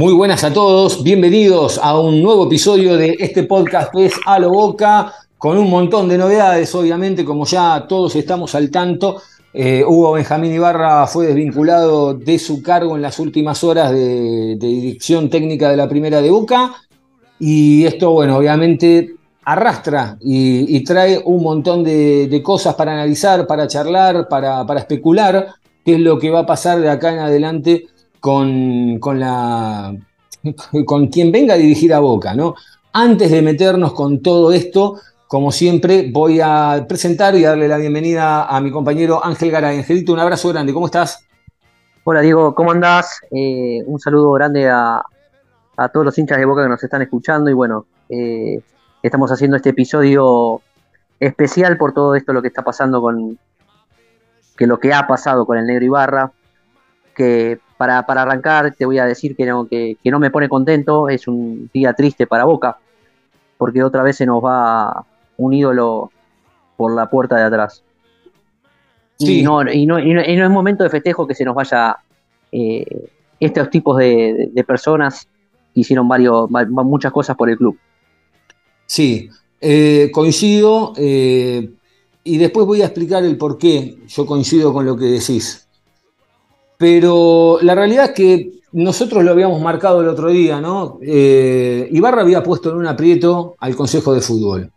Muy 0.00 0.14
buenas 0.14 0.44
a 0.44 0.50
todos, 0.50 1.02
bienvenidos 1.02 1.78
a 1.78 2.00
un 2.00 2.22
nuevo 2.22 2.46
episodio 2.46 2.96
de 2.96 3.18
este 3.20 3.42
podcast 3.42 3.92
que 3.92 4.06
es 4.06 4.14
A 4.24 4.38
lo 4.38 4.48
Boca, 4.48 5.12
con 5.36 5.58
un 5.58 5.68
montón 5.68 6.08
de 6.08 6.16
novedades, 6.16 6.74
obviamente, 6.74 7.22
como 7.22 7.44
ya 7.44 7.84
todos 7.86 8.16
estamos 8.16 8.54
al 8.54 8.70
tanto. 8.70 9.20
Eh, 9.52 9.84
Hugo 9.86 10.12
Benjamín 10.12 10.54
Ibarra 10.54 11.06
fue 11.06 11.26
desvinculado 11.26 12.14
de 12.14 12.38
su 12.38 12.62
cargo 12.62 12.96
en 12.96 13.02
las 13.02 13.18
últimas 13.18 13.62
horas 13.62 13.92
de, 13.92 14.56
dirección 14.58 15.28
técnica 15.28 15.68
de 15.68 15.76
la 15.76 15.86
primera 15.86 16.22
de 16.22 16.30
Boca. 16.30 16.72
Y 17.38 17.84
esto, 17.84 18.12
bueno, 18.12 18.38
obviamente 18.38 19.16
arrastra 19.44 20.16
y, 20.22 20.82
trae 20.82 21.20
un 21.22 21.42
montón 21.42 21.84
de, 21.84 22.40
cosas 22.42 22.74
para 22.74 22.94
analizar, 22.94 23.46
para 23.46 23.68
charlar, 23.68 24.28
para, 24.28 24.64
para 24.64 24.80
especular 24.80 25.48
qué 25.84 25.96
es 25.96 26.00
lo 26.00 26.18
que 26.18 26.30
va 26.30 26.38
a 26.38 26.46
pasar 26.46 26.80
de 26.80 26.88
acá 26.88 27.12
en 27.12 27.18
adelante 27.18 27.84
con, 28.20 28.98
con, 28.98 29.18
la, 29.18 29.94
con 30.86 31.08
quien 31.08 31.32
venga 31.32 31.54
a 31.54 31.58
dirigir 31.58 31.92
a 31.92 32.00
Boca, 32.00 32.34
¿no? 32.34 32.54
Antes 32.92 33.30
de 33.30 33.42
meternos 33.42 33.92
con 33.92 34.22
todo 34.22 34.52
esto, 34.52 35.00
como 35.26 35.52
siempre, 35.52 36.10
voy 36.12 36.40
a 36.42 36.86
presentar 36.88 37.34
y 37.36 37.42
darle 37.42 37.68
la 37.68 37.78
bienvenida 37.78 38.44
a 38.44 38.60
mi 38.60 38.70
compañero 38.70 39.24
Ángel 39.24 39.50
Garay. 39.50 39.78
Angelito, 39.78 40.12
un 40.12 40.18
abrazo 40.18 40.48
grande, 40.48 40.72
¿cómo 40.72 40.86
estás? 40.86 41.24
Hola 42.02 42.20
Diego, 42.20 42.54
¿cómo 42.54 42.72
andás? 42.72 43.20
Eh, 43.30 43.82
un 43.86 44.00
saludo 44.00 44.32
grande 44.32 44.68
a, 44.68 45.02
todos 45.92 46.04
los 46.04 46.18
hinchas 46.18 46.38
de 46.38 46.44
Boca 46.44 46.62
que 46.62 46.68
nos 46.68 46.82
están 46.82 47.00
escuchando 47.00 47.48
y 47.48 47.52
bueno, 47.54 47.86
eh, 48.08 48.60
estamos 49.02 49.30
haciendo 49.30 49.56
este 49.56 49.70
episodio 49.70 50.60
especial 51.20 51.76
por 51.78 51.94
todo 51.94 52.14
esto 52.14 52.32
lo 52.32 52.42
que 52.42 52.48
está 52.48 52.62
pasando 52.62 53.00
con 53.00 53.38
que 54.56 54.66
lo 54.66 54.78
que 54.80 54.92
ha 54.92 55.06
pasado 55.06 55.46
con 55.46 55.56
el 55.56 55.66
Negro 55.66 55.84
Ibarra, 55.84 56.32
que 57.14 57.60
para, 57.80 58.00
arrancar 58.00 58.74
te 58.74 58.84
voy 58.84 58.98
a 58.98 59.06
decir 59.06 59.34
que 59.34 59.46
no, 59.46 59.66
que, 59.66 59.96
no 60.04 60.18
me 60.18 60.30
pone 60.30 60.50
contento, 60.50 61.08
es 61.08 61.26
un 61.26 61.70
día 61.72 61.94
triste 61.94 62.26
para 62.26 62.44
Boca, 62.44 62.76
porque 63.56 63.82
otra 63.82 64.02
vez 64.02 64.16
se 64.16 64.26
nos 64.26 64.44
va 64.44 65.06
un 65.38 65.54
ídolo 65.54 66.10
por 66.76 66.94
la 66.94 67.08
puerta 67.08 67.36
de 67.36 67.44
atrás. 67.44 67.82
Y, 69.18 69.42
no, 69.42 69.62
y, 69.62 69.86
no, 69.86 69.98
y, 69.98 70.12
no, 70.12 70.20
es 70.20 70.50
momento 70.50 70.84
de 70.84 70.90
festejo 70.90 71.26
que 71.26 71.34
se 71.34 71.42
nos 71.42 71.54
vaya 71.54 71.96
eh, 72.52 72.84
estos 73.40 73.70
tipos 73.70 73.96
de, 73.96 74.52
personas 74.66 75.26
que 75.72 75.80
hicieron 75.80 76.06
varios, 76.06 76.50
muchas 76.50 77.12
cosas 77.12 77.34
por 77.34 77.48
el 77.48 77.56
club. 77.56 77.78
Sí, 78.84 79.30
eh, 79.58 80.10
coincido 80.12 80.92
eh, 80.98 81.70
y 82.24 82.36
después 82.36 82.66
voy 82.66 82.82
a 82.82 82.86
explicar 82.86 83.24
el 83.24 83.38
por 83.38 83.56
qué 83.56 83.96
yo 84.06 84.26
coincido 84.26 84.70
con 84.74 84.84
lo 84.84 84.98
que 84.98 85.06
decís. 85.06 85.66
Pero 86.80 87.58
la 87.60 87.74
realidad 87.74 88.06
es 88.06 88.10
que 88.12 88.52
nosotros 88.72 89.22
lo 89.22 89.32
habíamos 89.32 89.60
marcado 89.60 90.00
el 90.00 90.08
otro 90.08 90.30
día, 90.30 90.62
¿no? 90.62 90.98
Eh, 91.02 91.86
Ibarra 91.92 92.22
había 92.22 92.42
puesto 92.42 92.70
en 92.70 92.76
un 92.76 92.86
aprieto 92.86 93.54
al 93.58 93.76
Consejo 93.76 94.14
de 94.14 94.22
Fútbol. 94.22 94.72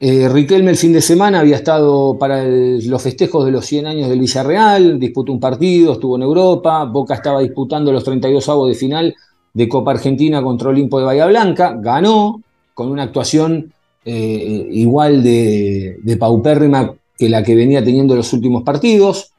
Eh, 0.00 0.28
Riquelme 0.28 0.70
el 0.70 0.76
fin 0.76 0.92
de 0.92 1.00
semana 1.00 1.40
había 1.40 1.56
estado 1.56 2.18
para 2.18 2.44
los 2.44 3.00
festejos 3.00 3.46
de 3.46 3.52
los 3.52 3.64
100 3.64 3.86
años 3.86 4.10
del 4.10 4.20
Villarreal, 4.20 4.98
disputó 5.00 5.32
un 5.32 5.40
partido, 5.40 5.94
estuvo 5.94 6.16
en 6.16 6.24
Europa, 6.24 6.84
Boca 6.84 7.14
estaba 7.14 7.40
disputando 7.40 7.90
los 7.90 8.04
32 8.04 8.46
avos 8.50 8.68
de 8.68 8.74
final 8.74 9.14
de 9.54 9.66
Copa 9.66 9.92
Argentina 9.92 10.42
contra 10.42 10.68
Olimpo 10.68 10.98
de 10.98 11.06
Bahía 11.06 11.24
Blanca, 11.24 11.74
ganó 11.80 12.42
con 12.74 12.90
una 12.90 13.04
actuación 13.04 13.72
eh, 14.04 14.68
igual 14.72 15.22
de, 15.22 15.96
de 16.02 16.16
paupérrima 16.18 16.92
que 17.16 17.30
la 17.30 17.42
que 17.42 17.54
venía 17.54 17.82
teniendo 17.82 18.14
los 18.14 18.30
últimos 18.34 18.62
partidos. 18.62 19.30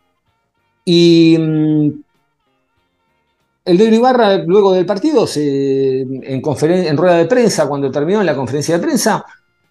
Y 0.86 1.36
mm, 1.38 1.90
el 3.66 3.78
de 3.80 3.96
Ibarra, 3.96 4.38
luego 4.38 4.74
del 4.74 4.86
partido, 4.86 5.28
en, 5.36 6.24
en, 6.24 6.98
rueda 6.98 7.18
de 7.18 7.26
prensa, 7.26 7.68
cuando 7.68 7.92
terminó 7.92 8.20
en 8.20 8.28
la 8.28 8.36
conferencia 8.36 8.78
de 8.78 8.84
prensa, 8.84 9.26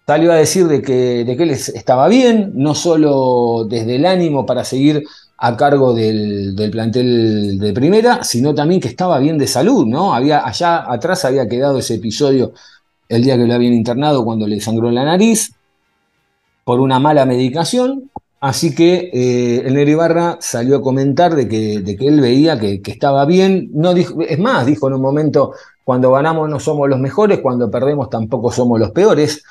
salió 0.05 0.33
a 0.33 0.35
decir 0.35 0.67
de 0.67 0.81
que, 0.81 1.23
de 1.23 1.37
que 1.37 1.43
él 1.43 1.51
estaba 1.51 2.09
bien, 2.09 2.51
no 2.55 2.75
solo 2.75 3.65
desde 3.69 3.95
el 3.95 4.05
ánimo 4.05 4.45
para 4.45 4.65
seguir 4.65 5.03
a 5.37 5.55
cargo 5.57 5.93
del, 5.93 6.55
plantel 6.71 7.57
de 7.57 7.73
primera, 7.73 8.23
sino 8.23 8.53
también 8.53 8.81
que 8.81 8.87
estaba 8.89 9.17
bien 9.19 9.37
de 9.37 9.47
salud, 9.47 9.85
¿no? 9.85 10.13
Había, 10.13 10.45
allá 10.45 10.91
atrás 10.91 11.25
había 11.25 11.47
quedado 11.47 11.79
ese 11.79 11.95
episodio 11.95 12.53
el 13.07 13.23
día 13.23 13.37
que 13.37 13.45
lo 13.45 13.53
habían 13.53 13.73
internado 13.73 14.25
cuando 14.25 14.47
le 14.47 14.59
sangró 14.59 14.91
la 14.91 15.05
nariz 15.05 15.53
por 16.63 16.79
una 16.79 16.99
mala 16.99 17.25
medicación 17.25 18.09
Así 18.45 18.75
que 18.75 19.09
eh, 19.11 19.63
el 19.65 19.73
Negro 19.73 19.89
Ibarra 19.89 20.37
salió 20.39 20.77
a 20.77 20.81
comentar 20.83 21.33
de 21.33 21.47
que, 21.47 21.77
él 21.99 22.21
veía 22.21 22.59
que, 22.59 22.79
estaba 22.85 23.25
bien. 23.25 23.71
No 23.73 23.93
es 23.93 24.37
más, 24.37 24.67
dijo 24.67 24.87
en 24.87 24.93
un 24.93 25.01
momento, 25.01 25.53
cuando 25.83 26.11
ganamos 26.11 26.47
no 26.47 26.59
somos 26.59 26.87
los 26.87 26.99
mejores, 26.99 27.39
cuando 27.39 27.71
perdemos 27.71 28.07
tampoco 28.07 28.51
somos 28.51 28.79
los 28.79 28.91
peores. 28.91 29.43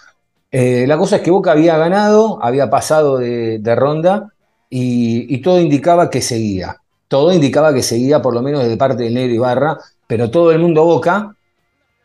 Eh, 0.53 0.84
la 0.87 0.97
cosa 0.97 1.16
es 1.16 1.22
que 1.22 1.33
Boca 1.33 1.50
había 1.50 1.77
ganado, 1.77 2.38
había 2.41 2.71
pasado 2.71 3.19
de, 3.19 3.75
ronda 3.75 4.33
y, 4.71 5.38
todo 5.43 5.60
indicaba 5.60 6.09
que 6.09 6.22
seguía. 6.22 6.77
Todo 7.09 7.33
indicaba 7.33 7.75
que 7.75 7.83
seguía, 7.83 8.22
por 8.22 8.33
lo 8.33 8.43
menos 8.43 8.62
de 8.62 8.77
parte 8.77 9.03
del 9.03 9.15
Negro 9.15 9.34
Ibarra, 9.34 9.78
pero 10.06 10.31
todo 10.31 10.53
el 10.53 10.60
mundo 10.60 10.84
Boca, 10.84 11.34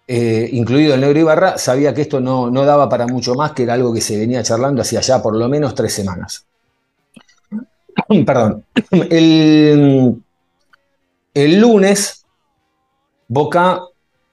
eh, 0.08 0.50
incluido 0.54 0.96
el 0.96 1.02
Negro 1.02 1.20
Ibarra, 1.20 1.60
sabía 1.60 1.94
que 1.94 2.02
esto 2.02 2.20
no, 2.20 2.50
no 2.50 2.66
daba 2.66 2.90
para 2.90 3.06
mucho 3.06 3.36
más, 3.36 3.52
que 3.52 3.62
era 3.62 3.76
algo 3.76 3.94
que 3.94 4.02
se 4.02 4.18
venía 4.18 4.42
charlando 4.42 4.82
hacia 4.82 4.98
allá 4.98 5.22
por 5.22 5.36
lo 5.36 5.48
menos 5.48 5.76
tres 5.76 5.94
semanas. 5.94 6.49
perdón, 8.26 8.66
el, 8.92 10.16
el 11.34 11.60
lunes, 11.60 12.26
Boca 13.28 13.82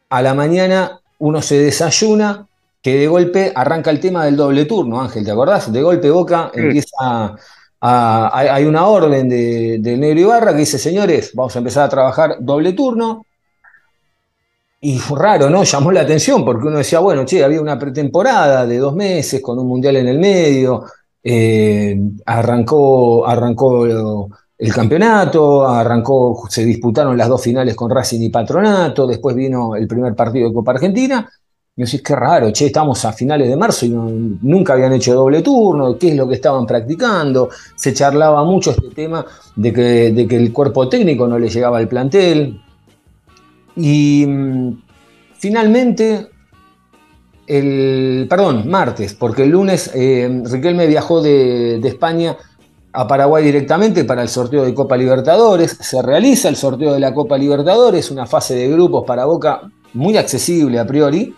a 0.09 0.22
la 0.22 0.32
mañana, 0.32 1.00
uno 1.19 1.43
se 1.43 1.59
desayuna, 1.59 2.47
que 2.81 2.97
de 2.97 3.09
golpe 3.09 3.53
arranca 3.54 3.91
el 3.91 4.00
tema 4.00 4.25
del 4.25 4.37
doble 4.37 4.65
turno, 4.65 5.00
Ángel, 5.00 5.25
¿te 5.25 5.31
acordás? 5.31 5.71
De 5.72 5.82
golpe 5.82 6.10
Boca 6.10 6.50
empieza 6.54 7.37
a, 7.81 8.31
hay 8.32 8.65
una 8.65 8.87
orden 8.87 9.28
de, 9.28 9.78
de, 9.81 9.97
Negro 9.97 10.21
Ibarra 10.21 10.53
que 10.53 10.60
dice, 10.60 10.78
señores, 10.78 11.33
vamos 11.34 11.54
a 11.54 11.59
empezar 11.59 11.84
a 11.84 11.88
trabajar 11.88 12.37
doble 12.41 12.72
turno. 12.72 13.27
Y 14.81 14.98
fue 14.98 15.19
raro, 15.19 15.50
¿no? 15.50 15.65
Llamó 15.65 15.91
la 15.91 16.03
atención 16.03 16.44
porque 16.44 16.69
uno 16.69 16.78
decía, 16.78 17.00
bueno, 17.00 17.25
che, 17.25 17.43
había 17.43 17.60
una 17.60 17.78
pretemporada 17.78 18.66
de 18.66 18.78
dos 18.78 18.94
meses 18.94 19.41
con 19.41 19.59
un 19.59 19.66
mundial 19.66 19.97
en 19.97 20.09
el 20.09 20.19
medio, 20.19 20.84
eh, 21.29 21.99
arrancó, 22.25 23.27
arrancó 23.27 23.85
el 24.57 24.73
campeonato, 24.73 25.67
arrancó, 25.67 26.47
se 26.49 26.65
disputaron 26.65 27.17
las 27.17 27.29
dos 27.29 27.43
finales 27.43 27.75
con 27.75 27.91
Racing 27.91 28.23
y 28.23 28.29
Patronato, 28.29 29.09
después 29.09 29.35
vino 29.35 29.75
el 29.75 29.89
primer 29.89 30.15
partido 30.15 30.47
de 30.47 30.55
Copa 30.55 30.71
Argentina. 30.71 31.29
Y 31.75 31.83
decís, 31.83 32.01
qué 32.01 32.15
raro, 32.15 32.53
che, 32.53 32.67
estamos 32.67 33.05
a 33.05 33.13
finales 33.13 33.49
de 33.49 33.57
marzo 33.57 33.85
y 33.85 33.91
nunca 33.91 34.75
habían 34.75 34.93
hecho 34.93 35.15
doble 35.15 35.43
turno, 35.43 35.99
qué 35.99 36.11
es 36.11 36.17
lo 36.17 36.29
que 36.29 36.37
estaban 36.37 36.65
practicando. 36.65 37.51
Se 37.75 37.93
charlaba 37.93 38.45
mucho 38.45 38.71
este 38.71 38.91
tema 38.91 39.27
de 39.57 39.72
que, 39.72 40.13
de 40.13 40.29
que 40.29 40.37
el 40.37 40.53
cuerpo 40.53 40.89
técnico 40.89 41.27
no 41.27 41.41
le 41.41 41.49
llegaba 41.49 41.79
al 41.79 41.89
plantel. 41.89 42.63
Y 43.75 44.25
mm, 44.27 44.83
finalmente 45.34 46.29
el, 47.47 48.27
perdón, 48.28 48.69
martes, 48.69 49.15
porque 49.15 49.45
el 49.45 49.51
lunes 49.51 49.91
eh, 49.95 50.43
Riquelme 50.45 50.87
viajó 50.87 51.22
de, 51.22 51.77
España 51.84 52.37
a 52.93 53.07
Paraguay 53.07 53.45
directamente 53.45 54.04
para 54.04 54.22
el 54.22 54.28
sorteo 54.28 54.65
de 54.65 54.75
Copa 54.75 54.97
Libertadores. 54.97 55.77
Se 55.81 56.03
realiza 56.03 56.48
el 56.48 56.57
sorteo 56.57 56.93
de 56.95 57.01
la 57.01 57.15
Copa 57.15 57.39
Libertadores, 57.39 58.10
una 58.10 58.27
fase 58.27 58.54
de 58.54 58.69
grupos 58.69 59.04
para 59.07 59.25
Boca 59.25 59.63
muy 59.93 60.16
accesible 60.16 60.78
a 60.78 60.87
priori. 60.87 61.34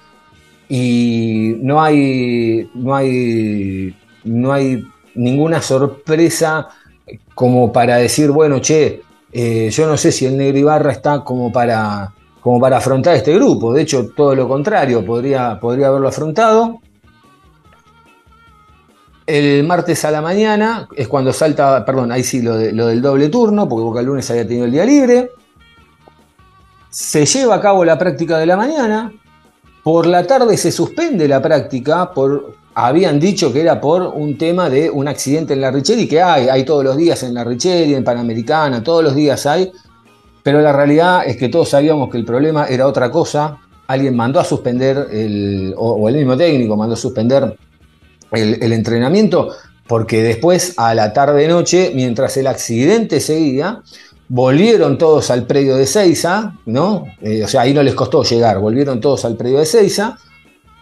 Y 0.68 1.56
no 1.60 1.82
hay, 1.82 2.70
no 2.74 2.94
hay, 2.94 3.94
no 4.24 4.52
hay 4.52 4.84
ninguna 5.14 5.62
sorpresa 5.62 6.68
como 7.34 7.72
para 7.72 7.96
decir, 7.96 8.30
bueno, 8.30 8.60
che, 8.60 9.02
eh, 9.32 9.70
yo 9.70 9.86
no 9.86 9.96
sé 9.96 10.12
si 10.12 10.26
el 10.26 10.36
Negro 10.36 10.58
Ibarra 10.58 10.92
está 10.92 11.24
como 11.24 11.50
para 11.50 12.12
como 12.48 12.60
para 12.60 12.78
afrontar 12.78 13.14
este 13.14 13.34
grupo. 13.34 13.74
De 13.74 13.82
hecho, 13.82 14.08
todo 14.16 14.34
lo 14.34 14.48
contrario, 14.48 15.04
podría, 15.04 15.60
podría 15.60 15.88
haberlo 15.88 16.08
afrontado. 16.08 16.80
El 19.26 19.64
martes 19.64 20.02
a 20.06 20.10
la 20.10 20.22
mañana 20.22 20.88
es 20.96 21.08
cuando 21.08 21.30
salta, 21.34 21.84
perdón, 21.84 22.10
ahí 22.10 22.22
sí, 22.22 22.40
lo, 22.40 22.56
del 22.56 23.02
doble 23.02 23.28
turno, 23.28 23.68
porque 23.68 23.82
Boca 23.82 24.00
el 24.00 24.06
lunes 24.06 24.30
había 24.30 24.48
tenido 24.48 24.64
el 24.64 24.72
día 24.72 24.86
libre. 24.86 25.30
Se 26.88 27.26
lleva 27.26 27.56
a 27.56 27.60
cabo 27.60 27.84
la 27.84 27.98
práctica 27.98 28.38
de 28.38 28.46
la 28.46 28.56
mañana. 28.56 29.12
Por 29.84 30.06
la 30.06 30.26
tarde 30.26 30.56
se 30.56 30.72
suspende 30.72 31.28
la 31.28 31.42
práctica 31.42 32.14
por 32.14 32.54
habían 32.74 33.20
dicho 33.20 33.52
que 33.52 33.60
era 33.60 33.78
por 33.78 34.00
un 34.04 34.38
tema 34.38 34.70
de 34.70 34.88
un 34.88 35.06
accidente 35.06 35.52
en 35.52 35.60
la 35.60 35.70
Richeri, 35.70 36.08
que 36.08 36.22
hay, 36.22 36.48
hay 36.48 36.64
todos 36.64 36.82
los 36.82 36.96
días 36.96 37.22
en 37.24 37.34
la 37.34 37.44
Richeri, 37.44 37.94
en 37.94 38.04
Panamericana, 38.04 38.82
todos 38.82 39.04
los 39.04 39.14
días 39.14 39.44
hay, 39.44 39.70
pero 40.48 40.62
la 40.62 40.72
realidad 40.72 41.26
es 41.26 41.36
que 41.36 41.50
todos 41.50 41.68
sabíamos 41.68 42.08
que 42.08 42.16
el 42.16 42.24
problema 42.24 42.64
era 42.68 42.86
otra 42.86 43.10
cosa. 43.10 43.58
Alguien 43.86 44.16
mandó 44.16 44.40
a 44.40 44.44
suspender, 44.44 45.08
el, 45.12 45.74
o, 45.76 46.08
el 46.08 46.16
mismo 46.16 46.38
técnico 46.38 46.74
mandó 46.74 46.94
a 46.94 46.96
suspender 46.96 47.54
el, 48.32 48.72
entrenamiento, 48.72 49.50
porque 49.86 50.22
después, 50.22 50.72
a 50.78 50.94
la 50.94 51.12
tarde-noche, 51.12 51.92
mientras 51.94 52.34
el 52.38 52.46
accidente 52.46 53.20
seguía, 53.20 53.82
volvieron 54.26 54.96
todos 54.96 55.30
al 55.30 55.46
predio 55.46 55.76
de 55.76 55.84
Seiza, 55.84 56.54
¿no? 56.64 57.04
Eh, 57.20 57.44
o 57.44 57.48
sea, 57.48 57.60
ahí 57.60 57.74
no 57.74 57.82
les 57.82 57.94
costó 57.94 58.22
llegar, 58.22 58.58
volvieron 58.58 59.02
todos 59.02 59.26
al 59.26 59.36
predio 59.36 59.58
de 59.58 59.66
Seiza 59.66 60.16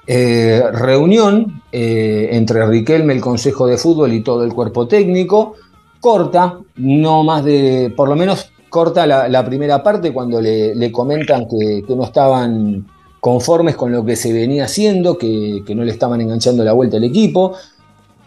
eh, 0.07 0.63
reunión 0.73 1.61
eh, 1.73 2.29
entre 2.31 2.65
Riquelme, 2.65 3.15
el 3.15 3.21
Consejo 3.21 3.67
de 3.67 3.79
Fútbol 3.79 4.13
y 4.13 4.21
todo 4.21 4.45
el 4.45 4.53
cuerpo 4.53 4.87
técnico, 4.87 5.57
corta, 5.99 6.61
no 6.77 7.25
más 7.25 7.45
de, 7.45 7.93
por 7.97 8.09
lo 8.09 8.15
menos 8.15 8.53
corta 8.69 9.07
la, 9.07 9.45
primera 9.45 9.83
parte 9.83 10.13
cuando 10.13 10.41
le, 10.41 10.93
comentan 10.93 11.47
que, 11.49 11.83
no 11.89 12.05
estaban 12.05 12.87
conformes 13.21 13.77
con 13.77 13.93
lo 13.93 14.05
que 14.05 14.17
se 14.17 14.33
venía 14.33 14.65
haciendo, 14.65 15.19
que, 15.19 15.63
no 15.75 15.85
le 15.85 15.93
estaban 15.93 16.21
enganchando 16.21 16.65
la 16.65 16.73
vuelta 16.73 16.97
al 16.97 17.05
equipo. 17.05 17.55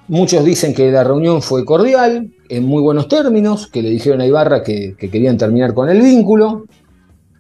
Muchos 0.08 0.44
dicen 0.44 0.74
que 0.74 0.92
la 0.92 1.04
reunión 1.04 1.42
fue 1.42 1.66
cordial, 1.66 2.32
en 2.50 2.66
muy 2.66 2.82
buenos 2.82 3.08
términos, 3.08 3.68
que 3.68 3.84
le 3.84 3.90
dijeron 3.90 4.22
a 4.22 4.26
Ibarra 4.26 4.64
que, 4.64 4.96
que 4.98 5.10
querían 5.12 5.38
terminar 5.38 5.74
con 5.74 5.90
el 5.90 6.02
vínculo. 6.02 6.66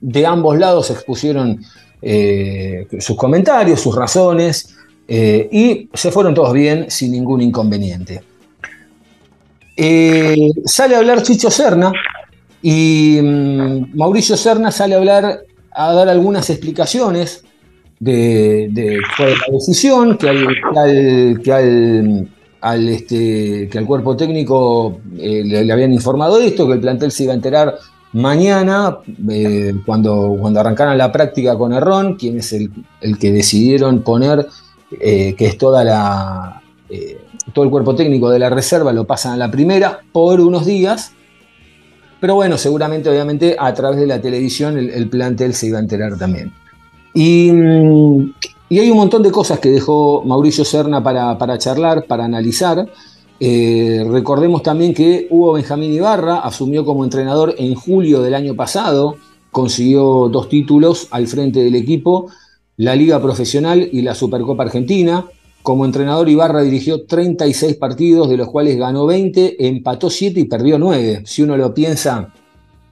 De 0.01 0.25
ambos 0.25 0.57
lados 0.57 0.91
expusieron 0.91 1.59
eh, 2.01 2.87
sus 2.99 3.17
comentarios, 3.17 3.81
sus 3.81 3.95
razones, 3.95 4.75
eh, 5.07 5.49
y 5.51 5.89
se 5.93 6.11
fueron 6.11 6.33
todos 6.33 6.53
bien 6.53 6.85
sin 6.89 7.11
ningún 7.11 7.41
inconveniente. 7.41 8.21
Eh, 9.75 10.49
sale 10.65 10.95
a 10.95 10.99
hablar 10.99 11.23
Chicho 11.23 11.49
Serna 11.49 11.91
y 12.61 13.19
mm, 13.21 13.97
Mauricio 13.97 14.37
Serna 14.37 14.71
sale 14.71 14.95
a 14.95 14.97
hablar, 14.97 15.41
a 15.71 15.93
dar 15.93 16.09
algunas 16.09 16.49
explicaciones 16.49 17.43
de, 17.99 18.99
la 19.17 19.53
decisión, 19.53 20.17
que 20.17 20.29
al, 20.29 21.41
que 21.41 22.29
al, 22.61 22.89
este, 22.89 23.69
que 23.69 23.77
al 23.77 23.85
cuerpo 23.85 24.15
técnico 24.15 24.99
le, 25.13 25.71
habían 25.71 25.93
informado 25.93 26.39
de 26.39 26.47
esto, 26.47 26.67
que 26.67 26.73
el 26.73 26.79
plantel 26.79 27.11
se 27.11 27.23
iba 27.23 27.33
a 27.33 27.35
enterar 27.35 27.77
Mañana, 28.11 28.97
eh, 29.29 29.75
cuando, 29.85 30.35
cuando 30.39 30.59
arrancaron 30.59 30.97
la 30.97 31.11
práctica 31.11 31.55
con 31.57 31.73
Errón, 31.73 32.15
quien 32.15 32.39
es 32.39 32.53
el, 32.53 32.71
que 33.19 33.31
decidieron 33.31 34.01
poner, 34.01 34.47
eh, 34.99 35.35
que 35.37 35.45
es 35.45 35.57
toda 35.59 35.83
la, 35.83 36.63
eh, 36.89 37.19
todo 37.53 37.65
el 37.65 37.71
cuerpo 37.71 37.95
técnico 37.95 38.31
de 38.31 38.39
la 38.39 38.49
reserva, 38.49 38.93
lo 38.93 39.05
pasan 39.05 39.33
a 39.33 39.37
la 39.37 39.51
primera 39.51 39.99
por 40.11 40.41
unos 40.41 40.65
días. 40.65 41.13
Pero 42.19 42.35
bueno, 42.35 42.57
seguramente, 42.57 43.09
obviamente, 43.09 43.55
a 43.57 43.73
través 43.73 43.99
de 43.99 44.07
la 44.07 44.21
televisión 44.21 44.77
el, 44.77 45.09
plantel 45.09 45.53
se 45.53 45.67
iba 45.67 45.77
a 45.77 45.81
enterar 45.81 46.17
también. 46.17 46.51
Y, 47.13 47.49
y, 48.69 48.79
hay 48.79 48.91
un 48.91 48.97
montón 48.97 49.23
de 49.23 49.31
cosas 49.31 49.59
que 49.59 49.69
dejó 49.69 50.23
Mauricio 50.25 50.65
Serna 50.65 51.01
para, 51.01 51.37
para 51.37 51.57
charlar, 51.57 52.05
para 52.05 52.25
analizar. 52.25 52.87
Eh, 53.39 54.05
recordemos 54.09 54.63
también 54.63 54.93
que 54.93 55.27
Hugo 55.29 55.53
Benjamín 55.53 55.93
Ibarra 55.93 56.39
asumió 56.39 56.83
como 56.83 57.05
entrenador 57.05 57.55
en 57.57 57.73
julio 57.73 58.21
del 58.21 58.35
año 58.35 58.53
pasado, 58.53 59.15
consiguió 59.51 60.27
dos 60.29 60.49
títulos 60.49 61.07
al 61.11 61.27
frente 61.27 61.63
del 61.63 61.75
equipo, 61.75 62.29
la 62.75 62.95
Liga 62.95 63.21
Profesional 63.21 63.87
y 63.91 64.01
la 64.01 64.13
Supercopa 64.13 64.63
Argentina. 64.63 65.25
Como 65.61 65.85
entrenador 65.85 66.29
Ibarra 66.29 66.61
dirigió 66.61 67.05
36 67.05 67.75
partidos, 67.75 68.29
de 68.29 68.37
los 68.37 68.49
cuales 68.49 68.77
ganó 68.77 69.05
20, 69.05 69.67
empató 69.67 70.09
7 70.09 70.39
y 70.39 70.45
perdió 70.45 70.79
9. 70.79 71.23
Si 71.25 71.41
uno 71.41 71.57
lo 71.57 71.73
piensa 71.73 72.33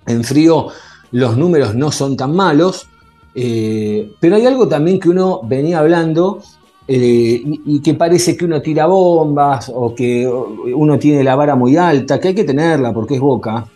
en 0.05 0.23
frío, 0.23 0.67
los 1.11 1.37
números 1.37 1.75
no 1.75 1.91
son 1.91 2.17
tan 2.17 2.35
malos. 2.35 2.87
Eh, 3.33 4.11
pero 4.19 4.35
hay 4.35 4.45
algo 4.45 4.67
también 4.67 4.99
que 4.99 5.09
uno 5.09 5.41
venía 5.43 5.79
hablando 5.79 6.41
eh, 6.87 7.41
y, 7.43 7.81
que 7.81 7.93
parece 7.93 8.35
que 8.35 8.45
uno 8.45 8.61
tira 8.61 8.87
bombas 8.87 9.71
o 9.73 9.93
que 9.93 10.27
uno 10.27 10.97
tiene 10.97 11.23
la 11.23 11.35
vara 11.35 11.55
muy 11.55 11.77
alta, 11.77 12.19
que 12.19 12.29
hay 12.29 12.35
que 12.35 12.43
tenerla 12.45 12.93
porque 12.93 13.15
es 13.15 13.21
boca. 13.21 13.67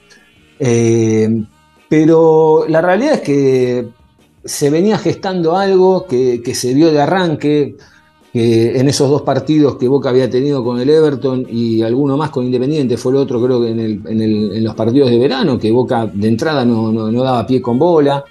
Eh, 0.58 1.44
pero 1.90 2.66
la 2.70 2.82
realidad 2.82 3.16
es 3.16 3.22
que 3.22 3.90
se 4.46 4.70
venía 4.70 4.98
gestando 4.98 5.58
algo 5.58 6.06
que, 6.06 6.42
se 6.56 6.74
vio 6.74 6.92
de 6.92 7.02
arranque, 7.02 7.76
que 8.34 8.80
en 8.80 8.88
esos 8.88 9.10
dos 9.10 9.24
partidos 9.24 9.76
que 9.76 9.88
Boca 9.88 10.10
había 10.10 10.30
tenido 10.30 10.64
con 10.64 10.80
el 10.80 10.90
Everton 10.90 11.46
y 11.50 11.82
alguno 11.82 12.16
más 12.16 12.30
con 12.30 12.46
Independiente, 12.46 12.98
fue 12.98 13.12
el 13.12 13.18
otro 13.18 13.42
creo 13.44 13.62
que 13.62 13.72
en, 13.72 14.64
los 14.64 14.76
partidos 14.76 15.10
de 15.10 15.18
verano, 15.18 15.60
que 15.60 15.72
Boca 15.72 16.06
de 16.06 16.28
entrada 16.28 16.64
no 16.64 17.24
daba 17.24 17.46
pie 17.46 17.62
con 17.62 17.78
bola. 17.78 18.24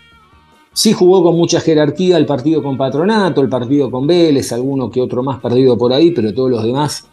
Sí 0.73 0.93
jugó 0.93 1.23
con 1.23 1.37
mucha 1.37 1.61
jerarquía 1.61 2.17
el 2.17 2.26
partido 2.26 2.62
con 2.62 2.76
Patronato, 2.76 3.41
el 3.41 3.49
partido 3.49 3.91
con 3.91 4.06
Vélez, 4.06 4.52
alguno 4.52 4.88
que 4.91 5.00
otro 5.00 5.23
más 5.23 5.41
perdido 5.41 5.76
por 5.76 5.93
ahí, 5.93 6.12
pero 6.12 6.32
todos 6.32 6.50
los 6.50 6.62
demás 6.62 7.06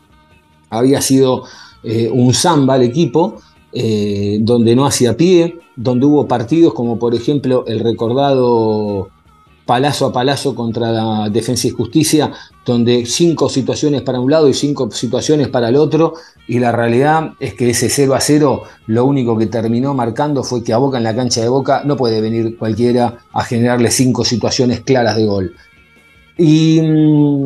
había 0.70 1.02
sido 1.02 1.44
eh, 1.84 2.10
un 2.12 2.34
samba 2.34 2.76
el 2.76 2.84
equipo, 2.84 3.42
eh, 3.74 4.38
donde 4.42 4.76
no 4.76 4.86
hacía 4.86 5.18
pie, 5.18 5.60
donde 5.76 6.06
hubo 6.06 6.28
partidos 6.28 6.74
como 6.74 7.00
por 7.00 7.16
ejemplo 7.16 7.66
el 7.68 7.80
recordado 7.80 9.10
palazo 9.68 10.08
a 10.08 10.14
palazo 10.14 10.56
contra 10.56 10.92
la 10.92 11.30
Defensa 11.30 11.68
y 11.68 11.72
Justicia, 11.72 12.32
donde 12.66 13.06
cinco 13.06 13.50
situaciones 13.50 14.02
para 14.02 14.20
un 14.20 14.32
lado 14.32 14.48
y 14.48 14.54
cinco 14.54 14.90
situaciones 14.90 15.50
para 15.50 15.70
el 15.70 15.76
otro, 15.76 16.16
y 16.48 16.58
la 16.58 16.72
realidad 16.72 17.34
es 17.40 17.54
que 17.54 17.70
ese 17.70 17.90
0 17.90 18.16
a 18.16 18.22
0 18.22 18.64
lo 18.88 19.06
único 19.06 19.38
que 19.38 19.46
terminó 19.46 19.94
marcando 19.94 20.44
fue 20.44 20.64
que 20.64 20.74
a 20.74 20.78
Boca 20.78 20.98
en 20.98 21.04
la 21.04 21.16
cancha 21.16 21.42
de 21.42 21.50
Boca 21.50 21.84
no 21.86 21.98
puede 21.98 22.22
venir 22.22 22.58
cualquiera 22.58 23.20
a 23.34 23.44
generarle 23.44 23.92
cinco 23.92 24.26
situaciones 24.26 24.80
claras 24.80 25.18
de 25.18 25.26
gol. 25.26 25.54
Y, 26.38 26.82
mm, 26.82 27.46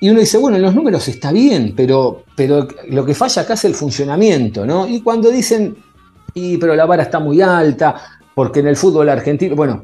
y 0.00 0.10
uno 0.10 0.20
dice, 0.20 0.36
bueno, 0.38 0.56
en 0.56 0.62
los 0.62 0.74
números 0.74 1.06
está 1.06 1.30
bien, 1.30 1.74
pero, 1.76 2.24
pero 2.34 2.66
lo 2.88 3.06
que 3.06 3.14
falla 3.14 3.42
acá 3.42 3.54
es 3.54 3.64
el 3.64 3.74
funcionamiento, 3.74 4.66
¿no? 4.66 4.88
Y 4.88 5.00
cuando 5.00 5.30
dicen, 5.30 5.76
y, 6.34 6.56
pero 6.56 6.74
la 6.74 6.86
vara 6.86 7.04
está 7.04 7.20
muy 7.20 7.40
alta, 7.40 7.94
porque 8.34 8.60
en 8.60 8.66
el 8.66 8.76
fútbol 8.76 9.08
argentino, 9.08 9.54
bueno, 9.54 9.82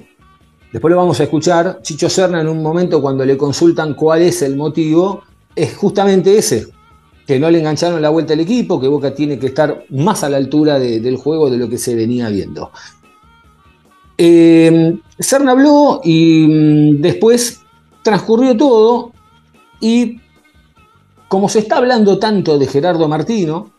Después 0.72 0.90
lo 0.90 0.98
vamos 0.98 1.20
a 1.20 1.24
escuchar. 1.24 1.80
Chicho 1.82 2.08
Serna 2.08 2.40
en 2.40 2.48
un 2.48 2.62
momento 2.62 3.00
cuando 3.00 3.24
le 3.24 3.36
consultan 3.36 3.94
cuál 3.94 4.22
es 4.22 4.42
el 4.42 4.56
motivo, 4.56 5.22
es 5.54 5.76
justamente 5.76 6.36
ese, 6.36 6.68
que 7.26 7.38
no 7.38 7.50
le 7.50 7.58
engancharon 7.58 8.02
la 8.02 8.10
vuelta 8.10 8.34
al 8.34 8.40
equipo, 8.40 8.80
que 8.80 8.88
Boca 8.88 9.14
tiene 9.14 9.38
que 9.38 9.46
estar 9.46 9.84
más 9.90 10.22
a 10.24 10.28
la 10.28 10.36
altura 10.36 10.78
del 10.78 11.16
juego 11.16 11.50
de 11.50 11.56
lo 11.56 11.68
que 11.68 11.78
se 11.78 11.94
venía 11.94 12.28
viendo. 12.28 12.70
Eh, 14.18 14.98
Serna 15.18 15.52
habló 15.52 16.00
y 16.02 16.46
mm, 16.48 17.00
después 17.02 17.60
transcurrió 18.02 18.56
todo 18.56 19.12
y 19.80 20.20
como 21.28 21.48
se 21.48 21.58
está 21.58 21.78
hablando 21.78 22.18
tanto 22.18 22.58
de 22.58 22.66
Gerardo 22.66 23.08
Martino, 23.08 23.72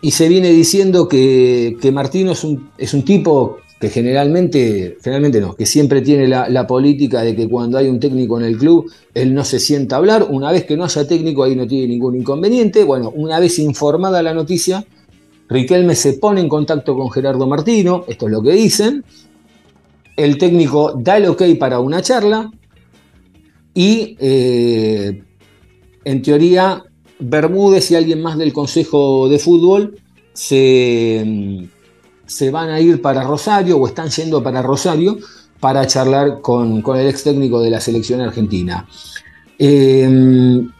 y 0.00 0.12
se 0.12 0.28
viene 0.28 0.50
diciendo 0.50 1.08
que, 1.08 1.76
Martino 1.92 2.32
es 2.32 2.44
un, 2.44 2.70
es 2.78 2.94
un 2.94 3.04
tipo 3.04 3.58
que 3.80 3.90
generalmente, 3.90 4.96
generalmente 5.02 5.40
no, 5.40 5.54
que 5.54 5.64
siempre 5.64 6.00
tiene 6.00 6.26
la, 6.26 6.66
política 6.66 7.22
de 7.22 7.36
que 7.36 7.48
cuando 7.48 7.78
hay 7.78 7.88
un 7.88 8.00
técnico 8.00 8.38
en 8.38 8.46
el 8.46 8.58
club, 8.58 8.90
él 9.14 9.32
no 9.34 9.44
se 9.44 9.60
sienta 9.60 9.96
a 9.96 9.98
hablar. 9.98 10.26
Una 10.28 10.50
vez 10.50 10.64
que 10.64 10.76
no 10.76 10.84
haya 10.84 11.06
técnico, 11.06 11.44
ahí 11.44 11.54
no 11.54 11.66
tiene 11.66 11.86
ningún 11.86 12.16
inconveniente. 12.16 12.82
Bueno, 12.82 13.12
una 13.14 13.38
vez 13.38 13.58
informada 13.58 14.20
la 14.22 14.34
noticia, 14.34 14.84
Riquelme 15.48 15.94
se 15.94 16.14
pone 16.14 16.40
en 16.40 16.48
contacto 16.48 16.96
con 16.96 17.10
Gerardo 17.10 17.46
Martino, 17.46 18.04
esto 18.08 18.26
es 18.26 18.32
lo 18.32 18.42
que 18.42 18.52
dicen. 18.52 19.04
El 20.16 20.36
técnico 20.36 20.92
da 20.98 21.16
el 21.16 21.26
ok 21.26 21.42
para 21.58 21.78
una 21.78 22.02
charla 22.02 22.50
y 23.72 24.16
eh, 24.18 25.22
en 26.04 26.22
teoría 26.22 26.82
Bermúdez 27.20 27.90
y 27.90 27.94
alguien 27.94 28.20
más 28.20 28.36
del 28.36 28.52
Consejo 28.52 29.28
de 29.28 29.38
Fútbol 29.38 29.98
se 30.32 31.68
se 32.28 32.50
van 32.50 32.68
a 32.70 32.78
ir 32.78 33.02
para 33.02 33.24
Rosario 33.24 33.78
o 33.78 33.86
están 33.86 34.10
yendo 34.10 34.42
para 34.42 34.62
Rosario 34.62 35.18
para 35.58 35.86
charlar 35.86 36.40
con, 36.40 36.84
el 36.96 37.08
ex 37.08 37.24
técnico 37.24 37.60
de 37.60 37.70
la 37.70 37.80
selección 37.80 38.20
argentina. 38.20 38.86
Em, 39.58 40.70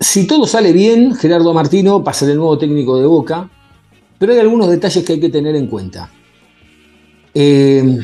si 0.00 0.26
todo 0.26 0.46
sale 0.46 0.72
bien, 0.72 1.14
Gerardo 1.14 1.54
Martino 1.54 2.02
va 2.02 2.10
a 2.10 2.14
ser 2.14 2.30
el 2.30 2.38
nuevo 2.38 2.58
técnico 2.58 2.98
de 2.98 3.06
Boca, 3.06 3.48
pero 4.18 4.32
hay 4.32 4.40
algunos 4.40 4.68
detalles 4.68 5.04
que 5.04 5.12
hay 5.12 5.20
que 5.20 5.28
tener 5.28 5.54
en 5.54 5.68
cuenta. 5.68 6.10
Em, 7.32 8.00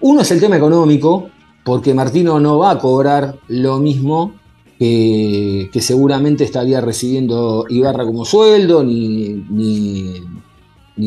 uno 0.00 0.20
es 0.20 0.30
el 0.30 0.38
tema 0.38 0.56
económico, 0.56 1.30
porque 1.64 1.94
Martino 1.94 2.38
no 2.38 2.58
va 2.58 2.72
a 2.72 2.78
cobrar 2.78 3.38
lo 3.48 3.78
mismo 3.78 4.34
que, 4.80 5.80
seguramente 5.80 6.44
estaría 6.44 6.80
recibiendo 6.80 7.66
Ibarra 7.68 8.04
como 8.06 8.24
sueldo, 8.24 8.82
ni, 8.82 9.44
ni, 9.50 10.14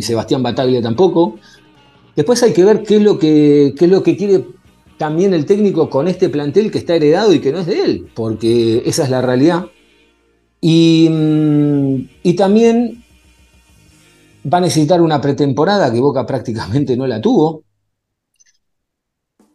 Sebastián 0.02 0.44
Bataglia 0.44 0.82
tampoco. 0.82 1.36
Después 2.16 2.42
hay 2.44 2.54
que 2.54 2.64
ver 2.64 2.84
qué 2.84 2.98
es, 2.98 3.02
lo 3.02 3.18
que, 3.18 3.74
es 3.80 3.90
lo 3.90 4.04
que 4.04 4.16
quiere 4.18 4.46
también 4.98 5.34
el 5.34 5.46
técnico 5.46 5.90
con 5.90 6.08
este 6.08 6.30
plantel 6.30 6.72
que 6.72 6.78
está 6.78 6.96
heredado 6.96 7.34
y 7.34 7.40
que 7.40 7.52
no 7.52 7.60
es 7.60 7.66
de 7.66 7.84
él, 7.84 8.08
porque 8.14 8.84
esa 8.86 9.04
es 9.04 9.10
la 9.10 9.22
realidad. 9.22 9.66
Y, 10.62 11.10
y 12.24 12.34
también 12.36 13.04
va 14.52 14.60
a 14.60 14.62
necesitar 14.62 15.02
una 15.02 15.20
pretemporada 15.20 15.92
que 15.92 16.00
Boca 16.00 16.26
prácticamente 16.28 16.96
no 16.96 17.08
la 17.08 17.22
tuvo, 17.22 17.64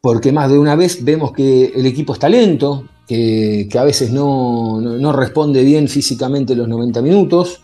porque 0.00 0.32
más 0.32 0.50
de 0.50 0.58
una 0.58 0.76
vez 0.76 1.04
vemos 1.04 1.32
que 1.32 1.66
el 1.66 1.86
equipo 1.86 2.12
está 2.12 2.28
lento, 2.28 2.84
que, 3.08 3.68
a 3.78 3.84
veces 3.84 4.12
no, 4.12 5.12
responde 5.12 5.64
bien 5.64 5.88
físicamente 5.88 6.54
los 6.54 6.68
90 6.68 7.02
minutos. 7.02 7.62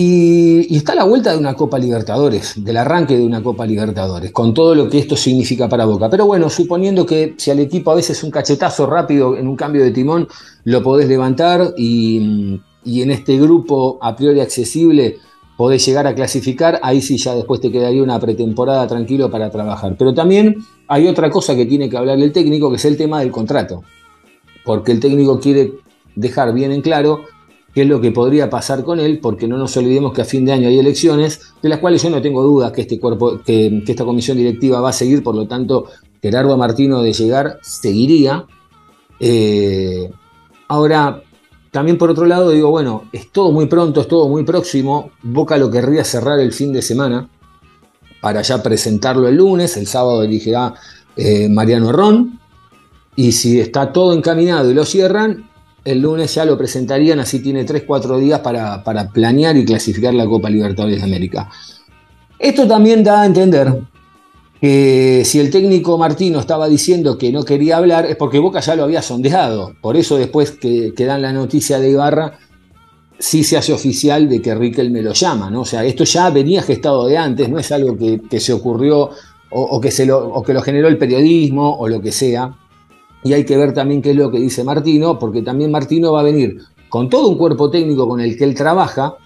Y, 0.00 0.76
está 0.76 0.92
a 0.92 0.94
la 0.94 1.02
vuelta 1.02 1.32
de 1.32 1.38
una 1.38 1.54
Copa 1.54 1.76
Libertadores, 1.76 2.54
del 2.64 2.76
arranque 2.76 3.16
de 3.16 3.26
una 3.26 3.42
Copa 3.42 3.66
Libertadores, 3.66 4.30
con 4.30 4.54
todo 4.54 4.72
lo 4.76 4.88
que 4.88 4.96
esto 4.96 5.16
significa 5.16 5.68
para 5.68 5.86
Boca. 5.86 6.08
Pero 6.08 6.24
bueno, 6.24 6.48
suponiendo 6.48 7.04
que 7.04 7.34
si 7.36 7.50
al 7.50 7.58
equipo 7.58 7.90
a 7.90 7.96
veces 7.96 8.22
un 8.22 8.30
cachetazo 8.30 8.86
rápido 8.86 9.36
en 9.36 9.48
un 9.48 9.56
cambio 9.56 9.82
de 9.82 9.90
timón 9.90 10.28
lo 10.62 10.84
podés 10.84 11.08
levantar 11.08 11.74
y, 11.76 12.60
y 12.84 13.02
en 13.02 13.10
este 13.10 13.38
grupo 13.38 13.98
a 14.00 14.14
priori 14.14 14.38
accesible 14.38 15.16
podés 15.56 15.84
llegar 15.84 16.06
a 16.06 16.14
clasificar, 16.14 16.78
ahí 16.84 17.02
sí 17.02 17.18
ya 17.18 17.34
después 17.34 17.60
te 17.60 17.72
quedaría 17.72 18.00
una 18.00 18.20
pretemporada 18.20 18.86
tranquilo 18.86 19.28
para 19.32 19.50
trabajar. 19.50 19.96
Pero 19.98 20.14
también 20.14 20.58
hay 20.86 21.08
otra 21.08 21.28
cosa 21.28 21.56
que 21.56 21.66
tiene 21.66 21.90
que 21.90 21.96
hablar 21.96 22.20
el 22.20 22.30
técnico, 22.30 22.70
que 22.70 22.76
es 22.76 22.84
el 22.84 22.96
tema 22.96 23.18
del 23.18 23.32
contrato. 23.32 23.82
Porque 24.64 24.92
el 24.92 25.00
técnico 25.00 25.40
quiere 25.40 25.72
dejar 26.14 26.54
bien 26.54 26.70
en 26.70 26.82
claro 26.82 27.24
qué 27.74 27.82
es 27.82 27.88
lo 27.88 28.00
que 28.00 28.10
podría 28.10 28.50
pasar 28.50 28.82
con 28.82 29.00
él, 29.00 29.20
porque 29.20 29.46
no 29.46 29.56
nos 29.56 29.76
olvidemos 29.76 30.12
que 30.12 30.22
a 30.22 30.24
fin 30.24 30.44
de 30.44 30.52
año 30.52 30.68
hay 30.68 30.78
elecciones, 30.78 31.40
de 31.62 31.68
las 31.68 31.78
cuales 31.78 32.02
yo 32.02 32.10
no 32.10 32.20
tengo 32.22 32.42
dudas 32.42 32.72
que 32.72 32.82
este 32.82 32.98
cuerpo, 32.98 33.40
que, 33.44 33.82
esta 33.86 34.04
comisión 34.04 34.36
directiva 34.36 34.80
va 34.80 34.90
a 34.90 34.92
seguir, 34.92 35.22
por 35.22 35.34
lo 35.34 35.46
tanto, 35.46 35.86
Gerardo 36.22 36.56
Martino 36.56 37.02
de 37.02 37.12
llegar 37.12 37.58
seguiría. 37.62 38.46
Eh, 39.20 40.10
ahora, 40.68 41.22
también 41.70 41.98
por 41.98 42.10
otro 42.10 42.26
lado 42.26 42.50
digo, 42.50 42.70
bueno, 42.70 43.04
es 43.12 43.30
todo 43.30 43.52
muy 43.52 43.66
pronto, 43.66 44.00
es 44.00 44.08
todo 44.08 44.28
muy 44.28 44.44
próximo. 44.44 45.10
Boca 45.22 45.56
lo 45.56 45.70
querría 45.70 46.04
cerrar 46.04 46.40
el 46.40 46.52
fin 46.52 46.72
de 46.72 46.82
semana 46.82 47.28
para 48.20 48.42
ya 48.42 48.62
presentarlo 48.62 49.28
el 49.28 49.36
lunes, 49.36 49.76
el 49.76 49.86
sábado 49.86 50.22
elegirá 50.22 50.74
eh, 51.16 51.48
Mariano 51.48 51.92
Ron. 51.92 52.40
Y 53.14 53.32
si 53.32 53.60
está 53.60 53.92
todo 53.92 54.14
encaminado 54.14 54.70
y 54.70 54.74
lo 54.74 54.84
cierran, 54.84 55.47
el 55.88 56.00
lunes 56.00 56.34
ya 56.34 56.44
lo 56.44 56.58
presentarían, 56.58 57.18
así 57.18 57.40
tiene 57.40 57.64
3-4 57.64 58.18
días 58.18 58.40
para, 58.40 58.82
planear 59.10 59.56
y 59.56 59.64
clasificar 59.64 60.12
la 60.12 60.26
Copa 60.26 60.50
Libertadores 60.50 60.98
de 60.98 61.04
América. 61.04 61.48
Esto 62.38 62.68
también 62.68 63.02
da 63.02 63.22
a 63.22 63.26
entender 63.26 63.74
que 64.60 65.22
si 65.24 65.40
el 65.40 65.50
técnico 65.50 65.96
Martino 65.96 66.40
estaba 66.40 66.68
diciendo 66.68 67.16
que 67.16 67.32
no 67.32 67.42
quería 67.42 67.78
hablar 67.78 68.04
es 68.04 68.16
porque 68.16 68.38
Boca 68.38 68.60
ya 68.60 68.76
lo 68.76 68.84
había 68.84 69.00
sondeado. 69.00 69.74
Por 69.80 69.96
eso 69.96 70.18
después 70.18 70.50
que, 70.50 70.92
dan 70.98 71.22
la 71.22 71.32
noticia 71.32 71.78
de 71.78 71.90
Ibarra, 71.90 72.38
sí 73.18 73.42
se 73.42 73.56
hace 73.56 73.72
oficial 73.72 74.28
de 74.28 74.42
que 74.42 74.54
Riquelme 74.54 75.00
lo 75.00 75.14
llama. 75.14 75.50
¿no? 75.50 75.62
O 75.62 75.64
sea, 75.64 75.84
esto 75.84 76.04
ya 76.04 76.28
venía 76.28 76.62
gestado 76.62 77.06
de 77.06 77.16
antes, 77.16 77.48
no 77.48 77.58
es 77.58 77.72
algo 77.72 77.96
que, 77.96 78.40
se 78.40 78.52
ocurrió 78.52 79.10
o, 79.50 79.80
que 79.80 79.90
se 79.90 80.04
lo, 80.04 80.28
o 80.28 80.42
que 80.42 80.52
lo 80.52 80.60
generó 80.60 80.88
el 80.88 80.98
periodismo 80.98 81.78
o 81.78 81.88
lo 81.88 82.02
que 82.02 82.12
sea. 82.12 82.54
Y 83.24 83.32
hay 83.32 83.44
que 83.44 83.56
ver 83.56 83.74
también 83.74 84.00
qué 84.00 84.10
es 84.10 84.16
lo 84.16 84.30
que 84.30 84.38
dice 84.38 84.64
Martino, 84.64 85.18
porque 85.18 85.42
también 85.42 85.70
Martino 85.70 86.12
va 86.12 86.20
a 86.20 86.24
venir 86.24 86.58
con 86.88 87.08
todo 87.08 87.28
un 87.28 87.36
cuerpo 87.36 87.70
técnico 87.70 88.08
con 88.08 88.20
el 88.20 88.36
que 88.36 88.44
él 88.44 88.54
trabaja 88.54 89.16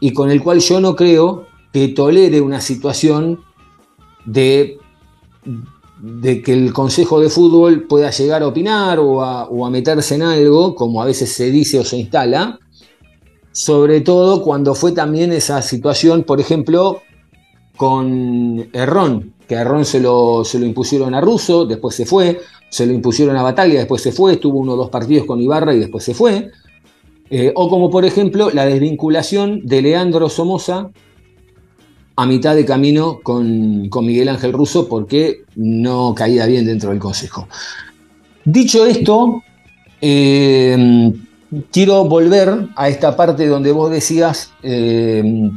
y 0.00 0.12
con 0.12 0.30
el 0.30 0.42
cual 0.42 0.60
yo 0.60 0.80
no 0.80 0.94
creo 0.94 1.46
que 1.72 1.88
tolere 1.88 2.40
una 2.40 2.60
situación 2.60 3.40
de, 4.24 4.78
de 6.00 6.42
que 6.42 6.52
el 6.52 6.72
Consejo 6.72 7.20
de 7.20 7.28
Fútbol 7.28 7.86
pueda 7.86 8.10
llegar 8.10 8.42
a 8.42 8.46
opinar 8.46 8.98
o 9.00 9.22
a, 9.22 9.70
meterse 9.70 10.14
en 10.14 10.22
algo, 10.22 10.74
como 10.74 11.02
a 11.02 11.06
veces 11.06 11.32
se 11.32 11.50
dice 11.50 11.78
o 11.78 11.84
se 11.84 11.98
instala, 11.98 12.58
sobre 13.52 14.00
todo 14.00 14.42
cuando 14.42 14.74
fue 14.74 14.92
también 14.92 15.32
esa 15.32 15.62
situación, 15.62 16.22
por 16.22 16.40
ejemplo, 16.40 17.02
con 17.76 18.68
Errón, 18.72 19.34
que 19.48 19.56
a 19.56 19.62
Errón 19.62 19.84
se 19.84 20.00
lo, 20.00 20.44
se 20.44 20.58
lo 20.58 20.66
impusieron 20.66 21.14
a 21.14 21.20
Russo, 21.20 21.64
después 21.64 21.94
se 21.96 22.06
fue, 22.06 22.40
se 22.70 22.86
lo 22.86 22.92
impusieron 22.92 23.36
a 23.36 23.42
Batalla, 23.42 23.78
después 23.78 24.02
se 24.02 24.12
fue, 24.12 24.34
estuvo 24.34 24.58
uno 24.58 24.72
o 24.72 24.76
dos 24.76 24.90
partidos 24.90 25.26
con 25.26 25.40
Ibarra 25.40 25.74
y 25.74 25.78
después 25.78 26.04
se 26.04 26.14
fue. 26.14 26.50
Eh, 27.30 27.52
o 27.54 27.68
como 27.68 27.90
por 27.90 28.04
ejemplo 28.04 28.50
la 28.50 28.64
desvinculación 28.64 29.66
de 29.66 29.82
Leandro 29.82 30.30
Somoza 30.30 30.88
a 32.16 32.26
mitad 32.26 32.54
de 32.54 32.64
camino 32.64 33.20
con, 33.22 33.90
Miguel 34.02 34.30
Ángel 34.30 34.52
Russo 34.52 34.88
porque 34.88 35.42
no 35.54 36.14
caía 36.14 36.46
bien 36.46 36.66
dentro 36.66 36.90
del 36.90 36.98
Consejo. 36.98 37.46
Dicho 38.44 38.86
esto, 38.86 39.42
eh, 40.00 41.12
quiero 41.70 42.04
volver 42.04 42.68
a 42.74 42.88
esta 42.88 43.14
parte 43.14 43.46
donde 43.46 43.72
vos 43.72 43.90
decías 43.90 44.52
eh, 44.62 45.50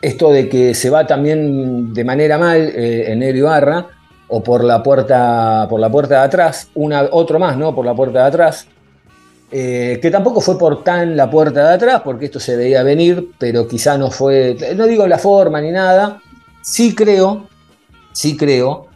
esto 0.00 0.30
de 0.30 0.48
que 0.48 0.74
se 0.74 0.88
va 0.88 1.06
también 1.06 1.92
de 1.92 2.04
manera 2.04 2.38
mal 2.38 2.60
en 2.74 3.22
el 3.22 3.36
Ibarra 3.36 3.88
o 4.28 4.42
por 4.42 4.64
la 4.64 4.82
puerta 4.82 5.66
por 5.68 5.80
la 5.80 5.90
puerta 5.90 6.20
de 6.20 6.24
atrás, 6.26 6.68
una, 6.74 7.08
otro 7.10 7.38
más, 7.38 7.56
¿no? 7.56 7.74
Por 7.74 7.84
la 7.84 7.94
puerta 7.94 8.20
de 8.20 8.26
atrás. 8.26 8.66
Eh, 9.56 10.00
que 10.02 10.10
tampoco 10.10 10.40
fue 10.40 10.58
por 10.58 10.82
tan 10.82 11.16
la 11.16 11.30
puerta 11.30 11.68
de 11.68 11.74
atrás, 11.74 12.02
porque 12.04 12.24
esto 12.24 12.40
se 12.40 12.56
veía 12.56 12.82
venir, 12.82 13.30
pero 13.38 13.68
quizá 13.68 13.96
no 13.96 14.10
fue, 14.10 14.56
no 14.74 14.86
digo 14.86 15.06
la 15.06 15.18
forma 15.18 15.60
ni 15.60 15.70
nada, 15.70 16.20
sí 16.60 16.94
creo, 16.94 17.46
sí 18.12 18.36
creo 18.36 18.88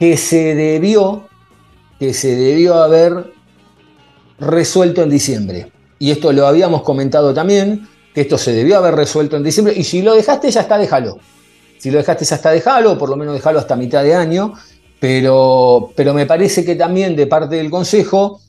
que 0.00 0.16
se 0.16 0.54
debió, 0.56 1.28
que 1.98 2.12
se 2.12 2.34
debió 2.34 2.82
haber 2.82 3.32
resuelto 4.40 5.02
en 5.02 5.10
diciembre. 5.10 5.70
Y 5.98 6.10
esto 6.10 6.32
lo 6.32 6.46
habíamos 6.46 6.82
comentado 6.82 7.34
también, 7.34 7.86
que 8.14 8.22
esto 8.22 8.38
se 8.38 8.52
debió 8.52 8.78
haber 8.78 8.96
resuelto 8.96 9.36
en 9.36 9.44
diciembre, 9.44 9.74
y 9.76 9.84
si 9.84 10.02
lo 10.02 10.14
dejaste 10.14 10.50
ya 10.50 10.62
está, 10.62 10.78
déjalo. 10.78 11.18
Si 11.78 11.90
lo 11.90 11.98
dejaste 11.98 12.24
ya 12.24 12.36
está, 12.36 12.50
déjalo, 12.50 12.98
por 12.98 13.10
lo 13.10 13.16
menos 13.16 13.34
déjalo 13.34 13.58
hasta 13.58 13.76
mitad 13.76 14.02
de 14.02 14.14
año, 14.14 14.54
pero, 15.00 15.92
pero 15.96 16.14
me 16.14 16.26
parece 16.26 16.64
que 16.64 16.76
también 16.76 17.16
de 17.16 17.26
parte 17.26 17.56
del 17.56 17.70
Consejo 17.70 18.40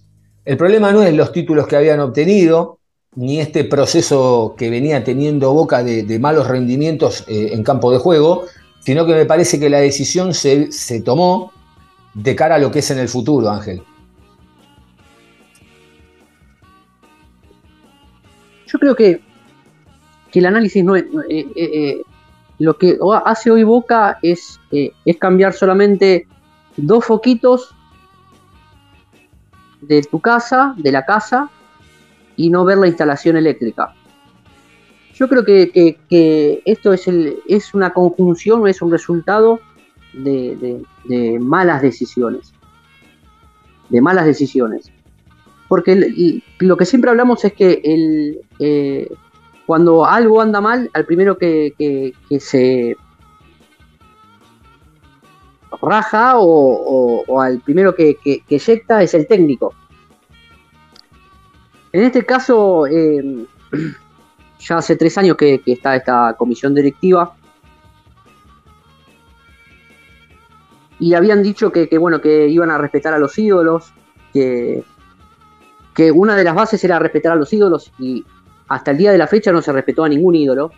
el 0.44 0.58
problema 0.58 0.92
no 0.92 1.04
es 1.04 1.14
los 1.14 1.32
títulos 1.32 1.68
que 1.68 1.76
habían 1.76 2.00
obtenido, 2.00 2.80
ni 3.16 3.40
este 3.40 3.64
proceso 3.64 4.56
que 4.58 4.70
venía 4.70 5.04
teniendo 5.04 5.54
Boca 5.54 5.84
de, 5.84 6.20
malos 6.20 6.48
rendimientos 6.48 7.26
eh, 7.28 7.50
en 7.54 7.64
campo 7.64 7.92
de 7.92 8.00
juego, 8.00 8.46
sino 8.80 9.06
que 9.06 9.14
me 9.14 9.26
parece 9.26 9.60
que 9.60 9.70
la 9.70 9.80
decisión 9.80 10.34
se, 10.34 10.70
tomó 11.06 11.52
de 12.16 12.36
cara 12.36 12.56
a 12.56 12.60
lo 12.60 12.72
que 12.72 12.80
es 12.80 12.90
en 12.90 13.00
el 13.00 13.08
futuro, 13.08 13.50
Ángel. 13.50 13.84
Yo 18.66 18.80
creo 18.80 18.96
que, 18.96 19.22
el 20.34 20.46
análisis 20.46 20.84
no 20.84 20.96
es... 20.96 21.04
Eh, 21.30 21.46
eh, 21.56 22.02
lo 22.58 22.78
que 22.78 22.96
hace 23.26 23.50
hoy 23.50 23.64
Boca 23.64 24.20
es, 24.22 24.60
es 24.72 25.18
cambiar 25.18 25.52
solamente 25.52 26.28
dos 26.78 27.06
foquitos 27.06 27.76
de 29.82 30.02
tu 30.04 30.20
casa, 30.20 30.74
de 30.78 30.92
la 30.92 31.06
casa, 31.06 31.50
y 32.36 32.50
no 32.50 32.66
ver 32.66 32.78
la 32.78 32.88
instalación 32.88 33.38
eléctrica. 33.38 33.94
Yo 35.14 35.28
creo 35.28 35.46
que, 35.46 36.62
esto 36.66 36.94
es, 36.94 37.08
el, 37.08 37.38
es 37.48 37.74
una 37.74 37.94
conjunción, 37.94 38.68
es 38.68 38.82
un 38.82 38.92
resultado 38.92 39.60
de, 40.14 40.82
malas 41.40 41.82
decisiones. 41.82 42.54
De 43.90 44.02
malas 44.02 44.26
decisiones. 44.26 44.92
Porque 45.68 46.42
lo 46.60 46.78
que 46.78 46.86
siempre 46.86 47.12
hablamos 47.12 47.46
es 47.46 47.54
que 47.54 47.82
el, 47.84 48.40
eh, 48.60 49.10
cuando 49.66 50.06
algo 50.06 50.42
anda 50.42 50.60
mal, 50.60 50.90
al 50.94 51.06
primero 51.06 51.38
que, 51.38 51.74
que 51.78 52.40
se 52.40 52.98
raja 55.82 56.34
o, 56.38 57.42
al 57.42 57.60
primero 57.60 57.96
que, 57.96 58.16
que, 58.16 58.44
eyecta 58.50 59.02
es 59.02 59.14
el 59.14 59.28
técnico. 59.28 59.74
En 61.92 62.04
este 62.04 62.26
caso, 62.26 62.88
em, 62.88 63.46
ya 64.60 64.78
hace 64.78 64.96
tres 64.96 65.18
años 65.18 65.38
que, 65.38 65.62
está 65.66 65.96
esta 65.96 66.36
comisión 66.38 66.74
directiva. 66.74 67.36
Y 71.00 71.16
habían 71.16 71.42
dicho 71.42 71.72
que, 71.72 71.98
bueno, 71.98 72.22
que 72.22 72.48
iban 72.48 72.70
a 72.70 72.78
respetar 72.78 73.14
a 73.14 73.18
los 73.18 73.38
ídolos, 73.40 73.92
que, 74.32 74.84
que 75.96 76.12
una 76.12 76.36
de 76.36 76.44
las 76.44 76.54
bases 76.54 76.84
era 76.84 77.00
respetar 77.00 77.32
a 77.32 77.36
los 77.36 77.52
ídolos 77.52 77.92
y 77.98 78.24
hasta 78.68 78.92
el 78.92 78.98
día 78.98 79.12
de 79.12 79.18
la 79.18 79.28
fecha 79.28 79.52
no 79.52 79.62
se 79.62 79.74
respetó 79.74 80.04
a 80.04 80.10
ningún 80.10 80.36
ídolo. 80.36 80.72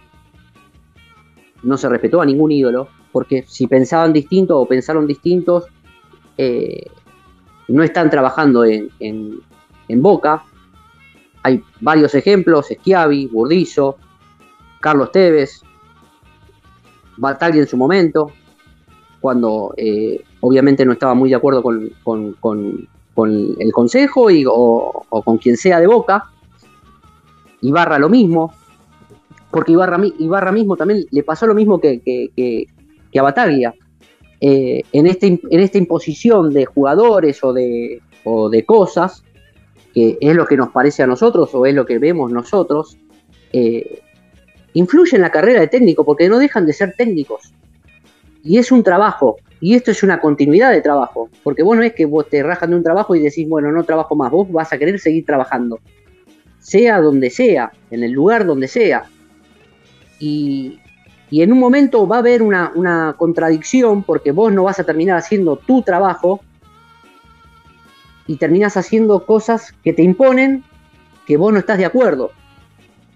No 1.64 1.78
se 1.78 1.90
respetó 1.90 2.22
a 2.22 2.26
ningún 2.26 2.52
ídolo 2.52 2.90
porque 3.12 3.44
si 3.48 3.68
pensaban 3.68 4.14
distinto 4.14 4.60
o 4.60 4.66
pensaron 4.66 5.08
distintos, 5.08 5.66
eh, 6.38 6.86
no 7.68 7.84
están 7.84 8.10
trabajando 8.10 8.66
en, 8.66 8.90
en 9.00 10.02
Boca. 10.02 10.44
Hay 11.44 11.62
varios 11.82 12.16
ejemplos, 12.16 12.68
Schiavi, 12.68 13.28
Burdizo, 13.28 13.98
Carlos 14.80 15.12
Tevez, 15.12 15.62
Bataglia 17.18 17.62
en 17.62 17.68
su 17.68 17.78
momento, 17.78 18.32
cuando 19.22 19.74
eh, 19.78 20.24
obviamente 20.42 20.86
no 20.86 20.94
estaba 20.94 21.14
muy 21.14 21.30
de 21.30 21.36
acuerdo 21.36 21.64
con, 21.64 22.88
el 23.60 23.72
consejo 23.72 24.30
y, 24.30 24.44
o, 24.46 25.06
con 25.24 25.38
quien 25.38 25.58
sea 25.58 25.80
de 25.80 25.88
Boca. 25.88 26.30
Ibarra 27.62 27.98
lo 27.98 28.10
mismo, 28.10 28.54
porque 29.54 29.72
Ibarra, 29.72 30.52
mismo 30.52 30.76
también 30.76 31.06
le 31.12 31.22
pasó 31.22 31.46
lo 31.46 31.54
mismo 31.54 31.80
que, 31.80 32.68
a 33.16 33.22
Bataglia. 33.22 33.76
Eh, 34.42 34.82
en, 34.92 35.06
este, 35.06 35.28
en 35.28 35.60
esta 35.60 35.78
imposición 35.78 36.52
de 36.52 36.66
jugadores 36.66 37.44
o 37.44 37.54
de, 37.54 38.02
o 38.24 38.50
de 38.50 38.66
cosas, 38.66 39.24
que 39.94 40.18
es 40.20 40.36
lo 40.36 40.48
que 40.48 40.58
nos 40.58 40.72
parece 40.72 41.04
a 41.04 41.08
nosotros 41.08 41.54
o 41.54 41.68
es 41.68 41.76
lo 41.76 41.86
que 41.86 42.00
vemos 42.00 42.32
nosotros, 42.32 42.98
eh, 43.54 44.02
influye 44.74 45.16
en 45.18 45.22
la 45.22 45.30
carrera 45.30 45.62
de 45.62 45.68
técnico 45.68 46.04
porque 46.04 46.28
no 46.28 46.40
dejan 46.40 46.66
de 46.66 46.74
ser 46.74 46.96
técnicos. 46.98 47.54
Y 48.44 48.58
es 48.58 48.72
un 48.72 48.82
trabajo, 48.82 49.38
y 49.62 49.76
esto 49.76 49.92
es 49.92 50.02
una 50.02 50.20
continuidad 50.20 50.72
de 50.72 50.82
trabajo, 50.82 51.30
porque 51.44 51.62
vos 51.62 51.78
no 51.78 51.84
es 51.84 51.94
que 51.94 52.06
vos 52.06 52.28
te 52.28 52.42
rajan 52.42 52.72
de 52.72 52.78
un 52.78 52.84
trabajo 52.84 53.16
y 53.16 53.20
decís, 53.20 53.48
bueno, 53.48 53.72
no 53.72 53.84
trabajo 53.84 54.16
más, 54.16 54.32
vos 54.32 54.52
vas 54.52 54.74
a 54.74 54.80
querer 54.80 55.00
seguir 55.00 55.26
trabajando, 55.28 55.80
sea 56.58 57.00
donde 57.00 57.30
sea, 57.30 57.72
en 57.92 58.02
el 58.02 58.12
lugar 58.12 58.48
donde 58.48 58.68
sea. 58.68 59.06
Y, 60.24 60.80
en 61.42 61.52
un 61.52 61.60
momento 61.60 62.08
va 62.08 62.18
a 62.18 62.20
haber 62.20 62.42
una, 62.44 63.16
contradicción 63.18 64.04
porque 64.04 64.32
vos 64.32 64.54
no 64.54 64.64
vas 64.64 64.80
a 64.80 64.84
terminar 64.84 65.18
haciendo 65.18 65.56
tu 65.56 65.82
trabajo 65.82 66.42
y 68.28 68.38
terminas 68.38 68.78
haciendo 68.78 69.26
cosas 69.26 69.74
que 69.84 69.94
te 69.94 70.04
imponen 70.04 70.64
que 71.26 71.36
vos 71.36 71.52
no 71.52 71.60
estás 71.60 71.78
de 71.80 71.86
acuerdo. 71.86 72.32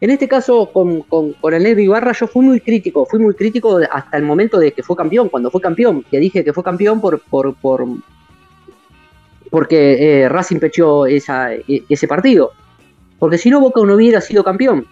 En 0.02 0.10
este 0.10 0.28
caso, 0.28 0.72
con, 0.72 1.06
el 1.54 1.64
negro 1.64 1.82
Ibarra, 1.82 2.12
yo 2.12 2.28
fui 2.28 2.44
muy 2.44 2.60
crítico, 2.60 3.06
fui 3.06 3.20
muy 3.20 3.34
crítico 3.36 3.80
hasta 3.92 4.18
el 4.18 4.24
momento 4.24 4.58
de 4.60 4.72
que 4.72 4.84
fue 4.84 4.96
campeón, 4.96 5.30
cuando 5.30 5.50
fue 5.50 5.62
campeón, 5.62 6.04
que 6.10 6.20
dije 6.20 6.44
que 6.44 6.54
fue 6.54 6.64
campeón 6.64 7.00
por, 7.00 7.22
por, 7.22 7.56
porque 9.50 10.24
eh, 10.24 10.30
Racing 10.30 10.60
pechó 10.60 11.08
e, 11.08 11.22
ese 11.90 12.08
partido. 12.08 12.52
Porque 13.20 13.38
si 13.38 13.50
no, 13.50 13.60
Boca 13.60 13.82
no 13.84 13.96
hubiera 13.96 14.22
sido 14.22 14.44
campeón. 14.44 14.88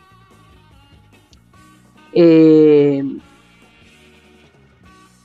Eh, 2.16 3.04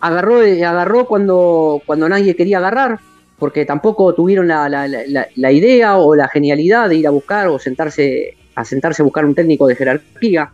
agarró, 0.00 0.42
eh, 0.42 0.64
agarró 0.64 1.06
cuando, 1.06 1.80
cuando 1.86 2.08
nadie 2.08 2.36
quería 2.36 2.58
agarrar, 2.58 2.98
porque 3.38 3.64
tampoco 3.64 4.12
tuvieron 4.14 4.48
la, 4.48 4.68
la 4.68 5.52
idea 5.52 5.96
o 5.96 6.14
la 6.14 6.28
genialidad 6.28 6.90
de 6.90 6.96
ir 6.96 7.06
a 7.06 7.10
buscar 7.10 7.48
o 7.48 7.58
sentarse 7.58 8.36
a 8.54 8.64
sentarse 8.64 9.02
a 9.02 9.04
buscar 9.04 9.24
un 9.24 9.34
técnico 9.34 9.66
de 9.66 9.76
jerarquía. 9.76 10.52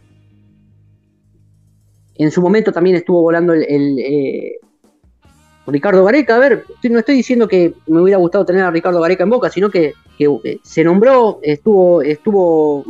En 2.15 2.31
su 2.31 2.41
momento 2.41 2.73
también 2.73 2.97
estuvo 2.97 3.21
volando 3.23 3.53
el, 3.53 3.99
eh, 3.99 4.59
Ricardo 5.67 6.05
Gareca. 6.05 6.37
A 6.37 6.39
ver, 6.39 6.65
no 6.89 6.99
estoy 6.99 7.17
diciendo 7.17 7.49
que 7.49 7.75
me 7.87 8.01
hubiera 8.01 8.19
gustado 8.19 8.47
tener 8.47 8.63
a 8.63 8.71
Ricardo 8.71 9.01
Gareca 9.01 9.25
en 9.25 9.31
boca, 9.31 9.51
sino 9.51 9.71
que, 9.71 9.93
eh, 10.19 10.59
se 10.63 10.85
nombró, 10.85 11.41
estuvo, 11.43 12.01
estuvo 12.03 12.85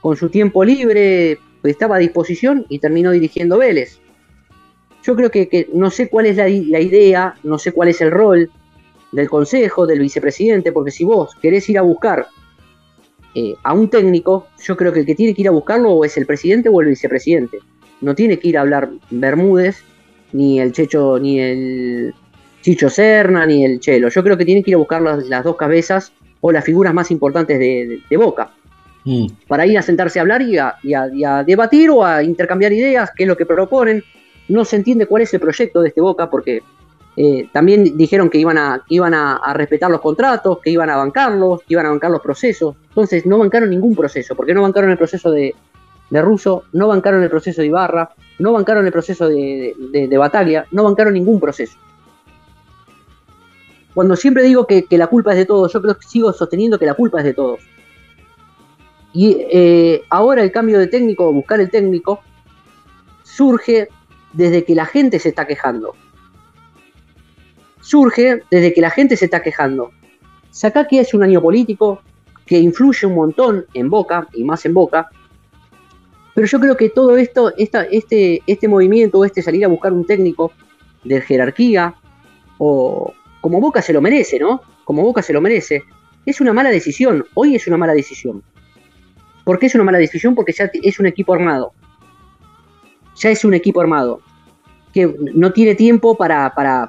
con 0.00 0.16
su 0.16 0.28
tiempo 0.28 0.64
libre, 0.64 1.38
estaba 1.70 1.96
a 1.96 2.00
disposición 2.00 2.66
y 2.68 2.78
terminó 2.78 3.10
dirigiendo 3.10 3.58
Vélez. 3.58 3.98
Yo 5.02 5.14
creo 5.16 5.30
que, 5.30 5.68
no 5.72 5.90
sé 5.90 6.08
cuál 6.08 6.26
es 6.26 6.36
la, 6.36 6.44
la, 6.44 6.80
idea, 6.80 7.34
no 7.42 7.58
sé 7.58 7.72
cuál 7.72 7.88
es 7.88 8.00
el 8.00 8.10
rol 8.10 8.50
del 9.12 9.28
consejo, 9.28 9.86
del 9.86 10.00
vicepresidente, 10.00 10.72
porque 10.72 10.90
si 10.90 11.04
vos 11.04 11.34
querés 11.40 11.68
ir 11.68 11.78
a 11.78 11.82
buscar 11.82 12.26
eh, 13.34 13.54
a 13.64 13.72
un 13.72 13.90
técnico, 13.90 14.46
yo 14.62 14.76
creo 14.76 14.92
que 14.92 15.00
el 15.00 15.06
que 15.06 15.16
tiene 15.16 15.34
que 15.34 15.42
ir 15.42 15.48
a 15.48 15.52
buscarlo 15.52 15.90
o 15.90 16.04
es 16.04 16.16
el 16.16 16.24
presidente 16.24 16.68
o 16.68 16.80
el 16.80 16.88
vicepresidente. 16.88 17.58
No 18.00 18.14
tiene 18.14 18.38
que 18.38 18.48
ir 18.48 18.58
a 18.58 18.60
hablar 18.60 18.90
Bermúdez, 19.10 19.82
ni 20.32 20.60
el 20.60 20.72
Checho, 20.72 21.18
ni 21.18 21.40
el 21.40 22.14
Chicho 22.62 22.88
Serna, 22.88 23.44
ni 23.44 23.64
el 23.64 23.80
Chelo. 23.80 24.08
Yo 24.08 24.22
creo 24.22 24.36
que 24.36 24.44
tiene 24.44 24.62
que 24.62 24.70
ir 24.70 24.76
a 24.76 24.78
buscar 24.78 25.02
las, 25.02 25.44
dos 25.44 25.56
cabezas 25.56 26.12
o 26.40 26.52
las 26.52 26.64
figuras 26.64 26.94
más 26.94 27.10
importantes 27.10 27.58
de, 27.58 28.16
Boca. 28.16 28.52
Mm. 29.04 29.26
Para 29.48 29.66
ir 29.66 29.78
a 29.78 29.82
sentarse 29.82 30.18
a 30.18 30.22
hablar 30.22 30.42
y 30.42 30.56
a, 30.56 31.44
debatir 31.44 31.90
o 31.90 32.04
a 32.04 32.22
intercambiar 32.22 32.72
ideas, 32.72 33.10
qué 33.14 33.24
es 33.24 33.28
lo 33.28 33.36
que 33.36 33.46
proponen. 33.46 34.02
No 34.48 34.64
se 34.64 34.76
entiende 34.76 35.06
cuál 35.06 35.22
es 35.22 35.34
el 35.34 35.40
proyecto 35.40 35.80
de 35.80 35.88
este 35.88 36.00
Boca, 36.00 36.30
porque 36.30 36.62
eh, 37.16 37.48
también 37.52 37.96
dijeron 37.96 38.28
que 38.28 38.38
iban, 38.38 38.58
a, 38.58 38.82
iban 38.88 39.14
a, 39.14 39.40
respetar 39.54 39.90
los 39.90 40.00
contratos, 40.00 40.58
que 40.60 40.70
iban 40.70 40.90
a 40.90 40.96
bancarlos, 40.96 41.60
que 41.60 41.74
iban 41.74 41.86
a 41.86 41.90
bancar 41.90 42.10
los 42.10 42.20
procesos. 42.20 42.76
Entonces 42.88 43.26
no 43.26 43.38
bancaron 43.38 43.70
ningún 43.70 43.94
proceso. 43.94 44.34
porque 44.34 44.54
no 44.54 44.62
bancaron 44.62 44.90
el 44.90 44.98
proceso 44.98 45.30
de, 45.30 45.54
de 46.10 46.22
Russo? 46.22 46.64
No 46.72 46.88
bancaron 46.88 47.22
el 47.22 47.30
proceso 47.30 47.60
de 47.60 47.68
Ibarra, 47.68 48.10
no 48.38 48.52
bancaron 48.52 48.86
el 48.86 48.92
proceso 48.92 49.28
de, 49.28 49.74
de, 49.90 50.64
no 50.70 50.84
bancaron 50.84 51.14
ningún 51.14 51.40
proceso. 51.40 51.76
Cuando 53.94 54.16
siempre 54.16 54.42
digo 54.42 54.66
que, 54.66 54.86
la 54.90 55.06
culpa 55.06 55.32
es 55.32 55.38
de 55.38 55.46
todos, 55.46 55.72
yo 55.72 55.80
creo 55.80 55.96
que 55.96 56.06
sigo 56.06 56.32
sosteniendo 56.32 56.78
que 56.78 56.86
la 56.86 56.94
culpa 56.94 57.18
es 57.18 57.24
de 57.24 57.34
todos. 57.34 57.60
Y 59.14 59.38
eh, 59.50 60.02
ahora 60.10 60.42
el 60.42 60.52
cambio 60.52 60.78
de 60.78 60.88
técnico, 60.88 61.32
buscar 61.32 61.60
el 61.60 61.70
técnico, 61.70 62.20
surge 63.22 63.88
desde 64.32 64.64
que 64.64 64.74
la 64.74 64.84
gente 64.84 65.18
se 65.18 65.30
está 65.30 65.46
quejando 65.46 65.94
surge 67.84 68.42
desde 68.50 68.72
que 68.72 68.80
la 68.80 68.90
gente 68.90 69.16
se 69.16 69.26
está 69.26 69.42
quejando. 69.42 69.92
que 70.88 71.00
es 71.00 71.14
un 71.14 71.22
año 71.22 71.40
político 71.40 72.00
que 72.46 72.58
influye 72.58 73.06
un 73.06 73.14
montón 73.14 73.66
en 73.74 73.88
Boca, 73.90 74.26
y 74.34 74.44
más 74.44 74.64
en 74.66 74.74
Boca, 74.74 75.10
pero 76.34 76.46
yo 76.46 76.58
creo 76.58 76.76
que 76.76 76.88
todo 76.88 77.16
esto, 77.16 77.52
este, 77.56 78.42
este 78.46 78.68
movimiento, 78.68 79.24
este 79.24 79.40
salir 79.40 79.64
a 79.64 79.68
buscar 79.68 79.92
un 79.92 80.04
técnico 80.04 80.52
de 81.04 81.20
jerarquía, 81.20 81.94
o 82.58 83.12
como 83.40 83.60
Boca 83.60 83.82
se 83.82 83.92
lo 83.92 84.00
merece, 84.00 84.38
¿no? 84.38 84.60
Como 84.84 85.02
Boca 85.02 85.22
se 85.22 85.32
lo 85.32 85.40
merece, 85.40 85.84
es 86.26 86.40
una 86.40 86.52
mala 86.52 86.70
decisión. 86.70 87.24
Hoy 87.34 87.54
es 87.54 87.66
una 87.66 87.76
mala 87.76 87.94
decisión. 87.94 88.42
¿Por 89.44 89.58
qué 89.58 89.66
es 89.66 89.74
una 89.74 89.84
mala 89.84 89.98
decisión? 89.98 90.34
Porque 90.34 90.52
ya 90.52 90.70
es 90.72 90.98
un 90.98 91.06
equipo 91.06 91.34
armado. 91.34 91.72
Ya 93.16 93.30
es 93.30 93.44
un 93.44 93.54
equipo 93.54 93.80
armado. 93.80 94.20
Que 94.92 95.14
no 95.34 95.52
tiene 95.52 95.74
tiempo 95.74 96.16
para, 96.16 96.54
para, 96.54 96.88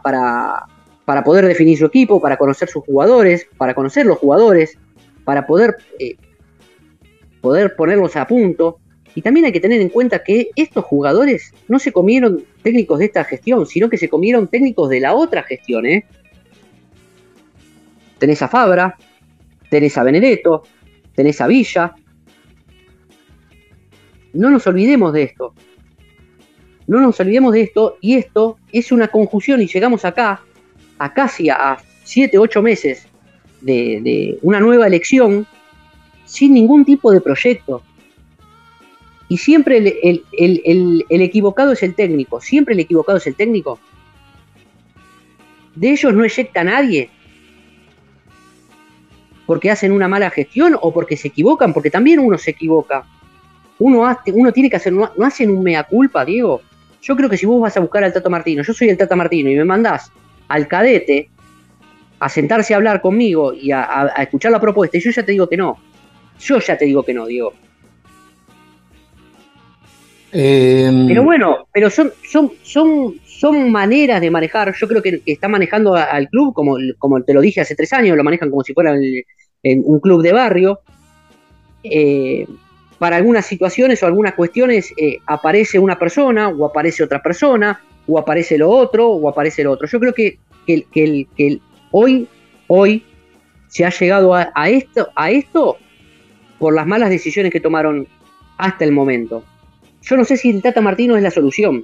para 1.05 1.23
poder 1.23 1.45
definir 1.45 1.77
su 1.77 1.85
equipo, 1.85 2.19
para 2.19 2.37
conocer 2.37 2.67
sus 2.67 2.83
jugadores, 2.83 3.47
para 3.57 3.73
conocer 3.75 4.05
los 4.05 4.17
jugadores, 4.17 4.77
para 5.23 5.45
poder, 5.45 5.75
eh, 5.99 6.15
poder 7.41 7.75
ponerlos 7.75 8.15
a 8.15 8.27
punto. 8.27 8.79
Y 9.13 9.21
también 9.21 9.45
hay 9.45 9.51
que 9.51 9.61
tener 9.61 9.79
en 9.79 9.89
cuenta 9.89 10.23
que 10.23 10.49
estos 10.55 10.83
jugadores 10.83 11.53
no 11.67 11.79
se 11.79 11.93
comieron 11.93 12.43
técnicos 12.63 12.99
de 12.99 13.05
esta 13.05 13.23
gestión, 13.23 13.65
sino 13.65 13.89
que 13.89 13.97
se 13.97 14.09
comieron 14.09 14.47
técnicos 14.47 14.89
de 14.89 14.99
la 14.99 15.13
otra 15.13 15.43
gestión. 15.43 15.85
¿eh? 15.85 16.05
Tenés 18.17 18.41
a 18.41 18.47
Fabra, 18.47 18.97
tenés 19.69 19.97
a 19.97 20.03
Benedetto, 20.03 20.63
tenés 21.15 21.39
a 21.39 21.47
Villa. 21.47 21.95
No 24.35 24.49
nos 24.49 24.67
olvidemos 24.67 25.13
de 25.13 25.23
esto. 25.23 25.53
No 26.87 26.99
nos 26.99 27.19
olvidemos 27.19 27.53
de 27.53 27.61
esto 27.61 27.97
y 28.01 28.15
esto 28.15 28.57
es 28.71 28.91
una 28.91 29.07
conjunción 29.07 29.61
y 29.61 29.67
llegamos 29.67 30.05
acá 30.05 30.41
a 30.99 31.13
casi 31.13 31.49
a 31.49 31.77
7, 32.03 32.37
8 32.37 32.61
meses 32.61 33.07
de, 33.61 34.37
una 34.41 34.59
nueva 34.59 34.87
elección 34.87 35.47
sin 36.25 36.53
ningún 36.53 36.85
tipo 36.85 37.11
de 37.11 37.21
proyecto. 37.21 37.81
Y 39.27 39.37
siempre 39.37 39.77
el, 39.77 41.05
equivocado 41.09 41.71
es 41.71 41.81
el 41.81 41.95
técnico, 41.95 42.39
siempre 42.41 42.75
el 42.75 42.81
equivocado 42.81 43.17
es 43.17 43.25
el 43.25 43.35
técnico. 43.35 43.79
De 45.75 45.91
ellos 45.91 46.13
no 46.13 46.23
eyecta 46.23 46.63
nadie 46.63 47.09
porque 49.45 49.71
hacen 49.71 49.91
una 49.91 50.07
mala 50.07 50.29
gestión 50.29 50.77
o 50.79 50.93
porque 50.93 51.17
se 51.17 51.29
equivocan, 51.29 51.73
porque 51.73 51.89
también 51.89 52.19
uno 52.19 52.37
se 52.37 52.51
equivoca. 52.51 53.05
Uno, 53.79 54.05
hace, 54.05 54.31
uno 54.31 54.51
tiene 54.51 54.69
que 54.69 54.77
hacer, 54.77 54.93
no, 54.93 55.11
no 55.17 55.25
hacen 55.25 55.51
un 55.51 55.63
mea 55.63 55.83
culpa, 55.83 56.23
Diego. 56.23 56.61
Yo 57.01 57.15
creo 57.15 57.29
que 57.29 57.37
si 57.37 57.45
vos 57.45 57.61
vas 57.61 57.75
a 57.77 57.81
buscar 57.81 58.03
al 58.03 58.13
Tato 58.13 58.29
Martino, 58.29 58.63
yo 58.63 58.73
soy 58.73 58.89
el 58.89 58.97
Tata 58.97 59.15
Martino 59.15 59.49
y 59.51 59.55
me 59.55 59.65
mandás 59.65 60.11
al 60.47 60.67
cadete 60.67 61.29
a 62.19 62.29
sentarse 62.29 62.73
a 62.73 62.77
hablar 62.77 63.01
conmigo 63.01 63.53
y 63.53 63.71
a, 63.71 64.13
escuchar 64.17 64.51
la 64.51 64.59
propuesta, 64.59 64.97
y 64.97 65.01
yo 65.01 65.11
ya 65.11 65.23
te 65.23 65.31
digo 65.31 65.47
que 65.47 65.57
no. 65.57 65.77
Yo 66.39 66.59
ya 66.59 66.77
te 66.77 66.85
digo 66.85 67.03
que 67.03 67.13
no, 67.13 67.25
Diego. 67.25 67.53
Em, 70.31 71.07
pero 71.07 71.23
bueno, 71.23 71.67
pero 71.71 71.89
son, 71.89 72.11
son, 72.23 72.51
son, 72.63 73.15
son 73.25 73.71
maneras 73.71 74.19
de 74.19 74.31
manejar. 74.31 74.73
Yo 74.75 74.87
creo 74.87 75.01
que, 75.01 75.21
están 75.25 75.51
manejando 75.51 75.95
al 75.95 76.27
club, 76.29 76.53
como, 76.53 76.77
como 76.97 77.21
te 77.23 77.33
lo 77.33 77.41
dije 77.41 77.61
hace 77.61 77.75
tres 77.75 77.93
años, 77.93 78.17
lo 78.17 78.23
manejan 78.23 78.49
como 78.49 78.63
si 78.63 78.73
fuera 78.73 78.93
un 79.63 79.99
club 79.99 80.21
de 80.21 80.33
barrio. 80.33 80.79
Eh, 81.83 82.47
para 82.99 83.17
algunas 83.17 83.45
situaciones 83.45 84.01
o 84.01 84.05
algunas 84.05 84.33
cuestiones 84.33 84.93
eh, 84.97 85.17
aparece 85.25 85.79
una 85.79 85.99
persona 85.99 86.49
o 86.49 86.65
aparece 86.65 87.03
otra 87.03 87.21
persona 87.21 87.81
o 88.07 88.19
aparece 88.19 88.57
lo 88.57 88.69
otro, 88.69 89.09
o 89.09 89.29
aparece 89.29 89.63
lo 89.63 89.71
otro. 89.71 89.87
Yo 89.87 89.99
creo 89.99 90.13
que, 90.13 90.37
que, 90.65 90.85
que, 91.35 91.59
hoy, 91.91 92.27
hoy 92.67 93.03
se 93.67 93.85
ha 93.85 93.89
llegado 93.89 94.33
a, 94.33 94.69
esto, 94.69 95.09
a 95.15 95.31
esto 95.31 95.77
por 96.59 96.73
las 96.73 96.85
malas 96.85 97.09
decisiones 97.09 97.51
que 97.51 97.59
tomaron 97.59 98.07
hasta 98.57 98.85
el 98.85 98.91
momento. 98.91 99.43
Yo 100.01 100.17
no 100.17 100.23
sé 100.23 100.37
si 100.37 100.51
el 100.51 100.61
Tata 100.61 100.81
Martino 100.81 101.17
es 101.17 101.23
la 101.23 101.31
solución. 101.31 101.83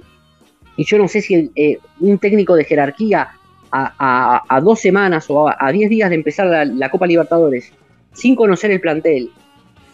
Y 0.76 0.84
yo 0.84 0.96
no 0.96 1.08
sé 1.08 1.20
si 1.20 1.50
eh, 1.54 1.78
un 2.00 2.18
técnico 2.18 2.54
de 2.54 2.64
jerarquía 2.64 3.28
a, 3.72 4.60
dos 4.62 4.80
semanas 4.80 5.26
o 5.28 5.48
a, 5.48 5.72
diez 5.72 5.88
días 5.88 6.10
de 6.10 6.16
empezar 6.16 6.66
la, 6.66 6.90
Copa 6.90 7.06
Libertadores, 7.06 7.72
sin 8.12 8.36
conocer 8.36 8.70
el 8.70 8.80
plantel, 8.80 9.30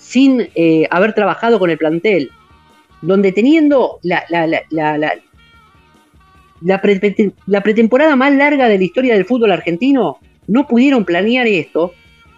sin 0.09 0.49
eh, 0.55 0.89
haber 0.91 1.13
trabajado 1.13 1.59
con 1.59 1.69
el 1.69 1.77
plantel, 1.77 2.31
donde 3.03 3.31
teniendo 3.31 3.99
la, 4.03 4.25
la, 4.31 5.13
pretemporada 7.63 8.17
más 8.17 8.33
larga 8.33 8.69
de 8.69 8.79
la 8.79 8.85
historia 8.85 9.15
del 9.15 9.27
fútbol 9.27 9.53
argentino, 9.53 10.19
no 10.47 10.67
pudieron 10.67 11.05
planear 11.05 11.47
esto, 11.47 11.93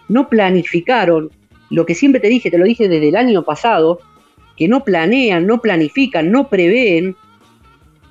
no 0.09 0.27
planificaron, 0.27 1.31
lo 1.69 1.85
que 1.85 1.95
siempre 1.95 2.19
te 2.19 2.27
dije, 2.27 2.51
te 2.51 2.57
lo 2.57 2.65
dije 2.65 2.89
desde 2.89 3.07
el 3.07 3.15
año 3.15 3.43
pasado, 3.43 3.99
que 4.57 4.67
no 4.67 4.83
planean, 4.83 5.47
no 5.47 5.61
planifican, 5.61 6.29
no 6.29 6.49
prevén, 6.49 7.15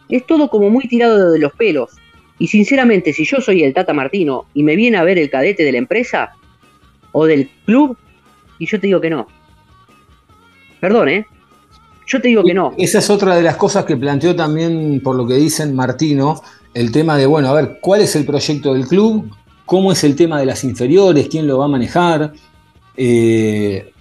es 0.08 0.24
todo 0.24 0.48
como 0.48 0.70
muy 0.70 0.88
tirado 0.88 1.32
de 1.32 1.38
los 1.38 1.52
pelos. 1.52 1.90
Y 2.38 2.46
sinceramente, 2.46 3.12
si 3.12 3.26
yo 3.26 3.42
soy 3.42 3.62
el 3.62 3.74
Tata 3.74 3.92
Martino 3.92 4.46
y 4.54 4.62
me 4.62 4.74
viene 4.74 4.96
a 4.96 5.04
ver 5.04 5.18
el 5.18 5.28
cadete 5.28 5.64
de 5.64 5.72
la 5.72 5.78
empresa 5.78 6.30
o 7.12 7.26
del 7.26 7.50
club, 7.66 7.98
y 8.58 8.64
yo 8.64 8.80
te 8.80 8.86
digo 8.86 9.02
que 9.02 9.10
no. 9.10 9.26
Perdón, 10.80 11.08
¿eh? 11.08 11.26
Yo 12.06 12.20
te 12.20 12.28
digo 12.28 12.42
que 12.42 12.54
no. 12.54 12.72
Esa 12.76 12.98
es 12.98 13.08
otra 13.10 13.36
de 13.36 13.42
las 13.42 13.56
cosas 13.56 13.84
que 13.84 13.96
planteó 13.96 14.34
también, 14.34 15.00
por 15.02 15.14
lo 15.14 15.26
que 15.26 15.34
dicen 15.34 15.76
Martino, 15.76 16.42
el 16.74 16.90
tema 16.90 17.16
de, 17.16 17.26
bueno, 17.26 17.48
a 17.48 17.54
ver, 17.54 17.78
¿cuál 17.80 18.00
es 18.00 18.16
el 18.16 18.24
proyecto 18.24 18.74
del 18.74 18.86
club? 18.86 19.30
¿Cómo 19.64 19.92
es 19.92 20.02
el 20.02 20.16
tema 20.16 20.40
de 20.40 20.46
las 20.46 20.64
inferiores? 20.64 21.28
¿Quién 21.28 21.46
lo 21.46 21.58
va 21.58 21.66
a 21.66 21.68
manejar? 21.68 22.32
Eh, 22.96 23.92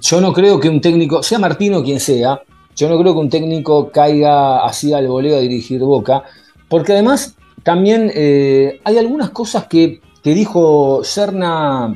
yo 0.00 0.20
no 0.20 0.32
creo 0.32 0.58
que 0.58 0.68
un 0.68 0.80
técnico, 0.80 1.22
sea 1.22 1.38
Martino 1.38 1.82
quien 1.82 2.00
sea, 2.00 2.40
yo 2.74 2.88
no 2.88 2.98
creo 2.98 3.12
que 3.14 3.20
un 3.20 3.30
técnico 3.30 3.90
caiga 3.90 4.64
así 4.64 4.92
al 4.92 5.08
voleo 5.08 5.36
a 5.36 5.40
dirigir 5.40 5.80
Boca, 5.80 6.22
porque 6.68 6.92
además 6.92 7.36
también 7.62 8.10
eh, 8.14 8.80
hay 8.84 8.98
algunas 8.98 9.30
cosas 9.30 9.66
que, 9.66 10.00
que 10.22 10.34
dijo 10.34 11.02
Serna 11.02 11.94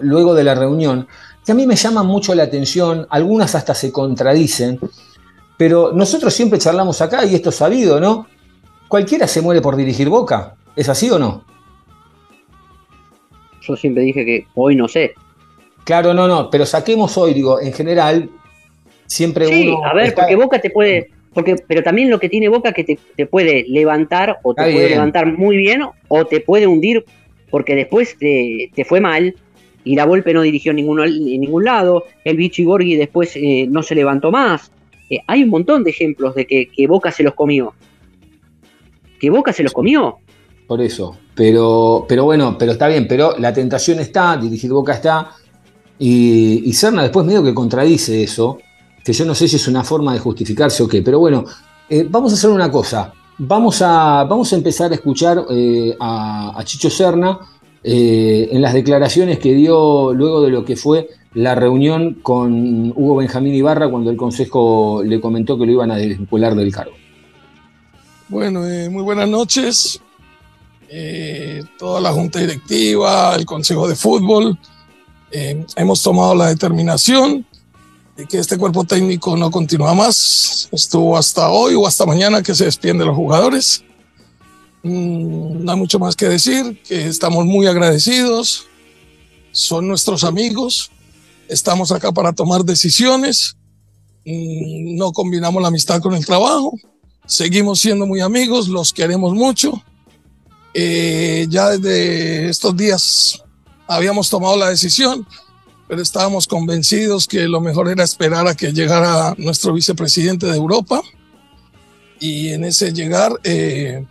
luego 0.00 0.34
de 0.34 0.44
la 0.44 0.54
reunión 0.54 1.06
que 1.46 1.52
a 1.52 1.54
mí 1.54 1.64
me 1.64 1.76
llaman 1.76 2.04
mucho 2.06 2.34
la 2.34 2.42
atención, 2.42 3.06
algunas 3.08 3.54
hasta 3.54 3.72
se 3.72 3.92
contradicen, 3.92 4.80
pero 5.56 5.92
nosotros 5.92 6.34
siempre 6.34 6.58
charlamos 6.58 7.00
acá, 7.00 7.24
y 7.24 7.36
esto 7.36 7.50
es 7.50 7.54
sabido, 7.54 8.00
¿no? 8.00 8.26
Cualquiera 8.88 9.28
se 9.28 9.40
muere 9.40 9.60
por 9.60 9.76
dirigir 9.76 10.08
Boca, 10.08 10.56
¿es 10.74 10.88
así 10.88 11.08
o 11.08 11.20
no? 11.20 11.44
Yo 13.62 13.76
siempre 13.76 14.02
dije 14.02 14.24
que 14.24 14.46
hoy 14.56 14.74
no 14.74 14.88
sé. 14.88 15.14
Claro, 15.84 16.12
no, 16.12 16.26
no, 16.26 16.50
pero 16.50 16.66
saquemos 16.66 17.16
hoy, 17.16 17.32
digo, 17.32 17.60
en 17.60 17.72
general, 17.72 18.28
siempre 19.06 19.46
sí, 19.46 19.72
a 19.84 19.94
ver, 19.94 20.14
porque 20.14 20.34
Boca 20.34 20.60
te 20.60 20.70
puede... 20.70 21.10
Porque, 21.32 21.54
pero 21.68 21.82
también 21.82 22.10
lo 22.10 22.18
que 22.18 22.30
tiene 22.30 22.48
Boca 22.48 22.72
que 22.72 22.82
te, 22.82 23.26
puede 23.26 23.66
levantar 23.68 24.38
o 24.42 24.54
te 24.54 24.72
puede 24.72 24.88
levantar 24.88 25.26
muy 25.26 25.58
bien 25.58 25.82
o 26.08 26.24
te 26.24 26.40
puede 26.40 26.66
hundir 26.66 27.04
porque 27.50 27.76
después 27.76 28.16
te, 28.18 28.70
te 28.74 28.84
fue 28.86 29.00
mal 29.00 29.34
y 29.86 29.94
la 29.94 30.04
Volpe 30.04 30.34
no 30.34 30.42
dirigió 30.42 30.70
en 30.70 30.76
ningún, 30.76 31.00
en 31.00 31.40
ningún 31.40 31.64
lado, 31.64 32.04
el 32.24 32.36
Vichy 32.36 32.64
Borghi 32.64 32.96
después 32.96 33.30
eh, 33.36 33.68
no 33.70 33.84
se 33.84 33.94
levantó 33.94 34.32
más. 34.32 34.72
Eh, 35.08 35.20
hay 35.28 35.44
un 35.44 35.50
montón 35.50 35.84
de 35.84 35.90
ejemplos 35.90 36.34
de 36.34 36.44
que, 36.44 36.86
Boca 36.88 37.12
se 37.12 37.22
los 37.22 37.34
comió. 37.34 37.72
Que 39.20 39.30
Boca 39.30 39.52
se 39.52 39.62
los 39.62 39.72
comió. 39.72 40.16
Por 40.66 40.80
eso, 40.80 41.16
pero, 41.36 42.04
pero 42.08 42.24
bueno, 42.24 42.56
pero 42.58 42.72
está 42.72 42.88
bien, 42.88 43.06
pero 43.06 43.38
la 43.38 43.52
tentación 43.52 44.00
está, 44.00 44.36
dirigir 44.36 44.72
Boca 44.72 44.94
está, 44.94 45.30
y, 46.00 46.68
y 46.68 46.72
Serna 46.72 47.02
después 47.02 47.24
medio 47.24 47.44
que 47.44 47.54
contradice 47.54 48.24
eso, 48.24 48.58
que 49.04 49.12
yo 49.12 49.24
no 49.24 49.36
sé 49.36 49.46
si 49.46 49.54
es 49.54 49.68
una 49.68 49.84
forma 49.84 50.12
de 50.14 50.18
justificarse 50.18 50.82
o 50.82 50.88
qué, 50.88 51.00
pero 51.00 51.20
bueno, 51.20 51.44
eh, 51.88 52.04
vamos 52.10 52.32
a 52.32 52.34
hacer 52.34 52.50
una 52.50 52.72
cosa, 52.72 53.12
vamos 53.38 53.80
a, 53.82 54.24
vamos 54.24 54.52
a 54.52 54.56
empezar 54.56 54.90
a 54.90 54.96
escuchar 54.96 55.44
a, 56.00 56.58
a 56.58 56.64
Chicho 56.64 56.90
Serna, 56.90 57.38
eh, 57.88 58.48
en 58.50 58.62
las 58.62 58.74
declaraciones 58.74 59.38
que 59.38 59.54
dio 59.54 60.12
luego 60.12 60.42
de 60.42 60.50
lo 60.50 60.64
que 60.64 60.74
fue 60.74 61.08
la 61.34 61.54
reunión 61.54 62.14
con 62.14 62.90
Hugo 62.96 63.14
Benjamín 63.14 63.54
Ibarra 63.54 63.88
cuando 63.88 64.10
el 64.10 64.16
Consejo 64.16 65.04
le 65.04 65.20
comentó 65.20 65.56
que 65.56 65.66
lo 65.66 65.70
iban 65.72 65.92
a 65.92 65.96
desvincular 65.96 66.56
del 66.56 66.72
cargo. 66.72 66.94
Bueno, 68.28 68.66
eh, 68.66 68.90
muy 68.90 69.04
buenas 69.04 69.28
noches. 69.28 70.00
Eh, 70.88 71.62
toda 71.78 72.00
la 72.00 72.10
Junta 72.10 72.40
Directiva, 72.40 73.36
el 73.36 73.46
Consejo 73.46 73.86
de 73.86 73.94
Fútbol, 73.94 74.58
hemos 75.30 76.02
tomado 76.02 76.34
la 76.34 76.48
determinación 76.48 77.46
de 78.16 78.26
que 78.26 78.38
este 78.38 78.58
cuerpo 78.58 78.82
técnico 78.82 79.36
no 79.36 79.48
continúa 79.52 79.94
más. 79.94 80.68
Estuvo 80.72 81.16
hasta 81.16 81.50
hoy 81.50 81.76
o 81.76 81.86
hasta 81.86 82.04
mañana 82.04 82.42
que 82.42 82.52
se 82.52 82.64
despiden 82.64 82.98
de 82.98 83.04
los 83.04 83.14
jugadores. 83.14 83.84
Mm, 84.86 85.64
no 85.64 85.72
hay 85.72 85.78
mucho 85.78 85.98
más 85.98 86.14
que 86.14 86.28
decir, 86.28 86.80
que 86.86 87.08
estamos 87.08 87.44
muy 87.44 87.66
agradecidos, 87.66 88.68
son 89.50 89.88
nuestros 89.88 90.22
amigos, 90.22 90.92
estamos 91.48 91.90
acá 91.90 92.12
para 92.12 92.32
tomar 92.32 92.64
decisiones, 92.64 93.56
mm, 94.24 94.94
no 94.96 95.10
combinamos 95.10 95.60
la 95.60 95.68
amistad 95.68 96.00
con 96.00 96.14
el 96.14 96.24
trabajo, 96.24 96.78
seguimos 97.26 97.80
siendo 97.80 98.06
muy 98.06 98.20
amigos, 98.20 98.68
los 98.68 98.92
queremos 98.92 99.34
mucho. 99.34 99.82
Eh, 100.72 101.46
ya 101.48 101.70
desde 101.70 102.48
estos 102.48 102.76
días 102.76 103.42
habíamos 103.88 104.30
tomado 104.30 104.56
la 104.56 104.68
decisión, 104.68 105.26
pero 105.88 106.00
estábamos 106.00 106.46
convencidos 106.46 107.26
que 107.26 107.48
lo 107.48 107.60
mejor 107.60 107.88
era 107.88 108.04
esperar 108.04 108.46
a 108.46 108.54
que 108.54 108.72
llegara 108.72 109.34
nuestro 109.36 109.72
vicepresidente 109.72 110.46
de 110.46 110.56
Europa. 110.56 111.02
Y 112.20 112.50
en 112.50 112.64
ese 112.64 112.92
llegar, 112.92 113.32
eh, 113.42 114.04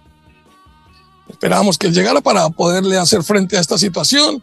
Esperábamos 1.35 1.77
que 1.77 1.87
él 1.87 1.93
llegara 1.93 2.21
para 2.21 2.49
poderle 2.49 2.97
hacer 2.97 3.21
frente 3.21 3.57
a 3.57 3.59
esta 3.59 3.77
situación. 3.77 4.41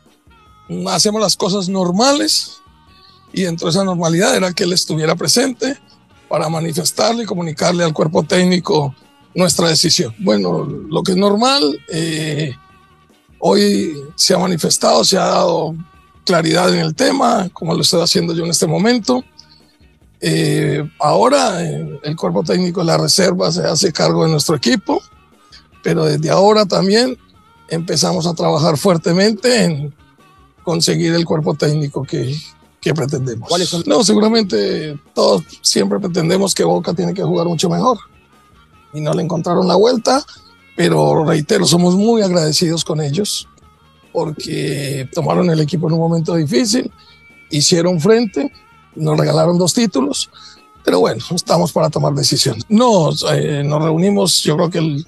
Hacemos 0.89 1.23
las 1.23 1.39
cosas 1.39 1.71
normales 1.71 2.59
y 3.33 3.45
dentro 3.45 3.67
de 3.67 3.71
esa 3.71 3.83
normalidad 3.83 4.37
era 4.37 4.53
que 4.53 4.65
él 4.65 4.75
estuviera 4.75 5.15
presente 5.15 5.79
para 6.29 6.51
manifestarle 6.51 7.23
y 7.23 7.27
comunicarle 7.27 7.83
al 7.83 7.95
cuerpo 7.95 8.25
técnico 8.25 8.95
nuestra 9.35 9.69
decisión. 9.69 10.15
Bueno, 10.19 10.65
lo 10.65 11.03
que 11.03 11.13
es 11.13 11.17
normal, 11.17 11.63
eh, 11.89 12.55
hoy 13.39 13.97
se 14.15 14.35
ha 14.35 14.39
manifestado, 14.39 15.03
se 15.03 15.17
ha 15.17 15.25
dado 15.25 15.75
claridad 16.27 16.75
en 16.75 16.81
el 16.81 16.95
tema, 16.95 17.49
como 17.55 17.73
lo 17.73 17.81
estoy 17.81 18.03
haciendo 18.03 18.35
yo 18.35 18.45
en 18.45 18.51
este 18.51 18.67
momento. 18.67 19.25
Eh, 20.21 20.87
ahora 21.01 21.65
eh, 21.65 22.01
el 22.03 22.17
cuerpo 22.17 22.45
técnico 22.45 22.81
de 22.81 22.87
la 22.87 22.99
reserva 22.99 23.51
se 23.51 23.63
hace 23.63 23.91
cargo 23.95 24.25
de 24.25 24.31
nuestro 24.31 24.55
equipo 24.57 25.03
pero 25.83 26.05
desde 26.05 26.31
ahora 26.31 26.67
también 26.67 27.19
empezamos 27.69 28.27
a 28.27 28.35
trabajar 28.35 28.77
fuertemente 28.77 29.65
en 29.65 29.95
conseguir 30.63 31.15
el 31.15 31.25
cuerpo 31.25 31.55
técnico 31.55 32.03
que, 32.03 32.37
que 32.81 32.95
pretendemos. 32.95 33.51
No, 33.87 34.05
seguramente 34.05 34.99
todos 35.15 35.43
siempre 35.61 35.99
pretendemos 35.99 36.55
que 36.55 36.65
Boca 36.65 36.93
tiene 36.95 37.15
que 37.15 37.23
jugar 37.23 37.47
mucho 37.47 37.69
mejor 37.69 37.99
y 38.93 39.01
no 39.01 39.15
le 39.15 39.23
encontraron 39.23 39.67
la 39.67 39.77
vuelta, 39.77 40.25
pero 40.77 41.25
reitero, 41.25 41.65
somos 41.65 41.95
muy 41.95 42.23
agradecidos 42.23 42.85
con 42.85 43.01
ellos 43.01 43.49
porque 44.13 45.09
tomaron 45.15 45.49
el 45.51 45.61
equipo 45.61 45.89
en 45.89 45.95
un 45.95 46.01
momento 46.01 46.35
difícil, 46.35 46.91
hicieron 47.51 47.99
frente, 47.99 48.53
nos 48.95 49.19
regalaron 49.19 49.59
dos 49.59 49.73
títulos, 49.73 50.29
pero 50.85 51.01
bueno, 51.01 51.25
estamos 51.35 51.73
para 51.73 51.89
tomar 51.89 52.13
decisiones. 52.13 52.65
No, 52.69 53.11
eh, 53.33 53.63
nos 53.65 53.83
reunimos, 53.83 54.43
yo 54.43 54.57
creo 54.57 54.71
que 54.71 54.79
el 54.79 55.07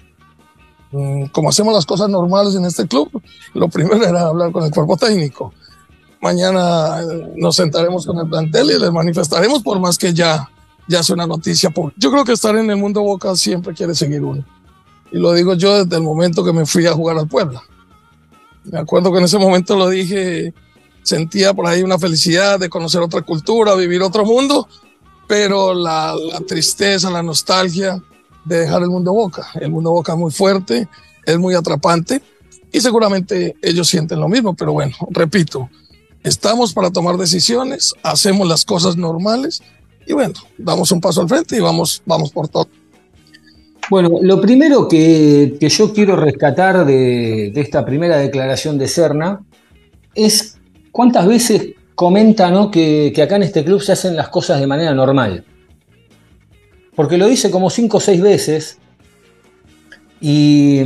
como 1.33 1.49
hacemos 1.49 1.75
las 1.75 1.87
cosas 1.87 2.09
normales 2.09 2.55
en 2.55 2.65
este 2.65 2.87
club, 2.87 3.11
lo 3.55 3.69
primero 3.69 4.05
era 4.05 4.23
hablar 4.23 4.53
con 4.53 4.65
el 4.65 4.71
cuerpo 4.71 4.97
técnico. 4.97 5.53
Mañana 6.21 7.03
eh, 7.03 7.33
nos 7.37 7.57
sentaremos 7.57 8.07
con 8.07 8.19
el 8.19 8.29
plantel 8.29 8.71
y 8.71 8.79
les 8.79 8.93
manifestaremos 8.93 9.63
por 9.63 9.81
más 9.81 9.99
que 9.99 10.15
ya, 10.15 10.49
ya 10.89 11.01
es 11.01 11.11
una 11.11 11.27
noticia. 11.27 11.73
Yo 11.97 12.11
creo 12.11 12.25
que 12.25 12.33
estar 12.33 12.57
en 12.57 12.71
el 12.71 12.77
mundo 12.77 13.03
Boca 13.03 13.35
siempre 13.37 13.75
quiere 13.75 13.95
seguir 13.95 14.23
uno. 14.23 14.45
Y 15.11 15.19
lo 15.19 15.33
digo 15.33 15.55
yo 15.55 15.85
desde 15.85 15.97
el 15.97 16.03
momento 16.03 16.45
que 16.45 16.53
me 16.53 16.67
fui 16.67 16.87
a 16.87 16.93
jugar 16.93 17.19
al 17.19 17.29
Puebla. 17.29 17.63
Me 18.65 18.79
acuerdo 18.79 19.13
que 19.13 19.19
en 19.19 19.25
ese 19.25 19.39
momento 19.39 19.77
lo 19.77 19.89
dije, 19.89 20.55
sentía 21.03 21.53
por 21.53 21.67
ahí 21.67 21.83
una 21.83 21.99
felicidad 21.99 22.59
de 22.59 22.71
conocer 22.71 23.03
otra 23.03 23.23
cultura, 23.23 23.75
vivir 23.75 24.01
otro 24.03 24.25
mundo, 24.25 24.69
pero 25.27 25.75
la 25.75 26.15
tristeza, 26.47 27.11
la 27.11 27.23
nostalgia, 27.23 28.03
de 28.45 28.61
dejar 28.61 28.83
el 28.83 28.89
mundo 28.89 29.13
boca. 29.13 29.47
El 29.61 29.71
mundo 29.71 29.91
boca 29.91 30.13
es 30.13 30.19
muy 30.19 30.31
fuerte, 30.31 30.89
es 31.25 31.39
muy 31.39 31.55
atrapante 31.55 32.23
y 32.73 32.81
seguramente 32.81 33.57
ellos 33.63 33.89
sienten 33.89 34.21
lo 34.21 34.29
mismo, 34.29 34.55
pero 34.55 34.73
bueno, 34.73 34.95
repito, 35.11 35.71
estamos 36.23 36.73
para 36.73 36.91
tomar 36.91 37.17
decisiones, 37.17 37.95
hacemos 38.03 38.49
las 38.49 38.65
cosas 38.65 38.97
normales 38.97 39.63
y 40.07 40.13
bueno, 40.13 40.35
damos 40.59 40.91
un 40.91 41.01
paso 41.01 41.21
al 41.21 41.29
frente 41.29 41.57
y 41.57 41.61
vamos, 41.61 42.03
vamos 42.05 42.33
por 42.33 42.49
todo. 42.49 42.69
Bueno, 43.91 44.19
lo 44.23 44.41
primero 44.41 44.89
que, 44.89 45.57
yo 45.61 45.93
quiero 45.93 46.17
rescatar 46.17 46.87
de, 46.87 47.53
esta 47.55 47.85
primera 47.85 48.17
declaración 48.17 48.79
de 48.79 48.89
Serna 48.89 49.41
es 50.15 50.59
cuántas 50.91 51.27
veces 51.27 51.75
comenta 51.95 52.51
que, 52.71 53.15
acá 53.23 53.37
en 53.37 53.43
este 53.45 53.65
club 53.65 53.83
se 53.83 53.93
hacen 53.93 54.17
las 54.17 54.29
cosas 54.29 54.59
de 54.59 54.67
manera 54.67 54.95
normal. 54.95 55.45
Porque 56.95 57.19
lo 57.19 57.27
dice 57.27 57.51
como 57.51 57.71
cinco 57.71 57.97
o 57.97 58.01
seis 58.01 58.21
veces 58.21 58.79
y, 60.21 60.81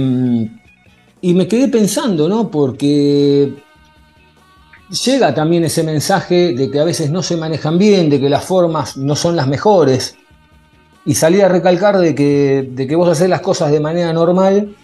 me 1.22 1.46
quedé 1.46 1.68
pensando, 1.68 2.28
¿no? 2.28 2.50
Porque 2.50 3.54
llega 5.04 5.34
también 5.34 5.64
ese 5.64 5.82
mensaje 5.82 6.54
de 6.54 6.70
que 6.70 6.80
a 6.80 6.84
veces 6.84 7.10
no 7.10 7.22
se 7.22 7.36
manejan 7.36 7.78
bien, 7.78 8.10
de 8.10 8.20
que 8.20 8.28
las 8.28 8.44
formas 8.44 8.96
no 8.96 9.14
son 9.14 9.36
las 9.36 9.46
mejores. 9.46 10.16
Y 11.04 11.14
salí 11.14 11.40
a 11.40 11.48
recalcar 11.48 11.98
de 11.98 12.14
que, 12.14 12.68
de 12.70 12.86
que 12.86 12.96
vos 12.96 13.08
haces 13.08 13.28
las 13.28 13.40
cosas 13.40 13.70
de 13.70 13.80
manera 13.80 14.12
normal, 14.12 14.74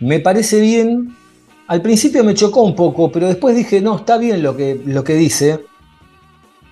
me 0.00 0.20
parece 0.20 0.60
bien. 0.60 1.16
Al 1.66 1.82
principio 1.82 2.22
me 2.22 2.34
chocó 2.34 2.62
un 2.62 2.76
poco, 2.76 3.10
pero 3.10 3.26
después 3.26 3.56
dije, 3.56 3.80
no, 3.80 3.96
está 3.96 4.18
bien 4.18 4.42
lo 4.42 4.56
que, 4.56 4.80
lo 4.84 5.02
que 5.02 5.14
dice, 5.14 5.60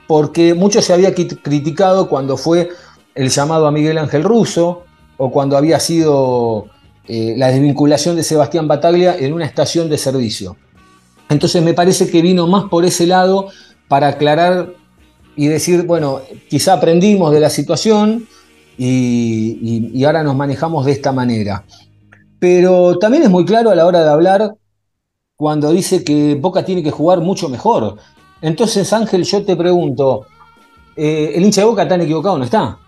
porque 0.07 0.55
mucho 0.55 0.83
se 0.83 0.93
había 0.93 1.15
criticado 1.15 2.09
cuando 2.09 2.37
fue 2.37 2.69
el 3.15 3.29
llamado 3.29 3.67
a 3.67 3.73
Miguel 3.73 3.99
Ángel 3.99 4.25
Russo, 4.25 4.85
o 5.17 5.31
cuando 5.31 5.57
había 5.57 5.79
sido 5.79 6.67
eh, 7.07 7.35
la 7.37 7.49
desvinculación 7.49 8.17
de 8.17 8.23
Sebastián 8.23 8.69
Bataglia 8.69 9.17
en 9.19 9.33
una 9.33 9.45
estación 9.45 9.89
de 9.89 9.99
servicio. 9.99 10.57
Entonces 11.29 11.63
me 11.63 11.75
parece 11.75 12.11
que 12.11 12.23
vino 12.23 12.47
más 12.47 12.65
por 12.65 12.85
ese 12.85 13.07
lado 13.07 13.49
para 13.89 14.09
aclarar 14.09 14.75
y 15.37 15.47
decir, 15.47 15.85
bueno, 15.85 16.21
quizá 16.49 16.75
aprendimos 16.75 17.33
de 17.33 17.41
la 17.41 17.51
situación 17.51 18.27
y, 18.77 20.05
ahora 20.05 20.23
nos 20.23 20.37
manejamos 20.37 20.85
de 20.85 20.93
esta 20.93 21.13
manera. 21.13 21.65
Pero 22.39 22.99
también 22.99 23.23
es 23.23 23.31
muy 23.31 23.45
claro 23.45 23.71
a 23.71 23.75
la 23.75 23.87
hora 23.87 24.03
de 24.03 24.11
hablar 24.11 24.55
cuando 25.37 25.73
dice 25.73 26.05
que 26.05 26.35
Boca 26.35 26.65
tiene 26.65 26.83
que 26.83 26.91
jugar 26.91 27.21
mucho 27.21 27.49
mejor. 27.49 27.97
Entonces, 28.41 28.93
Ángel, 28.93 29.25
yo 29.25 29.45
te 29.45 29.57
pregunto, 29.57 30.27
eh, 30.97 31.33
¿el 31.35 31.45
hincha 31.45 31.63
de 31.63 31.67
Boca 31.67 31.87
tan 31.87 32.01
equivocado 32.01 32.39
no 32.39 32.45
está? 32.45 32.79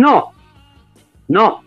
No, 0.00 0.32
no. 1.28 1.60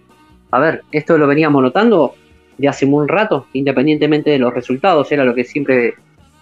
A 0.50 0.60
ver, 0.60 0.82
esto 0.92 1.20
lo 1.20 1.28
veníamos 1.28 1.62
notando 1.62 2.16
de 2.58 2.68
hace 2.68 2.88
un 2.88 3.08
rato, 3.08 3.46
independientemente 3.54 4.32
de 4.32 4.40
los 4.40 4.52
resultados, 4.52 5.12
era 5.12 5.24
lo 5.24 5.36
que 5.36 5.44
siempre 5.44 5.94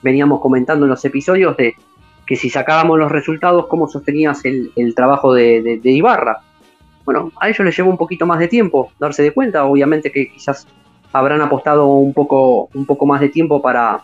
veníamos 0.01 0.39
comentando 0.39 0.85
en 0.85 0.91
los 0.91 1.03
episodios 1.03 1.57
de 1.57 1.75
que 2.25 2.37
si 2.37 2.49
sacábamos 2.49 2.97
los 2.97 3.11
resultados, 3.11 3.67
cómo 3.67 3.89
sostenías 3.89 4.41
el, 4.45 4.95
trabajo 4.95 5.33
de, 5.33 5.81
Ibarra. 5.83 6.39
Bueno, 7.03 7.33
a 7.41 7.49
ellos 7.49 7.65
les 7.65 7.75
llevó 7.75 7.89
un 7.89 7.97
poquito 7.97 8.25
más 8.25 8.39
de 8.39 8.47
tiempo 8.47 8.93
darse 8.97 9.21
de 9.21 9.33
cuenta, 9.33 9.65
obviamente 9.65 10.13
que 10.13 10.31
quizás 10.31 10.65
habrán 11.11 11.41
apostado 11.41 11.87
un 11.87 12.13
poco, 12.13 12.69
un 12.73 12.85
poco 12.85 13.05
más 13.05 13.19
de 13.19 13.27
tiempo 13.27 13.61
para, 13.61 14.01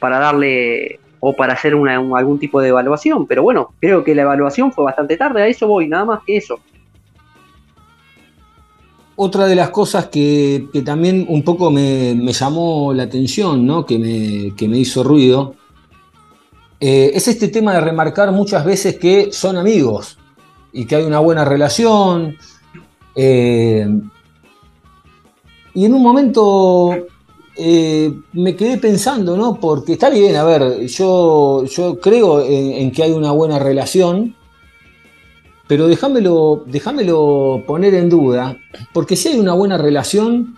para 0.00 0.18
darle 0.18 1.00
o 1.20 1.32
para 1.34 1.54
hacer 1.54 1.72
algún 1.72 2.38
tipo 2.38 2.60
de 2.60 2.68
evaluación, 2.68 3.26
pero 3.26 3.42
bueno, 3.42 3.72
creo 3.80 4.04
que 4.04 4.14
la 4.14 4.22
evaluación 4.22 4.70
fue 4.70 4.84
bastante 4.84 5.16
tarde, 5.16 5.40
a 5.40 5.46
eso 5.46 5.66
voy, 5.66 5.88
nada 5.88 6.04
más 6.04 6.20
que 6.26 6.36
eso. 6.36 6.60
Otra 9.18 9.46
de 9.46 9.54
las 9.54 9.70
cosas 9.70 10.08
que, 10.08 10.68
también 10.84 11.24
un 11.28 11.42
poco 11.42 11.70
me, 11.70 12.14
llamó 12.32 12.92
la 12.92 13.04
atención, 13.04 13.64
¿no? 13.64 13.86
que, 13.86 13.98
me, 13.98 14.78
hizo 14.78 15.02
ruido, 15.02 15.54
eh, 16.78 17.12
es 17.14 17.26
este 17.26 17.48
tema 17.48 17.72
de 17.72 17.80
remarcar 17.80 18.30
muchas 18.32 18.62
veces 18.66 18.98
que 18.98 19.32
son 19.32 19.56
amigos 19.56 20.18
y 20.70 20.84
que 20.84 20.96
hay 20.96 21.04
una 21.04 21.20
buena 21.20 21.46
relación. 21.46 22.36
Eh, 23.14 23.88
y 25.72 25.84
en 25.86 25.94
un 25.94 26.02
momento 26.02 26.94
eh, 27.56 28.12
me 28.34 28.54
quedé 28.54 28.76
pensando, 28.76 29.34
¿no? 29.34 29.58
Porque 29.58 29.94
está 29.94 30.10
bien, 30.10 30.36
a 30.36 30.44
ver, 30.44 30.86
yo, 30.88 31.64
yo 31.64 31.98
creo 32.00 32.42
en 32.42 32.92
que 32.92 33.02
hay 33.02 33.12
una 33.12 33.32
buena 33.32 33.58
relación, 33.58 34.35
pero 35.68 35.88
déjamelo, 35.88 36.64
déjamelo 36.66 37.64
poner 37.66 37.94
en 37.94 38.08
duda, 38.08 38.56
porque 38.92 39.16
si 39.16 39.28
hay 39.28 39.38
una 39.38 39.54
buena 39.54 39.76
relación, 39.76 40.56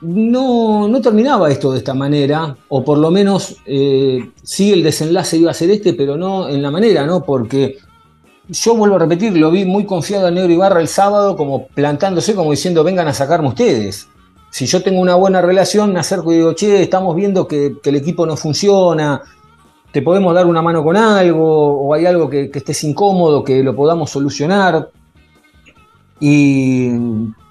no, 0.00 0.88
no 0.88 1.00
terminaba 1.00 1.50
esto 1.50 1.72
de 1.72 1.78
esta 1.78 1.94
manera, 1.94 2.56
o 2.68 2.84
por 2.84 2.98
lo 2.98 3.10
menos 3.10 3.56
eh, 3.66 4.30
sí 4.42 4.72
el 4.72 4.82
desenlace 4.82 5.36
iba 5.36 5.50
a 5.50 5.54
ser 5.54 5.70
este, 5.70 5.92
pero 5.92 6.16
no 6.16 6.48
en 6.48 6.62
la 6.62 6.70
manera, 6.70 7.06
¿no? 7.06 7.22
Porque 7.24 7.78
yo 8.48 8.76
vuelvo 8.76 8.96
a 8.96 9.00
repetir, 9.00 9.36
lo 9.36 9.50
vi 9.50 9.64
muy 9.64 9.84
confiado 9.84 10.26
a 10.26 10.30
Negro 10.30 10.52
Ibarra 10.52 10.80
el 10.80 10.88
sábado, 10.88 11.36
como 11.36 11.66
plantándose, 11.68 12.34
como 12.34 12.50
diciendo, 12.52 12.84
vengan 12.84 13.08
a 13.08 13.14
sacarme 13.14 13.48
ustedes. 13.48 14.08
Si 14.50 14.66
yo 14.66 14.82
tengo 14.82 15.00
una 15.00 15.16
buena 15.16 15.42
relación, 15.42 15.92
me 15.92 16.00
acerco 16.00 16.32
y 16.32 16.36
digo, 16.36 16.54
che, 16.54 16.82
estamos 16.82 17.14
viendo 17.16 17.46
que, 17.46 17.76
que 17.82 17.90
el 17.90 17.96
equipo 17.96 18.24
no 18.24 18.36
funciona, 18.36 19.22
te 19.92 20.02
podemos 20.02 20.34
dar 20.34 20.46
una 20.46 20.62
mano 20.62 20.84
con 20.84 20.96
algo 20.96 21.80
o 21.80 21.94
hay 21.94 22.06
algo 22.06 22.28
que, 22.28 22.50
estés 22.52 22.84
incómodo, 22.84 23.42
que 23.42 23.62
lo 23.62 23.74
podamos 23.74 24.10
solucionar. 24.10 24.90
Y, 26.20 26.90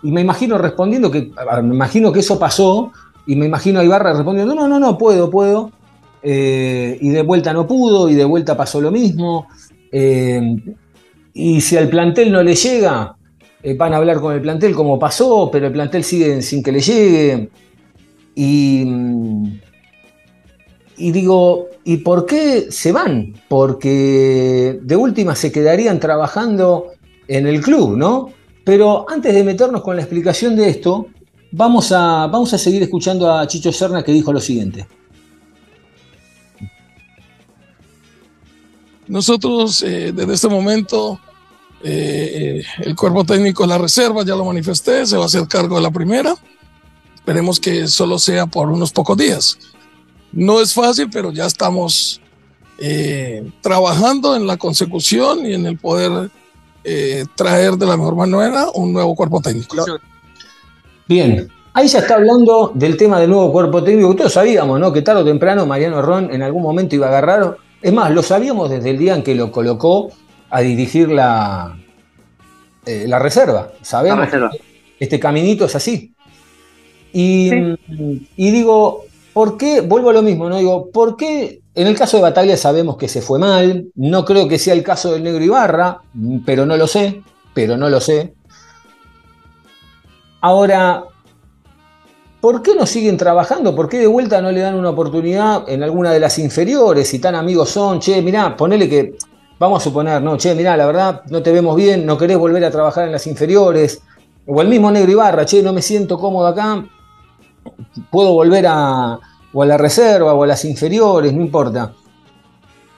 me 0.03 0.21
imagino 0.21 0.57
respondiendo 0.57 1.09
que, 1.09 1.31
me 1.63 1.73
imagino 1.73 2.11
que 2.11 2.19
eso 2.19 2.37
pasó 2.37 2.91
y 3.25 3.35
me 3.35 3.47
imagino 3.47 3.79
a 3.79 3.83
Ibarra 3.83 4.13
respondiendo, 4.13 4.53
no, 4.53 4.67
no, 4.67 4.79
no, 4.79 4.97
puedo, 4.97 5.31
puedo. 5.31 5.71
Eh, 6.21 6.97
y 7.01 7.09
de 7.09 7.21
vuelta 7.21 7.53
no 7.53 7.67
pudo 7.67 8.09
y 8.09 8.15
de 8.15 8.25
vuelta 8.25 8.55
pasó 8.55 8.79
lo 8.81 8.91
mismo. 8.91 9.47
Eh, 9.91 10.57
y 11.33 11.61
si 11.61 11.77
al 11.77 11.89
plantel 11.89 12.31
no 12.31 12.41
le 12.43 12.55
llega, 12.55 13.15
eh, 13.61 13.73
van 13.73 13.93
a 13.93 13.97
hablar 13.97 14.19
con 14.19 14.33
el 14.33 14.41
plantel 14.41 14.75
como 14.75 14.99
pasó, 14.99 15.49
pero 15.51 15.67
el 15.67 15.73
plantel 15.73 16.03
sigue 16.03 16.41
sin 16.41 16.61
que 16.61 16.71
le 16.71 16.79
llegue. 16.79 17.49
Y, 18.35 18.85
y 20.97 21.11
digo, 21.11 21.67
¿y 21.83 21.97
por 21.97 22.25
qué 22.25 22.67
se 22.71 22.91
van? 22.91 23.33
Porque 23.47 24.79
de 24.81 24.95
última 24.95 25.35
se 25.35 25.51
quedarían 25.51 25.99
trabajando 25.99 26.91
en 27.27 27.47
el 27.47 27.61
club, 27.61 27.97
¿no? 27.97 28.29
Pero 28.63 29.05
antes 29.09 29.33
de 29.33 29.43
meternos 29.43 29.81
con 29.81 29.95
la 29.95 30.01
explicación 30.01 30.55
de 30.55 30.69
esto, 30.69 31.07
vamos 31.51 31.91
a, 31.91 32.27
vamos 32.27 32.53
a 32.53 32.57
seguir 32.57 32.83
escuchando 32.83 33.31
a 33.31 33.45
Chicho 33.47 33.71
Serna 33.71 34.03
que 34.03 34.11
dijo 34.11 34.33
lo 34.33 34.39
siguiente. 34.39 34.87
Nosotros 39.07 39.83
eh, 39.83 40.11
desde 40.13 40.33
este 40.33 40.47
momento, 40.47 41.19
eh, 41.83 42.63
el 42.79 42.95
cuerpo 42.95 43.23
técnico 43.23 43.63
de 43.63 43.69
la 43.69 43.77
reserva, 43.77 44.23
ya 44.25 44.35
lo 44.35 44.45
manifesté, 44.45 45.05
se 45.05 45.15
va 45.15 45.23
a 45.23 45.25
hacer 45.27 45.47
cargo 45.47 45.75
de 45.75 45.83
la 45.83 45.91
primera. 45.91 46.35
Esperemos 47.15 47.59
que 47.59 47.87
solo 47.87 48.17
sea 48.17 48.47
por 48.47 48.69
unos 48.69 48.91
pocos 48.91 49.17
días. 49.17 49.57
No 50.35 50.59
es 50.59 50.73
fácil, 50.73 51.09
pero 51.09 51.31
ya 51.31 51.45
estamos 51.45 52.21
eh, 52.77 53.49
trabajando 53.61 54.35
en 54.35 54.45
la 54.45 54.57
consecución 54.57 55.45
y 55.45 55.53
en 55.53 55.65
el 55.65 55.77
poder 55.77 56.29
eh, 56.83 57.23
traer 57.35 57.75
de 57.77 57.85
la 57.85 57.95
mejor 57.95 58.15
manera 58.15 58.67
un 58.73 58.91
nuevo 58.91 59.15
cuerpo 59.15 59.41
técnico. 59.41 59.77
Bien, 61.07 61.47
ahí 61.73 61.87
ya 61.87 61.99
está 61.99 62.15
hablando 62.15 62.73
del 62.75 62.97
tema 62.97 63.17
del 63.17 63.29
nuevo 63.29 63.49
cuerpo 63.53 63.81
técnico. 63.81 64.13
Todos 64.13 64.33
sabíamos, 64.33 64.77
¿no? 64.77 64.91
Que 64.91 65.01
tarde 65.01 65.21
o 65.21 65.25
temprano 65.25 65.65
Mariano 65.65 66.01
Ron 66.01 66.29
en 66.33 66.43
algún 66.43 66.63
momento 66.63 66.95
iba 66.95 67.05
a 67.05 67.09
agarrar. 67.09 67.57
Es 67.81 67.93
más, 67.93 68.11
lo 68.11 68.21
sabíamos 68.21 68.69
desde 68.69 68.89
el 68.89 68.97
día 68.97 69.15
en 69.15 69.23
que 69.23 69.35
lo 69.35 69.53
colocó 69.53 70.11
a 70.49 70.59
dirigir 70.59 71.09
la, 71.09 71.77
eh, 72.85 73.05
la 73.07 73.19
reserva. 73.19 73.71
Sabemos 73.81 74.27
que 74.29 74.37
este 74.99 75.17
caminito 75.17 75.63
es 75.63 75.75
así. 75.75 76.13
Y, 77.13 77.49
y 78.35 78.51
digo, 78.51 79.05
¿Por 79.35 79.57
qué? 79.57 79.81
Vuelvo 79.81 80.11
a 80.11 80.13
lo 80.13 80.21
mismo, 80.21 80.47
¿no? 80.47 80.55
Digo, 80.55 80.89
¿por 80.91 81.17
qué 81.17 81.59
en 81.73 81.87
el 81.87 81.97
caso 81.97 82.15
de 82.15 82.23
Batalla 82.23 82.55
sabemos 82.55 82.95
que 82.95 83.09
se 83.09 83.21
fue 83.21 83.37
mal? 83.37 83.89
No 83.93 84.23
creo 84.23 84.47
que 84.47 84.57
sea 84.57 84.73
el 84.73 84.81
caso 84.81 85.11
del 85.11 85.23
Negro 85.23 85.43
Ibarra, 85.43 85.99
pero 86.45 86.65
no 86.65 86.77
lo 86.77 86.87
sé, 86.87 87.21
pero 87.53 87.75
no 87.75 87.89
lo 87.89 87.99
sé. 87.99 88.33
Ahora, 90.39 91.03
¿por 92.39 92.61
qué 92.61 92.75
no 92.75 92.85
siguen 92.85 93.17
trabajando? 93.17 93.75
¿Por 93.75 93.89
qué 93.89 93.99
de 93.99 94.07
vuelta 94.07 94.41
no 94.41 94.53
le 94.53 94.61
dan 94.61 94.75
una 94.75 94.91
oportunidad 94.91 95.67
en 95.67 95.83
alguna 95.83 96.13
de 96.13 96.21
las 96.21 96.39
inferiores? 96.39 97.09
Si 97.09 97.19
tan 97.19 97.35
amigos 97.35 97.69
son, 97.69 97.99
che, 97.99 98.21
mirá, 98.21 98.55
ponele 98.55 98.87
que, 98.87 99.17
vamos 99.59 99.81
a 99.81 99.83
suponer, 99.83 100.21
no, 100.21 100.37
che, 100.37 100.55
mirá, 100.55 100.77
la 100.77 100.85
verdad, 100.85 101.23
no 101.29 101.43
te 101.43 101.51
vemos 101.51 101.75
bien, 101.75 102.05
no 102.05 102.17
querés 102.17 102.37
volver 102.37 102.63
a 102.63 102.71
trabajar 102.71 103.07
en 103.07 103.11
las 103.11 103.27
inferiores. 103.27 104.01
O 104.47 104.61
el 104.61 104.69
mismo 104.69 104.89
Negro 104.91 105.11
Ibarra, 105.11 105.45
che, 105.45 105.61
no 105.61 105.73
me 105.73 105.81
siento 105.81 106.17
cómodo 106.17 106.47
acá, 106.47 106.85
puedo 108.09 108.33
volver 108.33 108.65
a, 108.67 109.19
o 109.53 109.63
a 109.63 109.65
la 109.65 109.77
reserva 109.77 110.33
o 110.33 110.43
a 110.43 110.47
las 110.47 110.65
inferiores, 110.65 111.33
no 111.33 111.41
importa. 111.41 111.93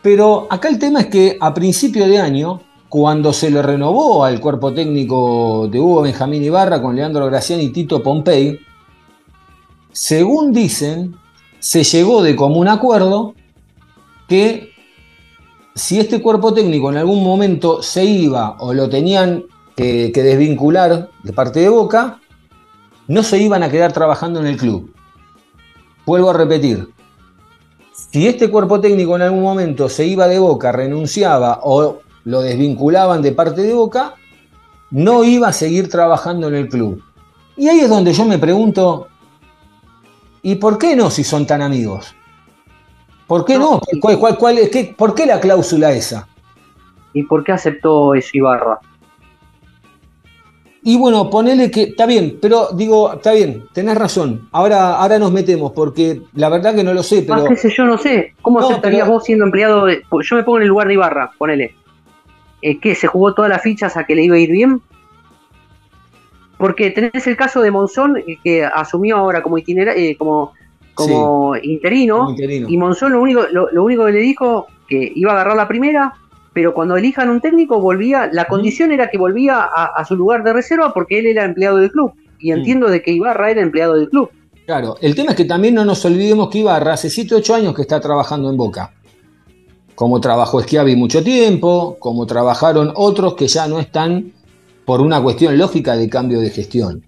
Pero 0.02 0.48
acá 0.50 0.70
el 0.70 0.80
tema 0.80 1.02
es 1.02 1.06
que 1.08 1.38
a 1.40 1.54
principio 1.54 2.08
de 2.08 2.20
año, 2.20 2.62
cuando 2.90 3.34
se 3.34 3.52
le 3.52 3.62
renovó 3.62 4.24
al 4.24 4.40
cuerpo 4.40 4.74
técnico 4.74 5.68
de 5.70 5.80
Hugo 5.80 6.04
Benjamín 6.04 6.44
Ibarra 6.44 6.82
con 6.82 6.96
Leandro 6.96 7.26
Graciani 7.26 7.66
y 7.66 7.70
Tito 7.70 8.02
Pompey, 8.02 8.60
según 9.92 10.54
dicen, 10.54 11.16
se 11.60 11.84
llegó 11.84 12.24
de 12.24 12.36
común 12.36 12.68
acuerdo 12.68 13.34
que 14.28 14.72
si 15.76 16.00
este 16.00 16.22
cuerpo 16.22 16.54
técnico 16.54 16.90
en 16.90 16.98
algún 16.98 17.24
momento 17.24 17.82
se 17.84 18.06
iba 18.06 18.56
o 18.60 18.74
lo 18.74 18.90
tenían 18.90 19.44
que 19.76 20.12
desvincular 20.12 21.10
de 21.22 21.34
parte 21.34 21.60
de 21.60 21.70
Boca, 21.70 22.20
no 23.08 23.24
se 23.24 23.38
iban 23.38 23.64
a 23.64 23.70
quedar 23.70 23.94
trabajando 23.94 24.40
en 24.40 24.48
el 24.48 24.58
club. 24.58 24.94
vuelvo 26.06 26.30
a 26.30 26.34
repetir, 26.34 26.90
si 27.92 28.28
este 28.28 28.50
cuerpo 28.50 28.80
técnico 28.80 29.16
en 29.16 29.24
algún 29.24 29.42
momento 29.42 29.90
se 29.90 30.06
iba 30.06 30.28
de 30.28 30.40
Boca, 30.40 30.72
renunciaba 30.72 31.60
o 31.64 32.00
lo 32.24 32.42
desvinculaban 32.42 33.22
de 33.22 33.32
parte 33.32 33.62
de 33.62 33.74
Boca, 33.74 34.16
no 34.92 35.24
iba 35.24 35.50
a 35.50 35.54
seguir 35.54 35.90
trabajando 35.90 36.48
en 36.48 36.56
el 36.56 36.70
club. 36.70 37.04
Y 37.58 37.68
ahí 37.68 37.80
es 37.80 37.90
donde 37.90 38.14
yo 38.14 38.24
me 38.26 38.38
pregunto, 38.38 39.08
¿y 40.42 40.56
por 40.56 40.78
qué 40.78 40.96
no 40.96 41.10
si 41.10 41.24
son 41.24 41.46
tan 41.46 41.62
amigos? 41.62 42.16
¿Por 43.26 43.44
qué 43.44 43.58
no? 43.58 43.82
¿Cuál, 44.00 44.38
cuál, 44.38 44.58
qué, 44.72 44.96
¿Por 44.98 45.14
qué 45.14 45.26
la 45.26 45.40
cláusula 45.40 45.92
esa? 45.92 46.28
¿Y 47.14 47.24
por 47.24 47.44
qué 47.44 47.52
aceptó 47.52 48.14
eso 48.14 48.30
Ibarra? 48.34 48.80
Y 50.88 50.96
bueno, 50.96 51.30
ponele 51.30 51.70
que, 51.70 51.84
está 51.84 52.06
bien, 52.06 52.38
pero 52.42 52.70
digo, 52.74 53.12
está 53.12 53.34
bien, 53.34 53.66
tenés 53.74 53.98
razón. 53.98 54.48
Ahora, 54.54 54.96
ahora 54.96 55.20
nos 55.20 55.34
metemos, 55.34 55.74
porque 55.74 56.22
la 56.34 56.48
verdad 56.48 56.74
que 56.74 56.84
no 56.86 56.94
lo 56.94 57.04
sé, 57.04 57.24
pero. 57.24 57.42
Ah, 57.42 57.46
qué 57.50 57.58
sé 57.58 57.70
yo, 57.76 57.84
no 57.84 57.98
sé. 57.98 58.36
¿Cómo 58.42 58.62
aceptarías 58.62 59.06
vos 59.06 59.26
siendo 59.26 59.44
empleado 59.44 59.84
de.? 59.84 60.02
Yo 60.10 60.36
me 60.38 60.44
pongo 60.44 60.60
en 60.60 60.64
el 60.64 60.70
lugar 60.70 60.88
de 60.88 60.94
Ibarra, 60.94 61.32
ponele. 61.38 61.76
Eh, 62.62 62.80
¿Qué? 62.80 62.96
¿Se 62.96 63.08
jugó 63.08 63.34
todas 63.34 63.50
las 63.50 63.62
fichas 63.62 63.98
a 63.98 64.06
que 64.06 64.16
le 64.16 64.24
iba 64.24 64.38
a 64.38 64.40
ir 64.40 64.50
bien? 64.50 64.82
Porque 66.58 66.92
tenés 66.92 67.28
el 67.28 67.36
caso 67.36 67.62
de 67.62 67.70
Monzón, 67.70 68.24
que 68.42 68.64
asumió 68.64 69.18
ahora 69.18 69.44
como 69.44 69.58
itinera, 69.58 69.94
eh, 69.94 70.16
como, 70.18 70.54
como, 70.94 71.58
interino, 71.58 72.34
Y 72.40 72.78
Monzón 72.78 73.12
lo 73.12 73.22
único, 73.22 73.42
lo 73.52 73.84
único 73.84 74.06
que 74.06 74.14
le 74.14 74.20
dijo 74.20 74.68
que 74.88 75.12
iba 75.14 75.32
a 75.32 75.34
agarrar 75.34 75.58
la 75.58 75.68
primera, 75.68 76.14
pero 76.58 76.74
cuando 76.74 76.98
elijan 76.98 77.30
un 77.30 77.40
técnico 77.40 77.80
volvía, 77.80 78.32
la 78.34 78.48
condición 78.48 78.92
era 78.92 79.12
que 79.12 79.20
volvía 79.20 79.62
a, 79.62 80.04
su 80.06 80.16
lugar 80.16 80.44
de 80.44 80.54
reserva 80.54 80.92
porque 80.92 81.20
él 81.20 81.28
era 81.28 81.46
empleado 81.46 81.78
del 81.78 81.92
club. 81.92 82.14
Y 82.40 82.50
entiendo 82.50 82.90
de 82.90 83.04
que 83.04 83.12
Ibarra 83.12 83.52
era 83.52 83.62
empleado 83.62 83.94
del 83.94 84.10
club. 84.10 84.32
Claro, 84.66 84.96
el 85.00 85.14
tema 85.14 85.34
es 85.34 85.38
que 85.38 85.46
también 85.46 85.76
no 85.76 85.86
nos 85.86 86.04
olvidemos 86.04 86.50
que 86.50 86.58
Ibarra 86.58 86.94
hace 86.94 87.12
7 87.12 87.36
8 87.36 87.54
años 87.54 87.76
que 87.76 87.84
está 87.84 88.00
trabajando 88.00 88.50
en 88.50 88.58
Boca. 88.58 88.92
Como 89.94 90.20
trabajó 90.20 90.60
Schiavi 90.60 90.96
mucho 90.96 91.24
tiempo, 91.24 91.98
como 92.00 92.26
trabajaron 92.26 92.92
otros 92.96 93.36
que 93.36 93.48
ya 93.48 93.68
no 93.68 93.80
están 93.80 94.34
por 94.84 95.00
una 95.00 95.22
cuestión 95.22 95.60
lógica 95.60 95.96
de 95.96 96.10
cambio 96.10 96.40
de 96.40 96.50
gestión. 96.50 97.06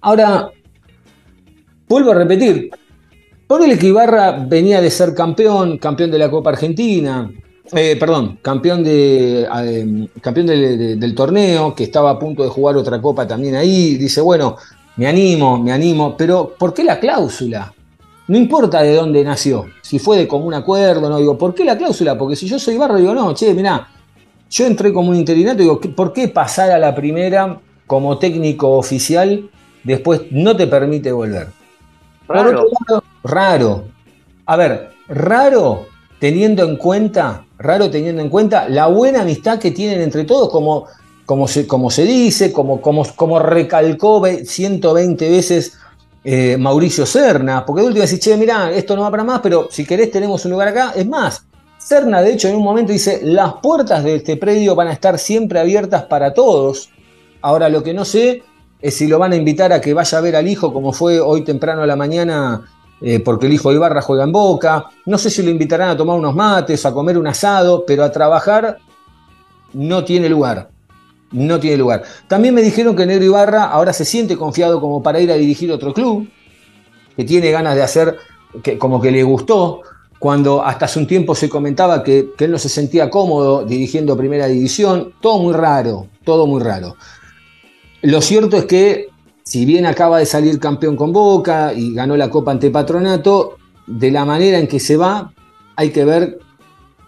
Ahora, 0.00 0.50
vuelvo 1.88 2.10
a 2.10 2.14
repetir, 2.16 2.70
ponele 3.46 3.78
que 3.78 3.86
Ibarra 3.86 4.32
venía 4.32 4.80
de 4.80 4.90
ser 4.90 5.14
campeón, 5.14 5.78
campeón 5.78 6.10
de 6.10 6.18
la 6.18 6.28
Copa 6.28 6.50
Argentina, 6.50 7.30
eh, 7.72 7.96
perdón, 7.98 8.38
campeón, 8.42 8.84
de, 8.84 9.42
eh, 9.42 10.08
campeón 10.20 10.46
del 10.46 11.14
torneo, 11.14 11.74
que 11.74 11.84
estaba 11.84 12.10
a 12.10 12.18
punto 12.18 12.42
de 12.42 12.48
jugar 12.48 12.76
otra 12.76 13.00
copa 13.00 13.26
también 13.26 13.56
ahí. 13.56 13.96
Dice, 13.96 14.20
bueno, 14.20 14.56
me 14.96 15.06
animo, 15.06 15.58
me 15.58 15.72
animo, 15.72 16.16
pero 16.16 16.54
¿por 16.58 16.72
qué 16.72 16.84
la 16.84 17.00
cláusula? 17.00 17.72
No 18.28 18.36
importa 18.36 18.82
de 18.82 18.94
dónde 18.94 19.22
nació, 19.22 19.66
si 19.82 19.98
fue 19.98 20.18
de 20.18 20.26
común 20.26 20.54
acuerdo, 20.54 21.08
no 21.08 21.18
digo, 21.18 21.38
¿por 21.38 21.54
qué 21.54 21.64
la 21.64 21.78
cláusula? 21.78 22.18
Porque 22.18 22.34
si 22.34 22.48
yo 22.48 22.58
soy 22.58 22.76
barro, 22.76 22.96
digo, 22.96 23.14
no, 23.14 23.32
che, 23.34 23.54
mirá, 23.54 23.88
yo 24.50 24.66
entré 24.66 24.92
como 24.92 25.10
un 25.10 25.16
interinato, 25.16 25.58
digo, 25.58 25.80
¿por 25.80 26.12
qué 26.12 26.28
pasar 26.28 26.70
a 26.72 26.78
la 26.78 26.94
primera 26.94 27.60
como 27.86 28.18
técnico 28.18 28.70
oficial 28.70 29.48
después 29.84 30.22
no 30.30 30.56
te 30.56 30.66
permite 30.66 31.12
volver? 31.12 31.48
Raro. 32.26 32.66
raro. 33.22 33.84
A 34.46 34.56
ver, 34.56 34.90
raro 35.08 35.86
teniendo 36.18 36.64
en 36.64 36.76
cuenta 36.76 37.46
raro 37.58 37.90
teniendo 37.90 38.22
en 38.22 38.28
cuenta 38.28 38.68
la 38.68 38.86
buena 38.86 39.22
amistad 39.22 39.58
que 39.58 39.70
tienen 39.70 40.00
entre 40.00 40.24
todos, 40.24 40.50
como, 40.50 40.86
como, 41.24 41.48
se, 41.48 41.66
como 41.66 41.90
se 41.90 42.04
dice, 42.04 42.52
como, 42.52 42.80
como, 42.80 43.04
como 43.14 43.38
recalcó 43.38 44.22
120 44.24 45.30
veces 45.30 45.74
eh, 46.24 46.56
Mauricio 46.58 47.06
Serna, 47.06 47.64
porque 47.64 47.82
de 47.82 47.88
última 47.88 48.04
dice, 48.04 48.18
che, 48.18 48.36
mirá, 48.36 48.70
esto 48.72 48.96
no 48.96 49.02
va 49.02 49.10
para 49.10 49.24
más, 49.24 49.40
pero 49.40 49.68
si 49.70 49.84
querés 49.84 50.10
tenemos 50.10 50.44
un 50.44 50.50
lugar 50.52 50.68
acá. 50.68 50.92
Es 50.94 51.06
más, 51.06 51.46
Serna 51.78 52.20
de 52.20 52.32
hecho 52.32 52.48
en 52.48 52.56
un 52.56 52.64
momento 52.64 52.92
dice, 52.92 53.20
las 53.22 53.54
puertas 53.62 54.02
de 54.02 54.16
este 54.16 54.36
predio 54.36 54.74
van 54.74 54.88
a 54.88 54.92
estar 54.92 55.18
siempre 55.18 55.60
abiertas 55.60 56.04
para 56.04 56.34
todos. 56.34 56.90
Ahora 57.40 57.68
lo 57.68 57.82
que 57.82 57.94
no 57.94 58.04
sé 58.04 58.42
es 58.80 58.94
si 58.94 59.06
lo 59.06 59.18
van 59.18 59.32
a 59.32 59.36
invitar 59.36 59.72
a 59.72 59.80
que 59.80 59.94
vaya 59.94 60.18
a 60.18 60.20
ver 60.20 60.36
al 60.36 60.48
hijo, 60.48 60.72
como 60.72 60.92
fue 60.92 61.20
hoy 61.20 61.44
temprano 61.44 61.82
a 61.82 61.86
la 61.86 61.96
mañana 61.96 62.64
eh, 63.00 63.20
porque 63.20 63.46
el 63.46 63.52
hijo 63.52 63.70
de 63.70 63.76
Ibarra 63.76 64.00
juega 64.00 64.24
en 64.24 64.32
Boca. 64.32 64.86
No 65.04 65.18
sé 65.18 65.30
si 65.30 65.42
lo 65.42 65.50
invitarán 65.50 65.90
a 65.90 65.96
tomar 65.96 66.18
unos 66.18 66.34
mates, 66.34 66.84
a 66.86 66.92
comer 66.92 67.18
un 67.18 67.26
asado, 67.26 67.84
pero 67.86 68.04
a 68.04 68.10
trabajar 68.10 68.78
no 69.72 70.04
tiene 70.04 70.28
lugar. 70.28 70.70
No 71.32 71.60
tiene 71.60 71.76
lugar. 71.76 72.04
También 72.28 72.54
me 72.54 72.62
dijeron 72.62 72.96
que 72.96 73.04
Negro 73.04 73.24
Ibarra 73.24 73.64
ahora 73.64 73.92
se 73.92 74.04
siente 74.04 74.36
confiado 74.36 74.80
como 74.80 75.02
para 75.02 75.20
ir 75.20 75.30
a 75.30 75.34
dirigir 75.34 75.70
otro 75.72 75.92
club, 75.92 76.28
que 77.16 77.24
tiene 77.24 77.50
ganas 77.50 77.74
de 77.74 77.82
hacer, 77.82 78.16
que, 78.62 78.78
como 78.78 79.00
que 79.00 79.10
le 79.10 79.22
gustó, 79.22 79.82
cuando 80.18 80.64
hasta 80.64 80.86
hace 80.86 80.98
un 80.98 81.06
tiempo 81.06 81.34
se 81.34 81.48
comentaba 81.48 82.02
que, 82.02 82.30
que 82.38 82.46
él 82.46 82.52
no 82.52 82.58
se 82.58 82.68
sentía 82.68 83.10
cómodo 83.10 83.64
dirigiendo 83.64 84.16
primera 84.16 84.46
división. 84.46 85.12
Todo 85.20 85.40
muy 85.40 85.52
raro, 85.52 86.06
todo 86.24 86.46
muy 86.46 86.62
raro. 86.62 86.96
Lo 88.02 88.22
cierto 88.22 88.56
es 88.56 88.64
que 88.64 89.08
si 89.46 89.64
bien 89.64 89.86
acaba 89.86 90.18
de 90.18 90.26
salir 90.26 90.58
campeón 90.58 90.96
con 90.96 91.12
Boca 91.12 91.72
y 91.72 91.94
ganó 91.94 92.16
la 92.16 92.30
Copa 92.30 92.50
ante 92.50 92.68
Patronato, 92.68 93.56
de 93.86 94.10
la 94.10 94.24
manera 94.24 94.58
en 94.58 94.66
que 94.66 94.80
se 94.80 94.96
va, 94.96 95.32
hay 95.76 95.90
que 95.90 96.04
ver 96.04 96.40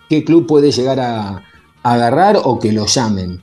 qué 0.08 0.22
club 0.22 0.46
puede 0.46 0.70
llegar 0.70 1.00
a, 1.00 1.42
agarrar 1.82 2.38
o 2.44 2.60
que 2.60 2.70
lo 2.70 2.86
llamen. 2.86 3.42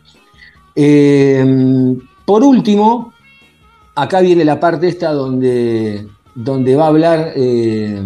Eh, 0.75 1.97
por 2.25 2.41
último, 2.43 3.13
acá 3.95 4.21
viene 4.21 4.45
la 4.45 4.62
parte 4.62 4.88
esta 4.88 5.12
donde, 5.12 6.08
donde 6.34 6.75
va 6.77 6.86
a 6.86 6.88
hablar 6.88 7.34
eh, 7.36 8.01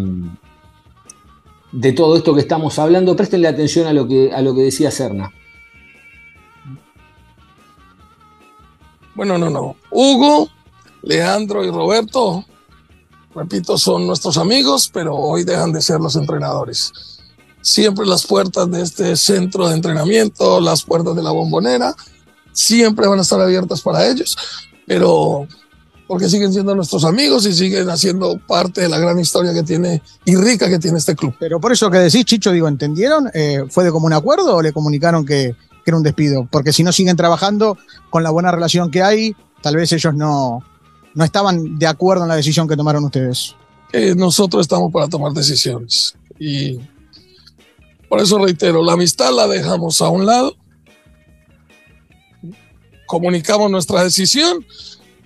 de 1.72 1.92
todo 1.94 2.18
esto 2.18 2.34
que 2.34 2.42
estamos 2.42 2.80
hablando. 2.80 3.16
Prestenle 3.16 3.48
atención 3.48 3.86
a 3.86 3.94
lo 3.94 4.08
que, 4.08 4.32
a 4.34 4.42
lo 4.42 4.56
que 4.56 4.62
decía 4.62 4.90
Serna. 4.90 5.32
Bueno, 9.14 9.38
no, 9.38 9.52
no. 9.52 9.76
Hugo 9.92 10.50
Leandro 11.02 11.64
y 11.64 11.72
Roberto, 11.72 12.46
repito, 13.34 13.78
son 13.78 14.08
nuestros 14.08 14.38
amigos, 14.38 14.90
pero 14.94 15.16
hoy 15.16 15.44
dejan 15.44 15.72
de 15.72 15.82
ser 15.82 16.00
los 16.00 16.16
entrenadores. 16.16 16.92
Siempre 17.62 18.06
las 18.06 18.26
puertas 18.26 18.70
de 18.72 18.82
este 18.82 19.16
centro 19.16 19.68
de 19.68 19.76
entrenamiento, 19.76 20.60
las 20.62 20.84
puertas 20.84 21.16
de 21.16 21.24
la 21.24 21.32
bombonera, 21.32 21.96
siempre 22.52 23.08
van 23.08 23.20
a 23.20 23.22
estar 23.22 23.40
abiertas 23.40 23.82
para 23.82 24.08
ellos, 24.08 24.38
pero 24.88 25.48
porque 26.08 26.28
siguen 26.28 26.52
siendo 26.52 26.74
nuestros 26.74 27.06
amigos 27.06 27.46
y 27.46 27.54
siguen 27.54 27.88
haciendo 27.90 28.40
parte 28.48 28.82
de 28.82 28.90
la 28.90 28.98
gran 28.98 29.20
historia 29.20 29.54
que 29.54 29.62
tiene 29.62 30.02
y 30.26 30.36
rica 30.36 30.68
que 30.68 30.80
tiene 30.80 30.98
este 30.98 31.16
club. 31.16 31.36
Pero 31.40 31.62
por 31.62 31.72
eso 31.72 31.92
que 31.92 32.00
decís, 32.00 32.26
Chicho, 32.26 32.52
digo, 32.52 32.68
¿entendieron? 32.68 33.30
Eh, 33.36 33.66
¿Fue 33.70 33.84
de 33.84 33.92
común 33.92 34.14
acuerdo 34.14 34.56
o 34.56 34.62
le 34.64 34.74
comunicaron 34.74 35.24
que, 35.24 35.56
que 35.86 35.92
era 35.92 35.98
un 35.98 36.02
despido? 36.02 36.48
Porque 36.50 36.74
si 36.74 36.82
no 36.82 36.92
siguen 36.92 37.16
trabajando 37.16 37.78
con 38.10 38.24
la 38.24 38.32
buena 38.32 38.50
relación 38.50 38.90
que 38.90 39.04
hay, 39.04 39.36
tal 39.62 39.76
vez 39.76 39.92
ellos 39.92 40.16
no, 40.16 40.64
no 41.16 41.24
estaban 41.24 41.78
de 41.78 41.88
acuerdo 41.88 42.24
en 42.24 42.30
la 42.30 42.36
decisión 42.36 42.68
que 42.68 42.76
tomaron 42.76 43.06
ustedes. 43.06 43.56
nosotros 44.16 44.62
estamos 44.62 44.92
para 44.92 45.08
tomar 45.08 45.34
decisiones 45.34 46.16
y 46.40 46.80
por 48.08 48.20
eso 48.20 48.40
reitero, 48.40 48.84
la 48.84 48.94
amistad 48.94 49.32
la 49.34 49.48
dejamos 49.48 50.02
a 50.02 50.10
un 50.10 50.26
lado, 50.26 50.56
comunicamos 53.06 53.70
nuestra 53.70 54.04
decisión 54.04 54.66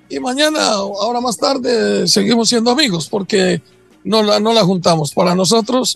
y 0.09 0.19
mañana, 0.19 0.73
ahora 0.73 1.21
más 1.21 1.37
tarde, 1.37 2.07
seguimos 2.07 2.49
siendo 2.49 2.71
amigos 2.71 3.07
porque 3.09 3.61
no 4.03 4.21
la, 4.21 4.39
no 4.39 4.53
la 4.53 4.63
juntamos. 4.63 5.13
Para 5.13 5.33
nosotros 5.33 5.95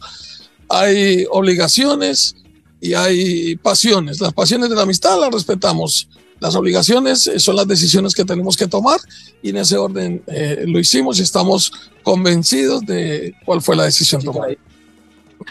hay 0.70 1.26
obligaciones 1.30 2.36
y 2.82 2.94
hay 2.94 3.56
pasiones. 3.58 4.22
Las 4.22 4.34
pasiones 4.34 4.70
de 4.70 4.76
la 4.76 4.84
amistad 4.84 5.20
las 5.20 5.32
respetamos 5.32 6.10
las 6.40 6.56
obligaciones 6.56 7.28
eh, 7.28 7.40
son 7.40 7.56
las 7.56 7.68
decisiones 7.68 8.14
que 8.14 8.26
tenemos 8.26 8.56
que 8.56 8.68
tomar 8.68 9.00
y 9.42 9.50
en 9.50 9.58
ese 9.58 9.78
orden 9.78 10.24
eh, 10.28 10.66
lo 10.68 10.80
hicimos 10.80 11.20
y 11.20 11.24
estamos 11.24 11.72
convencidos 12.04 12.82
de 12.86 13.36
cuál 13.46 13.62
fue 13.62 13.76
la 13.76 13.84
decisión 13.84 14.22
tomada. 14.22 14.54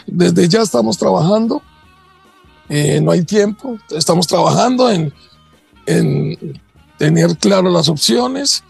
Desde 0.05 0.47
ya 0.47 0.61
estamos 0.61 0.97
trabajando, 0.97 1.61
eh, 2.69 3.01
no 3.01 3.11
hay 3.11 3.23
tiempo, 3.23 3.77
estamos 3.89 4.27
trabajando 4.27 4.89
en, 4.89 5.13
en, 5.85 6.61
tener 6.97 7.37
claro 7.37 7.69
las 7.69 7.89
opciones, 7.89 8.63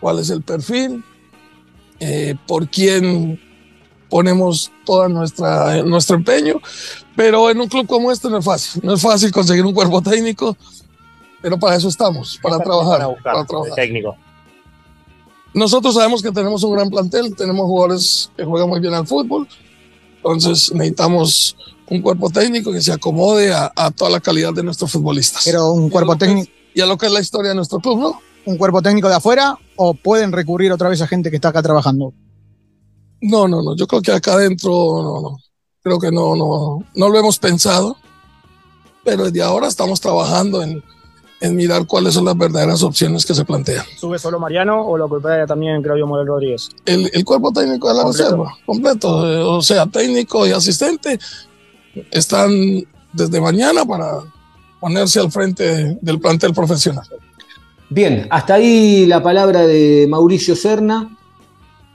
cuál 0.00 0.20
es 0.20 0.30
el 0.30 0.42
perfil, 0.42 1.02
por 2.46 2.68
quién 2.68 3.40
ponemos 4.08 4.70
todo 4.84 5.08
nuestra, 5.08 5.82
nuestro 5.82 6.16
empeño, 6.16 6.60
pero 7.16 7.50
en 7.50 7.60
un 7.60 7.68
club 7.68 7.86
como 7.86 8.12
este 8.12 8.28
no 8.28 8.38
es 8.38 8.44
fácil, 8.44 8.82
no 8.84 8.94
es 8.94 9.00
fácil 9.00 9.32
conseguir 9.32 9.64
un 9.64 9.74
cuerpo 9.74 10.00
técnico 10.00 10.56
pero 11.42 11.58
para 11.58 11.76
eso 11.76 11.88
estamos, 11.88 12.38
para 12.40 12.58
trabajar. 12.58 13.16
Para, 13.22 13.44
trabajar. 13.44 13.74
Técnico. 13.74 14.16
Nosotros 15.52 15.94
sabemos 15.94 16.22
que 16.22 16.30
tenemos 16.30 16.62
un 16.62 16.72
gran 16.72 16.88
plantel, 16.88 17.34
tenemos 17.36 17.66
jugadores 17.66 18.30
que 18.36 18.44
juegan 18.44 18.68
muy 18.68 18.80
bien 18.80 18.94
al 18.94 19.06
fútbol, 19.06 19.46
entonces 20.16 20.72
necesitamos 20.72 21.56
un 21.90 22.00
cuerpo 22.00 22.30
técnico 22.30 22.72
que 22.72 22.80
se 22.80 22.92
acomode 22.92 23.52
a, 23.52 23.90
toda 23.90 24.10
la 24.10 24.20
calidad 24.20 24.54
de 24.54 24.62
nuestros 24.62 24.90
futbolistas. 24.90 25.42
Pero 25.44 25.72
un 25.72 25.90
cuerpo 25.90 26.16
técnico... 26.16 26.50
Y 26.74 26.80
a 26.80 26.86
lo 26.86 26.96
que 26.96 27.04
es 27.04 27.12
la 27.12 27.20
historia 27.20 27.50
de 27.50 27.54
nuestro 27.54 27.80
club, 27.80 27.98
¿no? 27.98 28.20
¿Un 28.46 28.56
cuerpo 28.56 28.80
técnico 28.80 29.08
de 29.08 29.16
afuera 29.16 29.58
o 29.76 29.92
pueden 29.92 30.32
recurrir 30.32 30.72
otra 30.72 30.88
vez 30.88 31.02
a 31.02 31.06
gente 31.06 31.28
que 31.28 31.36
está 31.36 31.48
acá 31.48 31.62
trabajando? 31.62 32.14
No, 33.20 33.46
no, 33.46 33.62
no. 33.62 33.76
Yo 33.76 33.86
creo 33.86 34.00
que 34.00 34.10
acá 34.10 34.34
adentro 34.34 34.70
no, 34.70 35.20
no. 35.20 35.36
Creo 35.82 35.98
que 35.98 36.10
no, 36.10 36.34
no, 36.34 36.78
no 36.94 37.08
lo 37.10 37.18
hemos 37.18 37.38
pensado. 37.38 37.96
Pero 39.04 39.24
desde 39.24 39.42
ahora 39.42 39.68
estamos 39.68 40.00
trabajando 40.00 40.62
en, 40.62 40.82
en 41.42 41.56
mirar 41.56 41.86
cuáles 41.86 42.14
son 42.14 42.24
las 42.24 42.38
verdaderas 42.38 42.82
opciones 42.84 43.26
que 43.26 43.34
se 43.34 43.44
plantean. 43.44 43.84
¿Sube 43.98 44.18
solo 44.18 44.38
Mariano 44.38 44.80
o 44.86 44.96
lo 44.96 45.06
acompaña 45.06 45.44
también 45.46 45.82
Claudio 45.82 46.06
Morel 46.06 46.26
Rodríguez? 46.26 46.70
El, 46.86 47.10
el, 47.12 47.24
cuerpo 47.24 47.52
técnico 47.52 47.88
de 47.88 47.94
la 47.94 48.02
Completo. 48.04 48.24
reserva, 48.24 48.54
completo, 48.64 49.32
eh, 49.32 49.42
o 49.42 49.60
sea, 49.60 49.86
técnico 49.86 50.46
y 50.46 50.52
asistente, 50.52 51.18
están 52.10 52.50
desde 53.12 53.40
mañana 53.40 53.84
para 53.84 54.20
ponerse 54.80 55.18
al 55.18 55.32
frente 55.32 55.98
del 56.00 56.20
plantel 56.20 56.54
profesional. 56.54 57.06
Bien, 57.90 58.26
hasta 58.30 58.54
ahí 58.54 59.04
la 59.06 59.22
palabra 59.22 59.66
de 59.66 60.06
Mauricio 60.08 60.56
Serna. 60.56 61.16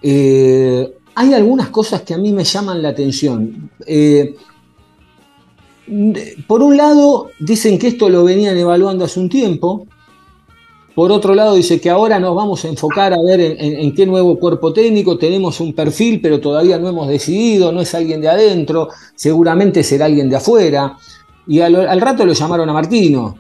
Eh, 0.02 0.94
hay 1.16 1.34
algunas 1.34 1.70
cosas 1.70 2.02
que 2.02 2.14
a 2.14 2.18
mí 2.18 2.32
me 2.34 2.44
llaman 2.44 2.82
la 2.82 2.90
atención. 2.90 3.72
Eh, 3.86 4.36
por 6.48 6.62
un 6.62 6.78
lado, 6.78 7.30
dicen 7.40 7.80
que 7.80 7.88
esto 7.88 8.10
lo 8.10 8.24
venían 8.24 8.58
evaluando 8.58 9.06
hace 9.06 9.20
un 9.20 9.30
tiempo. 9.30 9.88
Por 10.94 11.12
otro 11.12 11.36
lado, 11.36 11.56
dice 11.56 11.80
que 11.80 11.90
ahora 11.90 12.20
nos 12.20 12.36
vamos 12.36 12.66
a 12.66 12.70
enfocar 12.70 13.14
a 13.14 13.22
ver 13.22 13.40
en, 13.40 13.94
qué 13.94 14.06
nuevo 14.06 14.38
cuerpo 14.40 14.74
técnico. 14.74 15.18
Tenemos 15.18 15.60
un 15.60 15.74
perfil, 15.74 16.20
pero 16.22 16.40
todavía 16.42 16.80
no 16.80 16.90
hemos 16.90 17.08
decidido. 17.08 17.72
No 17.72 17.82
es 17.82 17.94
alguien 17.94 18.20
de 18.20 18.30
adentro, 18.30 18.90
seguramente 19.16 19.84
será 19.84 20.06
alguien 20.06 20.28
de 20.28 20.38
afuera. 20.38 20.98
Y 21.46 21.60
al, 21.60 22.02
rato 22.02 22.26
lo 22.26 22.34
llamaron 22.34 22.68
a 22.70 22.74
Martino. 22.74 23.36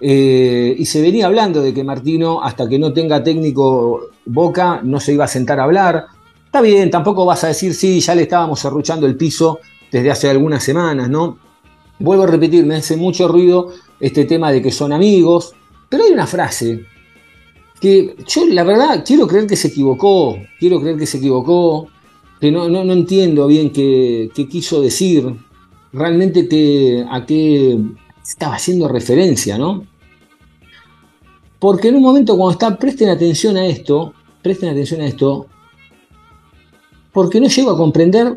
Eh, 0.00 0.74
y 0.78 0.86
se 0.86 1.02
venía 1.02 1.26
hablando 1.26 1.60
de 1.60 1.74
que 1.74 1.82
Martino, 1.82 2.42
hasta 2.42 2.68
que 2.68 2.78
no 2.78 2.92
tenga 2.92 3.22
técnico 3.22 4.10
Boca, 4.24 4.80
no 4.82 5.00
se 5.00 5.12
iba 5.12 5.24
a 5.24 5.28
sentar 5.28 5.58
a 5.58 5.64
hablar. 5.64 6.06
Está 6.46 6.60
bien, 6.60 6.90
tampoco 6.90 7.26
vas 7.26 7.42
a 7.44 7.48
decir, 7.48 7.74
sí, 7.74 8.00
ya 8.00 8.14
le 8.14 8.22
estábamos 8.22 8.60
cerruchando 8.60 9.06
el 9.06 9.16
piso 9.16 9.58
desde 9.90 10.10
hace 10.12 10.30
algunas 10.30 10.62
semanas, 10.62 11.10
¿no? 11.10 11.49
Vuelvo 12.00 12.24
a 12.24 12.26
repetir, 12.26 12.64
me 12.64 12.76
hace 12.76 12.96
mucho 12.96 13.28
ruido 13.28 13.72
este 14.00 14.24
tema 14.24 14.50
de 14.50 14.62
que 14.62 14.72
son 14.72 14.92
amigos, 14.92 15.54
pero 15.88 16.04
hay 16.04 16.12
una 16.12 16.26
frase 16.26 16.86
que 17.78 18.16
yo 18.26 18.46
la 18.46 18.64
verdad 18.64 19.04
quiero 19.06 19.26
creer 19.26 19.46
que 19.46 19.56
se 19.56 19.68
equivocó, 19.68 20.38
quiero 20.58 20.80
creer 20.80 20.96
que 20.96 21.06
se 21.06 21.18
equivocó, 21.18 21.88
que 22.40 22.50
no, 22.50 22.70
no, 22.70 22.84
no 22.84 22.92
entiendo 22.94 23.46
bien 23.46 23.70
qué, 23.70 24.30
qué, 24.34 24.48
quiso 24.48 24.80
decir, 24.80 25.34
realmente 25.92 26.48
que, 26.48 27.04
a 27.10 27.26
qué 27.26 27.78
estaba 28.22 28.54
haciendo 28.54 28.88
referencia, 28.88 29.58
¿no? 29.58 29.86
Porque 31.58 31.88
en 31.88 31.96
un 31.96 32.02
momento 32.02 32.34
cuando 32.36 32.52
está, 32.52 32.78
presten 32.78 33.10
atención 33.10 33.58
a 33.58 33.66
esto, 33.66 34.14
presten 34.42 34.70
atención 34.70 35.02
a 35.02 35.06
esto, 35.06 35.46
porque 37.12 37.40
no 37.40 37.48
llego 37.48 37.70
a 37.70 37.76
comprender 37.76 38.36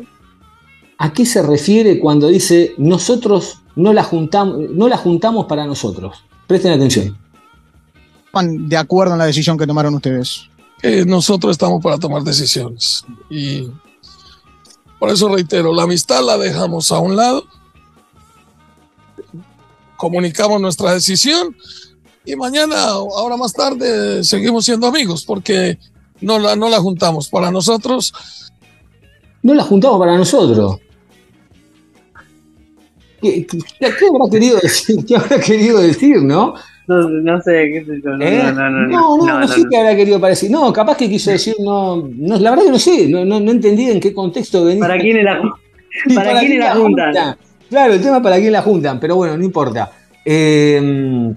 a 0.98 1.12
qué 1.12 1.26
se 1.26 1.42
refiere 1.42 1.98
cuando 1.98 2.28
dice 2.28 2.74
nosotros 2.78 3.60
no 3.76 3.92
la 3.92 4.04
juntamos, 4.04 4.70
no 4.70 4.88
la 4.88 4.96
juntamos 4.96 5.46
para 5.46 5.66
nosotros. 5.66 6.24
Presten 6.46 6.72
atención. 6.72 7.18
De 8.68 8.76
acuerdo 8.76 9.14
en 9.14 9.18
la 9.18 9.26
decisión 9.26 9.56
que 9.56 9.66
tomaron 9.66 9.94
ustedes. 9.94 10.48
Eh, 10.82 11.04
nosotros 11.06 11.52
estamos 11.52 11.82
para 11.82 11.98
tomar 11.98 12.22
decisiones. 12.22 13.04
Y 13.30 13.68
por 14.98 15.10
eso 15.10 15.28
reitero, 15.28 15.72
la 15.72 15.84
amistad 15.84 16.24
la 16.24 16.36
dejamos 16.36 16.90
a 16.92 16.98
un 16.98 17.16
lado, 17.16 17.44
comunicamos 19.96 20.60
nuestra 20.60 20.92
decisión 20.92 21.56
y 22.24 22.36
mañana, 22.36 22.84
ahora 22.84 23.36
más 23.36 23.52
tarde, 23.52 24.24
seguimos 24.24 24.64
siendo 24.64 24.86
amigos 24.86 25.24
porque 25.24 25.78
no 26.20 26.38
la, 26.38 26.56
no 26.56 26.68
la 26.68 26.80
juntamos 26.80 27.28
para 27.28 27.50
nosotros. 27.50 28.12
No 29.42 29.54
la 29.54 29.62
juntamos 29.62 29.98
para 29.98 30.16
nosotros. 30.16 30.78
¿Qué, 33.24 33.46
qué, 33.46 33.58
qué 33.78 34.06
habrá 34.06 34.30
querido 34.30 34.58
decir? 34.60 34.96
¿Qué 35.06 35.16
habrá 35.16 35.40
querido 35.40 35.80
decir, 35.80 36.22
no? 36.22 36.54
No, 36.86 37.08
no 37.08 37.40
sé, 37.40 37.70
qué 37.72 37.84
sé 37.86 38.00
yo. 38.04 38.10
No, 38.10 38.24
¿Eh? 38.24 38.42
no, 38.42 38.52
no, 38.52 38.70
no, 38.70 38.88
no, 38.88 39.26
no, 39.26 39.40
no, 39.40 39.48
sé 39.48 39.62
qué 39.70 39.78
habrá 39.78 39.96
querido 39.96 40.20
parecer. 40.20 40.50
No, 40.50 40.70
capaz 40.72 40.98
que 40.98 41.08
quiso 41.08 41.30
decir, 41.30 41.54
no, 41.58 42.06
no 42.14 42.38
la 42.38 42.50
verdad 42.50 42.64
que 42.66 42.70
no 42.70 42.78
sé, 42.78 43.08
no, 43.08 43.24
no, 43.24 43.40
no 43.40 43.50
entendí 43.50 43.90
en 43.90 44.00
qué 44.00 44.12
contexto 44.12 44.64
venía. 44.64 44.80
¿Para 44.80 44.98
quién 44.98 45.24
la, 45.24 45.40
Sí, 46.06 46.14
para 46.14 46.40
quién 46.40 46.58
la 46.58 46.74
juntan? 46.74 47.36
Claro, 47.70 47.94
el 47.94 48.02
tema 48.02 48.22
para 48.22 48.36
quién 48.36 48.52
la 48.52 48.60
juntan, 48.60 49.00
pero 49.00 49.16
bueno, 49.16 49.36
no 49.38 49.44
importa. 49.44 49.90
Eh, 50.24 51.32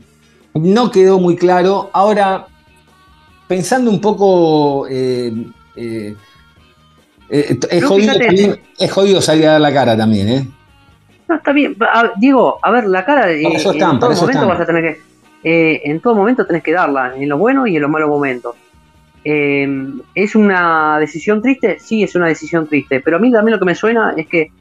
no 0.53 0.91
quedó 0.91 1.19
muy 1.19 1.37
claro. 1.37 1.89
Ahora, 1.93 2.47
pensando 3.47 3.89
un 3.89 4.01
poco, 4.01 4.85
eh, 4.89 5.31
eh, 5.77 6.13
eh 7.29 7.57
es, 7.69 7.85
jodido, 7.85 8.13
es 8.77 8.91
jodido 8.91 9.21
salir 9.21 9.47
a 9.47 9.53
dar 9.53 9.61
la 9.61 9.73
cara 9.73 9.95
también, 9.95 10.27
¿eh? 10.27 10.47
No, 11.27 11.35
está 11.35 11.51
bien. 11.51 11.75
A- 11.81 12.11
Diego, 12.17 12.59
a 12.61 12.71
ver, 12.71 12.85
la 12.85 13.03
cara 13.05 13.29
eh, 13.31 13.41
eso 13.53 13.71
están, 13.71 13.95
en 13.95 13.99
todo 13.99 14.11
eso 14.11 14.21
momento 14.21 14.39
están. 14.43 14.49
vas 14.57 14.61
a 14.61 14.65
tener 14.65 14.83
que. 14.95 15.01
eh, 15.43 15.81
en 15.85 15.99
todo 15.99 16.15
momento 16.15 16.45
tenés 16.45 16.63
que 16.63 16.71
darla, 16.71 17.13
en 17.15 17.27
los 17.29 17.37
buenos 17.39 17.67
y 17.67 17.75
en 17.75 17.81
los 17.81 17.91
malos 17.91 18.09
momentos. 18.09 18.55
Eh, 19.23 19.67
¿Es 20.15 20.35
una 20.35 20.99
decisión 20.99 21.41
triste? 21.41 21.79
Sí, 21.79 22.03
es 22.03 22.15
una 22.15 22.27
decisión 22.27 22.67
triste. 22.67 23.01
Pero 23.01 23.17
a 23.17 23.19
mí 23.19 23.31
también 23.31 23.53
lo 23.53 23.59
que 23.59 23.65
me 23.65 23.75
suena 23.75 24.13
es 24.15 24.27
que 24.27 24.51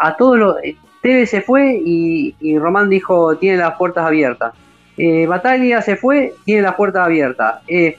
a 0.00 0.16
todos 0.16 0.38
los. 0.38 0.56
eh, 0.64 0.76
Tevez 1.02 1.28
se 1.28 1.42
fue 1.42 1.78
y, 1.84 2.34
y 2.40 2.58
Román 2.58 2.88
dijo: 2.88 3.36
tiene 3.36 3.58
las 3.58 3.74
puertas 3.76 4.06
abiertas. 4.06 4.54
Eh, 4.96 5.26
Bataglia 5.26 5.82
se 5.82 5.96
fue, 5.96 6.32
tiene 6.44 6.62
las 6.62 6.74
puertas 6.76 7.04
abiertas. 7.04 7.56
Eh, 7.68 7.98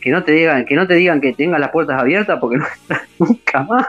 que 0.00 0.10
no 0.10 0.22
te 0.22 0.32
digan 0.32 0.66
que 0.66 0.74
no 0.76 0.86
te 0.86 0.94
digan 0.94 1.20
que 1.20 1.32
tengas 1.32 1.58
las 1.58 1.70
puertas 1.70 1.98
abiertas 1.98 2.38
porque 2.38 2.56
no 2.58 2.66
entras 2.66 3.08
nunca 3.18 3.62
más. 3.62 3.86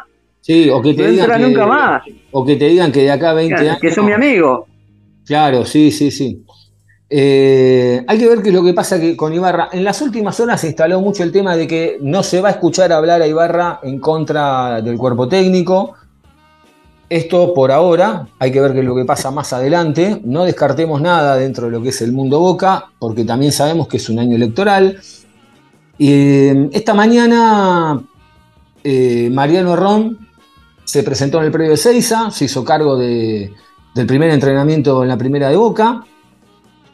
Sí, 0.48 0.70
o 0.70 0.82
que 0.82 0.94
te 0.94 1.04
No 1.04 1.10
digan 1.10 1.24
entra 1.26 1.38
que, 1.38 1.44
nunca 1.44 1.66
más. 1.68 2.04
o 2.32 2.46
que 2.46 2.56
te 2.56 2.70
digan 2.70 2.90
que 2.90 3.02
de 3.02 3.12
acá 3.12 3.32
a 3.32 3.34
20 3.34 3.56
años. 3.56 3.80
Que 3.82 3.92
son 3.92 4.06
mi 4.06 4.14
amigo. 4.14 4.66
Claro, 5.26 5.66
sí, 5.66 5.92
sí, 5.92 6.10
sí. 6.10 6.42
Eh, 7.10 8.02
hay 8.08 8.18
que 8.18 8.30
ver 8.30 8.42
qué 8.42 8.48
es 8.48 8.56
lo 8.56 8.64
que 8.64 8.74
pasa 8.74 8.98
que 8.98 9.18
con 9.18 9.34
Ibarra. 9.34 9.68
En 9.74 9.84
las 9.84 10.02
últimas 10.02 10.40
horas 10.40 10.62
se 10.62 10.68
instaló 10.68 11.02
mucho 11.02 11.24
el 11.24 11.34
tema 11.34 11.58
de 11.58 11.68
que 11.68 11.98
no 12.00 12.24
se 12.24 12.40
va 12.40 12.48
a 12.48 12.52
escuchar 12.52 12.94
hablar 12.94 13.22
a 13.22 13.28
Ibarra 13.28 13.82
en 13.84 14.00
contra 14.00 14.82
del 14.82 14.98
cuerpo 14.98 15.28
técnico. 15.28 15.96
Esto 17.10 17.54
por 17.54 17.74
ahora, 17.74 18.30
hay 18.40 18.50
que 18.50 18.62
ver 18.62 18.72
qué 18.72 18.80
es 18.80 18.86
lo 18.86 18.96
que 18.96 19.04
pasa 19.04 19.32
más 19.32 19.52
adelante. 19.52 20.22
No 20.24 20.46
descartemos 20.46 21.02
nada 21.02 21.36
dentro 21.36 21.66
de 21.66 21.72
lo 21.74 21.82
que 21.82 21.90
es 21.90 22.02
el 22.02 22.14
mundo 22.14 22.40
Boca, 22.40 22.86
porque 23.00 23.26
también 23.26 23.52
sabemos 23.52 23.90
que 23.90 23.98
es 23.98 24.08
un 24.08 24.20
año 24.20 24.38
electoral. 24.38 24.98
Eh, 26.00 26.70
esta 26.72 26.94
mañana 26.94 28.02
eh, 28.82 29.30
Mariano 29.30 29.76
Ron 29.76 30.27
se 30.88 31.04
presentó 31.04 31.40
en 31.40 31.46
el 31.46 31.52
predio 31.52 31.72
de 31.72 31.78
Seiza, 31.78 32.32
se 32.32 32.46
hizo 32.46 32.64
cargo 32.64 32.96
de, 32.96 33.54
del 33.94 34.08
primer 34.08 34.30
entrenamiento 34.30 35.04
en 35.04 35.10
la 35.10 35.18
primera 35.18 35.50
de 35.50 35.58
Boca. 35.58 36.06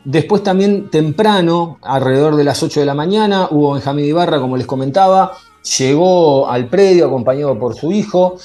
Después 0.03 0.41
también 0.41 0.89
temprano, 0.89 1.77
alrededor 1.83 2.35
de 2.35 2.43
las 2.43 2.63
8 2.63 2.79
de 2.79 2.85
la 2.87 2.95
mañana, 2.95 3.47
hubo 3.51 3.73
Benjamín 3.73 4.05
Ibarra, 4.05 4.39
como 4.39 4.57
les 4.57 4.65
comentaba, 4.65 5.33
llegó 5.77 6.49
al 6.49 6.67
predio 6.69 7.05
acompañado 7.05 7.57
por 7.59 7.75
su 7.75 7.91
hijo, 7.91 8.37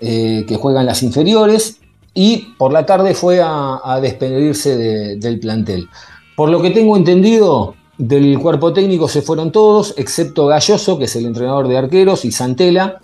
eh, 0.00 0.44
que 0.46 0.54
juega 0.56 0.80
en 0.80 0.86
las 0.86 1.02
inferiores, 1.02 1.80
y 2.14 2.54
por 2.56 2.72
la 2.72 2.86
tarde 2.86 3.14
fue 3.14 3.40
a, 3.44 3.98
despedirse 4.00 4.76
de- 4.76 5.16
del 5.16 5.40
plantel. 5.40 5.88
Por 6.36 6.48
lo 6.48 6.62
que 6.62 6.70
tengo 6.70 6.96
entendido, 6.96 7.74
del 7.98 8.38
cuerpo 8.38 8.72
técnico 8.72 9.08
se 9.08 9.20
fueron 9.22 9.50
todos, 9.50 9.94
excepto 9.96 10.46
Galloso, 10.46 10.96
que 10.96 11.06
es 11.06 11.16
el 11.16 11.26
entrenador 11.26 11.66
de 11.66 11.76
arqueros, 11.76 12.24
y 12.24 12.30
Santela, 12.30 13.00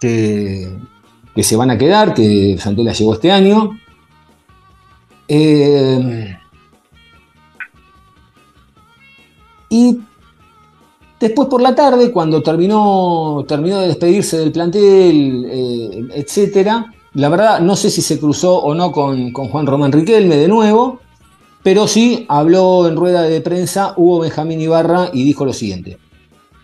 que, 0.00 0.70
que 1.34 1.42
se 1.42 1.56
van 1.56 1.70
a 1.70 1.78
quedar, 1.78 2.14
que 2.14 2.56
Santela 2.58 2.92
llegó 2.92 3.14
este 3.14 3.32
año. 3.32 3.78
Eh, 5.28 6.36
y 9.70 9.98
después 11.18 11.48
por 11.48 11.62
la 11.62 11.74
tarde, 11.74 12.10
cuando 12.10 12.42
terminó, 12.42 13.44
terminó 13.48 13.80
de 13.80 13.88
despedirse 13.88 14.38
del 14.38 14.52
plantel, 14.52 15.46
eh, 15.48 16.08
etcétera, 16.14 16.92
la 17.14 17.28
verdad 17.28 17.60
no 17.60 17.76
sé 17.76 17.90
si 17.90 18.02
se 18.02 18.18
cruzó 18.18 18.58
o 18.58 18.74
no 18.74 18.90
con, 18.92 19.32
con 19.32 19.48
Juan 19.48 19.66
Román 19.66 19.92
Riquelme 19.92 20.36
de 20.36 20.48
nuevo, 20.48 21.00
pero 21.62 21.86
sí 21.86 22.26
habló 22.28 22.88
en 22.88 22.96
rueda 22.96 23.22
de 23.22 23.40
prensa 23.40 23.94
Hugo 23.96 24.20
Benjamín 24.20 24.60
Ibarra 24.60 25.10
y 25.12 25.24
dijo 25.24 25.44
lo 25.44 25.52
siguiente. 25.52 25.98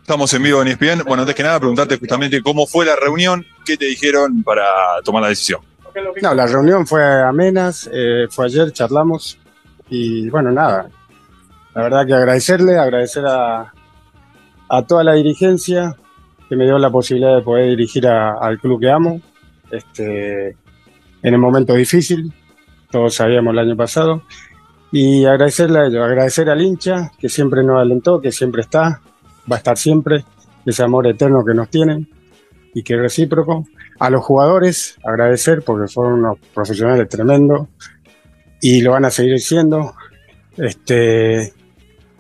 Estamos 0.09 0.33
en 0.33 0.43
vivo 0.43 0.63
en 0.63 0.69
ESPN. 0.69 1.05
Bueno, 1.07 1.21
antes 1.21 1.35
que 1.35 1.43
nada, 1.43 1.59
preguntarte 1.59 1.99
justamente 1.99 2.43
cómo 2.43 2.67
fue 2.67 2.87
la 2.87 2.97
reunión, 2.97 3.45
qué 3.63 3.77
te 3.77 3.85
dijeron 3.85 4.43
para 4.43 4.65
tomar 5.05 5.21
la 5.21 5.29
decisión. 5.29 5.61
No, 6.23 6.33
la 6.33 6.47
reunión 6.47 6.87
fue 6.87 7.05
amenas, 7.23 7.91
eh, 7.93 8.27
fue 8.31 8.47
ayer, 8.47 8.73
charlamos 8.73 9.39
y 9.91 10.31
bueno, 10.31 10.51
nada. 10.51 10.89
La 11.75 11.83
verdad 11.83 12.07
que 12.07 12.15
agradecerle, 12.15 12.79
agradecer 12.79 13.27
a, 13.27 13.71
a 14.71 14.83
toda 14.87 15.05
la 15.05 15.13
dirigencia 15.13 15.95
que 16.49 16.57
me 16.57 16.65
dio 16.65 16.79
la 16.79 16.89
posibilidad 16.89 17.37
de 17.37 17.43
poder 17.43 17.69
dirigir 17.69 18.07
al 18.07 18.59
club 18.59 18.81
que 18.81 18.91
amo 18.91 19.21
este, 19.71 20.57
en 21.23 21.35
el 21.35 21.39
momento 21.39 21.75
difícil, 21.75 22.33
todos 22.91 23.15
sabíamos 23.15 23.53
el 23.53 23.59
año 23.59 23.77
pasado. 23.77 24.23
Y 24.91 25.27
agradecerle 25.27 25.81
a 25.81 25.85
ellos, 25.85 26.03
agradecer 26.03 26.49
al 26.49 26.63
hincha 26.63 27.13
que 27.19 27.29
siempre 27.29 27.63
nos 27.63 27.79
alentó, 27.79 28.23
que 28.23 28.33
siempre 28.33 28.63
está, 28.63 29.03
va 29.51 29.57
a 29.57 29.59
estar 29.59 29.77
siempre, 29.77 30.25
ese 30.65 30.83
amor 30.83 31.07
eterno 31.07 31.45
que 31.45 31.55
nos 31.55 31.69
tienen 31.71 32.09
y 32.75 32.83
que 32.83 32.95
es 32.95 33.01
recíproco. 33.01 33.67
A 33.99 34.11
los 34.11 34.25
jugadores, 34.25 34.97
agradecer 35.05 35.63
porque 35.63 35.93
fueron 35.93 36.21
unos 36.21 36.39
profesionales 36.55 37.09
tremendos 37.09 37.69
y 38.61 38.81
lo 38.83 38.93
van 38.93 39.05
a 39.05 39.11
seguir 39.11 39.41
siendo. 39.41 39.95
Este, 40.57 41.53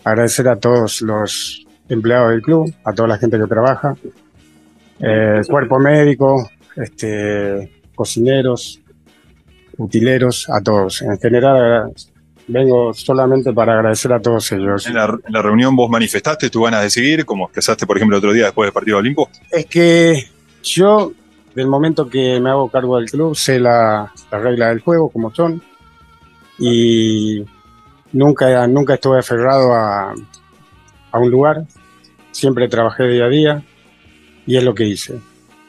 agradecer 0.04 0.48
a 0.48 0.56
todos 0.56 1.02
los 1.02 1.66
empleados 1.88 2.30
del 2.30 2.42
club, 2.42 2.72
a 2.84 2.92
toda 2.92 3.08
la 3.08 3.18
gente 3.18 3.38
que 3.38 3.46
trabaja, 3.46 3.94
eh, 5.00 5.40
cuerpo 5.48 5.78
médico, 5.78 6.50
este, 6.76 7.80
cocineros, 7.94 8.80
utileros, 9.76 10.48
a 10.50 10.60
todos. 10.60 11.02
En 11.02 11.18
general, 11.18 11.92
vengo 12.48 12.92
solamente 12.94 13.52
para 13.52 13.74
agradecer 13.74 14.12
a 14.12 14.20
todos 14.20 14.50
ellos. 14.52 14.86
En 14.86 14.94
la, 14.94 15.04
en 15.04 15.32
la 15.32 15.42
reunión 15.42 15.76
vos 15.76 15.88
manifestaste 15.88 16.50
tu 16.50 16.62
ganas 16.62 16.82
de 16.82 16.90
seguir, 16.90 17.24
como 17.24 17.44
expresaste, 17.44 17.86
por 17.86 17.96
ejemplo, 17.96 18.16
el 18.16 18.18
otro 18.18 18.32
día 18.32 18.46
después 18.46 18.66
del 18.66 18.72
partido 18.72 18.96
de 18.96 19.00
Olimpo. 19.00 19.28
Es 19.50 19.66
que 19.66 20.28
yo, 20.62 21.12
del 21.54 21.68
momento 21.68 22.08
que 22.08 22.40
me 22.40 22.50
hago 22.50 22.68
cargo 22.70 22.98
del 22.98 23.10
club, 23.10 23.36
sé 23.36 23.60
la, 23.60 24.12
la 24.30 24.38
regla 24.38 24.68
del 24.68 24.80
juego, 24.80 25.10
como 25.10 25.32
son, 25.34 25.62
y 26.58 27.44
nunca, 28.12 28.66
nunca 28.66 28.94
estuve 28.94 29.18
aferrado 29.18 29.74
a, 29.74 30.14
a 31.12 31.18
un 31.18 31.30
lugar, 31.30 31.64
siempre 32.32 32.68
trabajé 32.68 33.04
día 33.04 33.24
a 33.26 33.28
día, 33.28 33.62
y 34.46 34.56
es 34.56 34.64
lo 34.64 34.74
que 34.74 34.84
hice. 34.84 35.20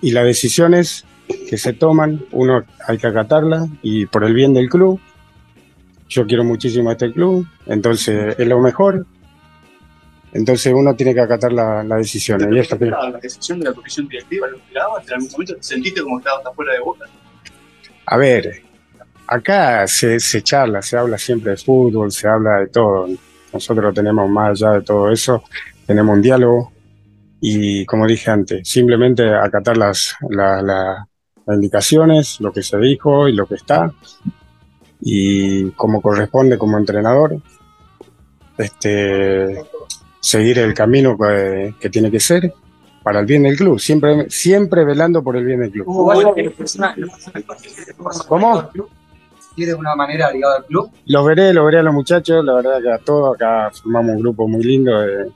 Y 0.01 0.11
las 0.11 0.23
decisiones 0.23 1.05
que 1.49 1.57
se 1.57 1.73
toman, 1.73 2.25
uno 2.31 2.63
hay 2.87 2.97
que 2.97 3.07
acatarlas, 3.07 3.67
y 3.81 4.05
por 4.05 4.23
el 4.23 4.33
bien 4.33 4.53
del 4.53 4.69
club, 4.69 4.99
yo 6.09 6.25
quiero 6.25 6.43
muchísimo 6.43 6.89
a 6.89 6.93
este 6.93 7.11
club, 7.13 7.47
entonces 7.67 8.35
es 8.37 8.47
lo 8.47 8.59
mejor. 8.59 9.05
Entonces 10.31 10.73
uno 10.75 10.95
tiene 10.95 11.13
que 11.13 11.21
acatar 11.21 11.51
las 11.51 11.85
la 11.85 11.95
decisiones. 11.95 12.49
Y 12.51 12.59
esto 12.59 12.77
que- 12.77 12.85
la 12.85 13.11
decisión 13.21 13.59
de 13.59 13.65
la 13.69 13.73
comisión 13.73 14.07
directiva 14.07 14.47
lo 14.47 14.57
esperabas? 14.57 15.07
¿En 15.07 15.13
algún 15.15 15.31
momento 15.31 15.55
te 15.55 15.63
sentiste 15.63 16.01
como 16.01 16.19
estabas 16.19 16.55
fuera 16.55 16.73
de 16.73 16.79
boca? 16.79 17.05
a 18.11 18.17
ver, 18.17 18.63
acá 19.27 19.85
se, 19.87 20.19
se 20.19 20.41
charla, 20.41 20.81
se 20.81 20.97
habla 20.97 21.15
siempre 21.19 21.51
de 21.51 21.57
fútbol, 21.57 22.11
se 22.11 22.27
habla 22.27 22.61
de 22.61 22.67
todo. 22.67 23.07
Nosotros 23.53 23.93
tenemos 23.93 24.27
más 24.29 24.59
allá 24.61 24.73
de 24.79 24.81
todo 24.81 25.11
eso, 25.11 25.43
tenemos 25.85 26.15
un 26.15 26.21
diálogo 26.23 26.71
y 27.39 27.85
como 27.85 28.07
dije 28.07 28.31
antes, 28.31 28.67
simplemente 28.67 29.31
acatar 29.31 29.77
las, 29.77 30.15
la- 30.29 30.61
la- 30.63 31.07
las 31.45 31.55
indicaciones, 31.55 32.39
lo 32.41 32.51
que 32.51 32.63
se 32.63 32.77
dijo 32.79 33.27
y 33.27 33.33
lo 33.33 33.45
que 33.45 33.55
está 33.55 33.91
y 35.01 35.71
como 35.71 36.01
corresponde 36.01 36.57
como 36.57 36.77
entrenador, 36.77 37.37
este, 38.57 39.63
seguir 40.19 40.59
el 40.59 40.73
camino 40.73 41.17
que, 41.17 41.73
que 41.79 41.89
tiene 41.89 42.11
que 42.11 42.19
ser 42.19 42.53
para 43.03 43.21
el 43.21 43.25
bien 43.25 43.43
del 43.43 43.55
club, 43.55 43.79
siempre, 43.79 44.29
siempre 44.29 44.83
velando 44.83 45.23
por 45.23 45.37
el 45.37 45.45
bien 45.45 45.61
del 45.61 45.71
club. 45.71 45.85
¿Cómo? 48.27 48.69
¿Sí 49.55 49.65
de 49.65 49.73
una 49.73 49.95
manera 49.95 50.31
ligado 50.31 50.57
al 50.57 50.65
club? 50.65 50.91
Los 51.05 51.25
veré, 51.25 51.53
los 51.53 51.65
veré 51.65 51.79
a 51.79 51.83
los 51.83 51.93
muchachos, 51.93 52.43
la 52.45 52.53
verdad 52.55 52.81
que 52.81 52.91
a 52.91 52.97
todos 52.97 53.35
acá 53.35 53.71
formamos 53.71 54.15
un 54.15 54.21
grupo 54.21 54.47
muy 54.47 54.63
lindo 54.63 54.99
de, 55.01 55.31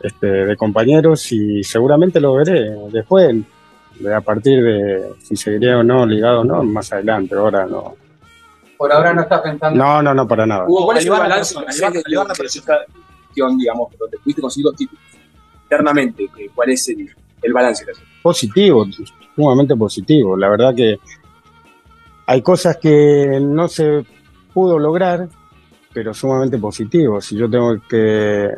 este, 0.00 0.26
de 0.26 0.56
compañeros 0.56 1.30
y 1.32 1.62
seguramente 1.62 2.20
los 2.20 2.36
veré 2.38 2.70
después, 2.92 3.34
de- 4.00 4.14
a 4.14 4.20
partir 4.20 4.62
de 4.62 5.12
si 5.22 5.36
seguiré 5.36 5.74
o 5.74 5.82
no 5.82 6.06
ligado 6.06 6.40
o 6.40 6.44
no, 6.44 6.62
más 6.62 6.92
adelante, 6.92 7.34
ahora 7.34 7.66
no. 7.66 7.94
Por 8.76 8.92
ahora 8.92 9.12
no 9.14 9.22
estás 9.22 9.40
pensando. 9.40 9.78
No, 9.82 10.02
no, 10.02 10.14
no, 10.14 10.26
para 10.28 10.46
nada. 10.46 10.64
Hugo, 10.66 10.84
¿cuál 10.86 10.98
es 10.98 11.04
el 11.04 11.10
balance? 11.10 11.54
alivar 12.04 12.26
la 12.26 12.34
presión. 12.34 12.64
Digamos, 13.58 13.88
pero 13.92 14.08
te 14.10 14.18
pudiste 14.18 14.40
conseguir 14.42 14.64
dos 14.64 14.76
títulos. 14.76 15.02
Internamente, 15.64 16.28
¿qué- 16.34 16.50
¿cuál 16.54 16.70
es 16.70 16.88
el, 16.88 17.10
el 17.42 17.52
balance 17.52 17.84
que 17.84 17.90
haces? 17.90 18.04
Positivo, 18.22 18.86
sumamente 19.34 19.76
positivo. 19.76 20.36
La 20.36 20.48
verdad 20.48 20.74
que 20.74 20.96
hay 22.26 22.42
cosas 22.42 22.76
que 22.78 23.38
no 23.42 23.68
se 23.68 24.04
pudo 24.54 24.78
lograr, 24.78 25.28
pero 25.92 26.14
sumamente 26.14 26.58
positivo. 26.58 27.20
Si 27.20 27.36
yo 27.36 27.48
tengo 27.50 27.76
que 27.88 28.50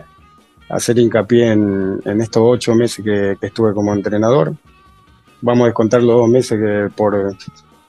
hacer 0.69 0.99
hincapié 0.99 1.53
en, 1.53 2.01
en 2.05 2.21
estos 2.21 2.43
ocho 2.45 2.75
meses 2.75 3.05
que, 3.05 3.37
que 3.41 3.47
estuve 3.47 3.75
como 3.75 3.93
entrenador, 3.93 4.55
vamos 5.41 5.65
a 5.65 5.67
descontar 5.67 6.03
los 6.03 6.17
dos 6.17 6.29
meses 6.29 6.59
que 6.59 6.89
por, 6.95 7.35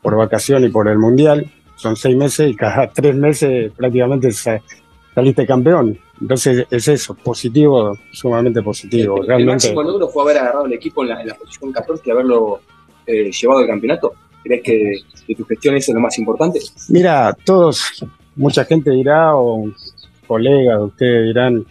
por 0.02 0.16
vacación 0.16 0.64
y 0.64 0.70
por 0.70 0.88
el 0.88 0.98
mundial. 0.98 1.52
Son 1.80 1.96
seis 1.96 2.16
meses 2.16 2.52
y 2.52 2.56
cada 2.56 2.88
tres 2.92 3.16
meses 3.16 3.72
prácticamente 3.76 4.32
sa- 4.32 4.62
saliste 5.16 5.46
campeón. 5.46 5.98
Entonces 6.22 6.68
es 6.70 6.88
eso, 6.90 7.14
positivo, 7.16 7.98
sumamente 8.12 8.62
positivo. 8.62 9.16
El, 9.18 9.22
el 9.22 9.28
Realmente. 9.28 9.54
máximo 9.54 9.84
logro 9.84 10.10
fue 10.10 10.24
haber 10.24 10.38
agarrado 10.40 10.66
el 10.66 10.74
equipo 10.74 11.04
en 11.04 11.10
la, 11.10 11.22
en 11.22 11.28
la 11.30 11.36
posición 11.36 11.72
14 11.72 12.04
y 12.06 12.12
haberlo 12.12 12.60
eh, 13.08 13.32
llevado 13.32 13.62
al 13.62 13.68
campeonato. 13.68 14.14
¿Crees 14.44 14.62
que 14.64 14.94
de 15.28 15.36
tu 15.36 15.46
gestión 15.46 15.76
eso 15.76 15.92
es 15.92 15.96
lo 15.96 16.02
más 16.02 16.18
importante? 16.20 16.60
Mira, 16.90 17.36
todos, 17.46 18.06
mucha 18.36 18.66
gente 18.66 18.92
dirá, 18.92 19.36
o 19.36 19.66
colegas 20.28 20.78
de 20.80 20.84
ustedes 20.86 21.26
dirán, 21.28 21.66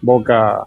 Boca 0.00 0.64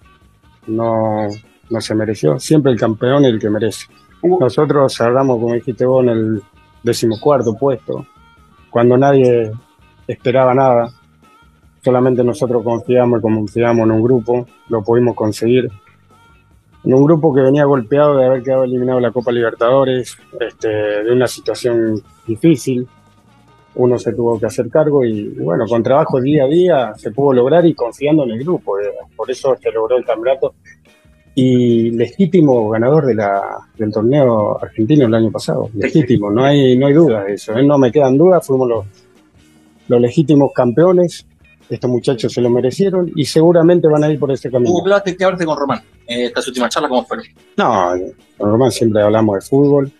no, 0.67 1.27
no 1.69 1.81
se 1.81 1.95
mereció. 1.95 2.39
Siempre 2.39 2.71
el 2.71 2.79
campeón 2.79 3.25
es 3.25 3.33
el 3.33 3.39
que 3.39 3.49
merece. 3.49 3.85
Nosotros 4.21 4.95
cerramos, 4.95 5.39
como 5.39 5.53
dijiste 5.55 5.85
vos, 5.85 6.03
en 6.03 6.09
el 6.09 6.41
decimocuarto 6.83 7.55
puesto, 7.55 8.05
cuando 8.73 8.97
nadie 8.97 9.51
esperaba 10.07 10.55
nada. 10.55 10.89
Solamente 11.83 12.23
nosotros 12.23 12.63
confiamos 12.63 13.19
y 13.19 13.21
confiamos 13.21 13.83
en 13.83 13.91
un 13.91 14.01
grupo, 14.01 14.47
lo 14.69 14.81
pudimos 14.81 15.15
conseguir. 15.15 15.69
En 16.83 16.93
un 16.93 17.05
grupo 17.05 17.33
que 17.35 17.41
venía 17.41 17.65
golpeado 17.65 18.17
de 18.17 18.25
haber 18.25 18.41
quedado 18.41 18.63
eliminado 18.63 18.99
la 18.99 19.11
Copa 19.11 19.31
Libertadores, 19.31 20.17
este, 20.39 20.67
de 20.69 21.11
una 21.11 21.27
situación 21.27 22.01
difícil, 22.25 22.87
uno 23.75 23.99
se 23.99 24.13
tuvo 24.13 24.39
que 24.39 24.47
hacer 24.47 24.69
cargo 24.69 25.05
y, 25.05 25.19
y 25.19 25.39
bueno, 25.39 25.65
con 25.67 25.83
trabajo 25.83 26.19
día 26.19 26.45
a 26.45 26.47
día 26.47 26.93
se 26.95 27.11
pudo 27.11 27.33
lograr 27.33 27.65
y 27.67 27.75
confiando 27.75 28.23
en 28.23 28.31
el 28.31 28.43
grupo. 28.43 28.79
eh, 28.79 28.89
Por 29.15 29.29
eso 29.29 29.55
se 29.61 29.71
logró 29.71 29.97
el 29.97 30.05
campeonato 30.05 30.55
y 31.35 31.89
legítimo 31.91 32.69
ganador 32.69 33.05
de 33.07 33.15
la, 33.15 33.41
del 33.77 33.91
torneo 33.91 34.61
argentino 34.61 35.05
el 35.07 35.13
año 35.15 35.31
pasado. 35.31 35.69
Legítimo, 35.73 36.29
no 36.29 36.43
hay, 36.43 36.77
no 36.77 36.87
hay 36.87 36.93
dudas 36.93 37.25
de 37.25 37.33
eso. 37.33 37.57
eh, 37.57 37.63
No 37.63 37.77
me 37.77 37.91
quedan 37.91 38.17
dudas, 38.17 38.45
fuimos 38.45 38.67
los, 38.69 38.85
los 39.87 40.01
legítimos 40.01 40.51
campeones. 40.53 41.25
Estos 41.69 41.89
muchachos 41.89 42.31
se 42.31 42.41
lo 42.41 42.49
merecieron 42.49 43.11
y 43.15 43.25
seguramente 43.25 43.87
van 43.87 44.03
a 44.03 44.11
ir 44.11 44.19
por 44.19 44.31
ese 44.31 44.51
camino. 44.51 44.71
¿qué 44.75 44.81
hablaste, 44.81 45.17
qué 45.17 45.23
hablaste 45.23 45.45
con 45.45 45.57
Román? 45.57 45.79
Eh, 46.07 46.25
estas 46.25 46.47
últimas 46.47 46.69
charlas, 46.69 46.89
¿cómo 46.89 47.05
fueron? 47.05 47.25
No, 47.57 47.91
con 48.37 48.51
Román 48.51 48.71
siempre 48.71 49.01
hablamos 49.01 49.35
de 49.35 49.41
fútbol. 49.41 49.91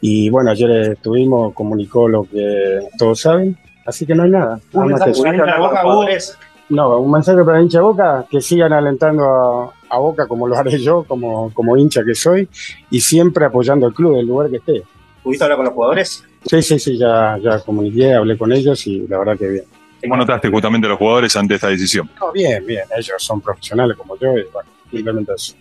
Y 0.00 0.30
bueno, 0.30 0.50
ayer 0.50 0.70
estuvimos, 0.92 1.52
comunicó 1.54 2.08
lo 2.08 2.24
que 2.24 2.80
todos 2.98 3.20
saben, 3.20 3.58
así 3.84 4.06
que 4.06 4.14
no 4.14 4.22
hay 4.22 4.30
nada. 4.30 4.60
nada 4.72 4.86
más 4.86 5.00
que. 5.04 6.32
No, 6.68 6.98
un 6.98 7.12
mensaje 7.12 7.44
para 7.44 7.58
el 7.58 7.64
hincha 7.64 7.78
de 7.78 7.84
Boca, 7.84 8.26
que 8.28 8.40
sigan 8.40 8.72
alentando 8.72 9.24
a, 9.24 9.72
a 9.88 9.98
Boca 9.98 10.26
como 10.26 10.48
lo 10.48 10.56
haré 10.56 10.78
yo, 10.78 11.04
como, 11.04 11.52
como 11.54 11.76
hincha 11.76 12.02
que 12.04 12.14
soy, 12.14 12.48
y 12.90 13.00
siempre 13.00 13.44
apoyando 13.44 13.86
al 13.86 13.94
club 13.94 14.16
del 14.16 14.26
lugar 14.26 14.50
que 14.50 14.56
esté. 14.56 14.82
¿Pudiste 15.22 15.44
hablar 15.44 15.58
con 15.58 15.66
los 15.66 15.74
jugadores? 15.74 16.24
Sí, 16.44 16.62
sí, 16.62 16.78
sí, 16.78 16.98
ya, 16.98 17.38
ya 17.42 17.60
comuniqué, 17.60 18.14
hablé 18.14 18.36
con 18.36 18.52
ellos 18.52 18.84
y 18.86 19.06
la 19.06 19.18
verdad 19.18 19.36
que 19.38 19.48
bien. 19.48 19.64
¿Cómo 20.02 20.16
notaste 20.16 20.48
justamente 20.50 20.86
a 20.86 20.90
los 20.90 20.98
jugadores 20.98 21.34
ante 21.36 21.54
esta 21.54 21.68
decisión? 21.68 22.08
No, 22.20 22.30
bien, 22.32 22.64
bien, 22.66 22.84
ellos 22.96 23.16
son 23.18 23.40
profesionales 23.40 23.96
como 23.96 24.16
yo 24.18 24.36
y 24.36 24.44
bueno, 24.52 24.68
simplemente 24.90 25.32
eso. 25.34 25.54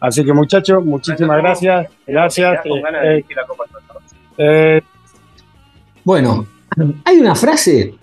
Así 0.00 0.24
que 0.24 0.32
muchachos, 0.32 0.84
muchísimas 0.84 1.38
gracias, 1.38 1.88
gracias. 2.06 2.60
Con 2.62 2.78
eh, 2.78 2.82
ganas 2.82 3.02
de 3.02 3.08
dirigir 3.10 3.36
la 3.36 3.46
Copa 3.46 3.64
Libertadores. 3.66 4.10
eh, 4.38 4.80
Bueno, 6.04 6.46
hay 7.04 7.18
una 7.18 7.34
frase 7.36 7.94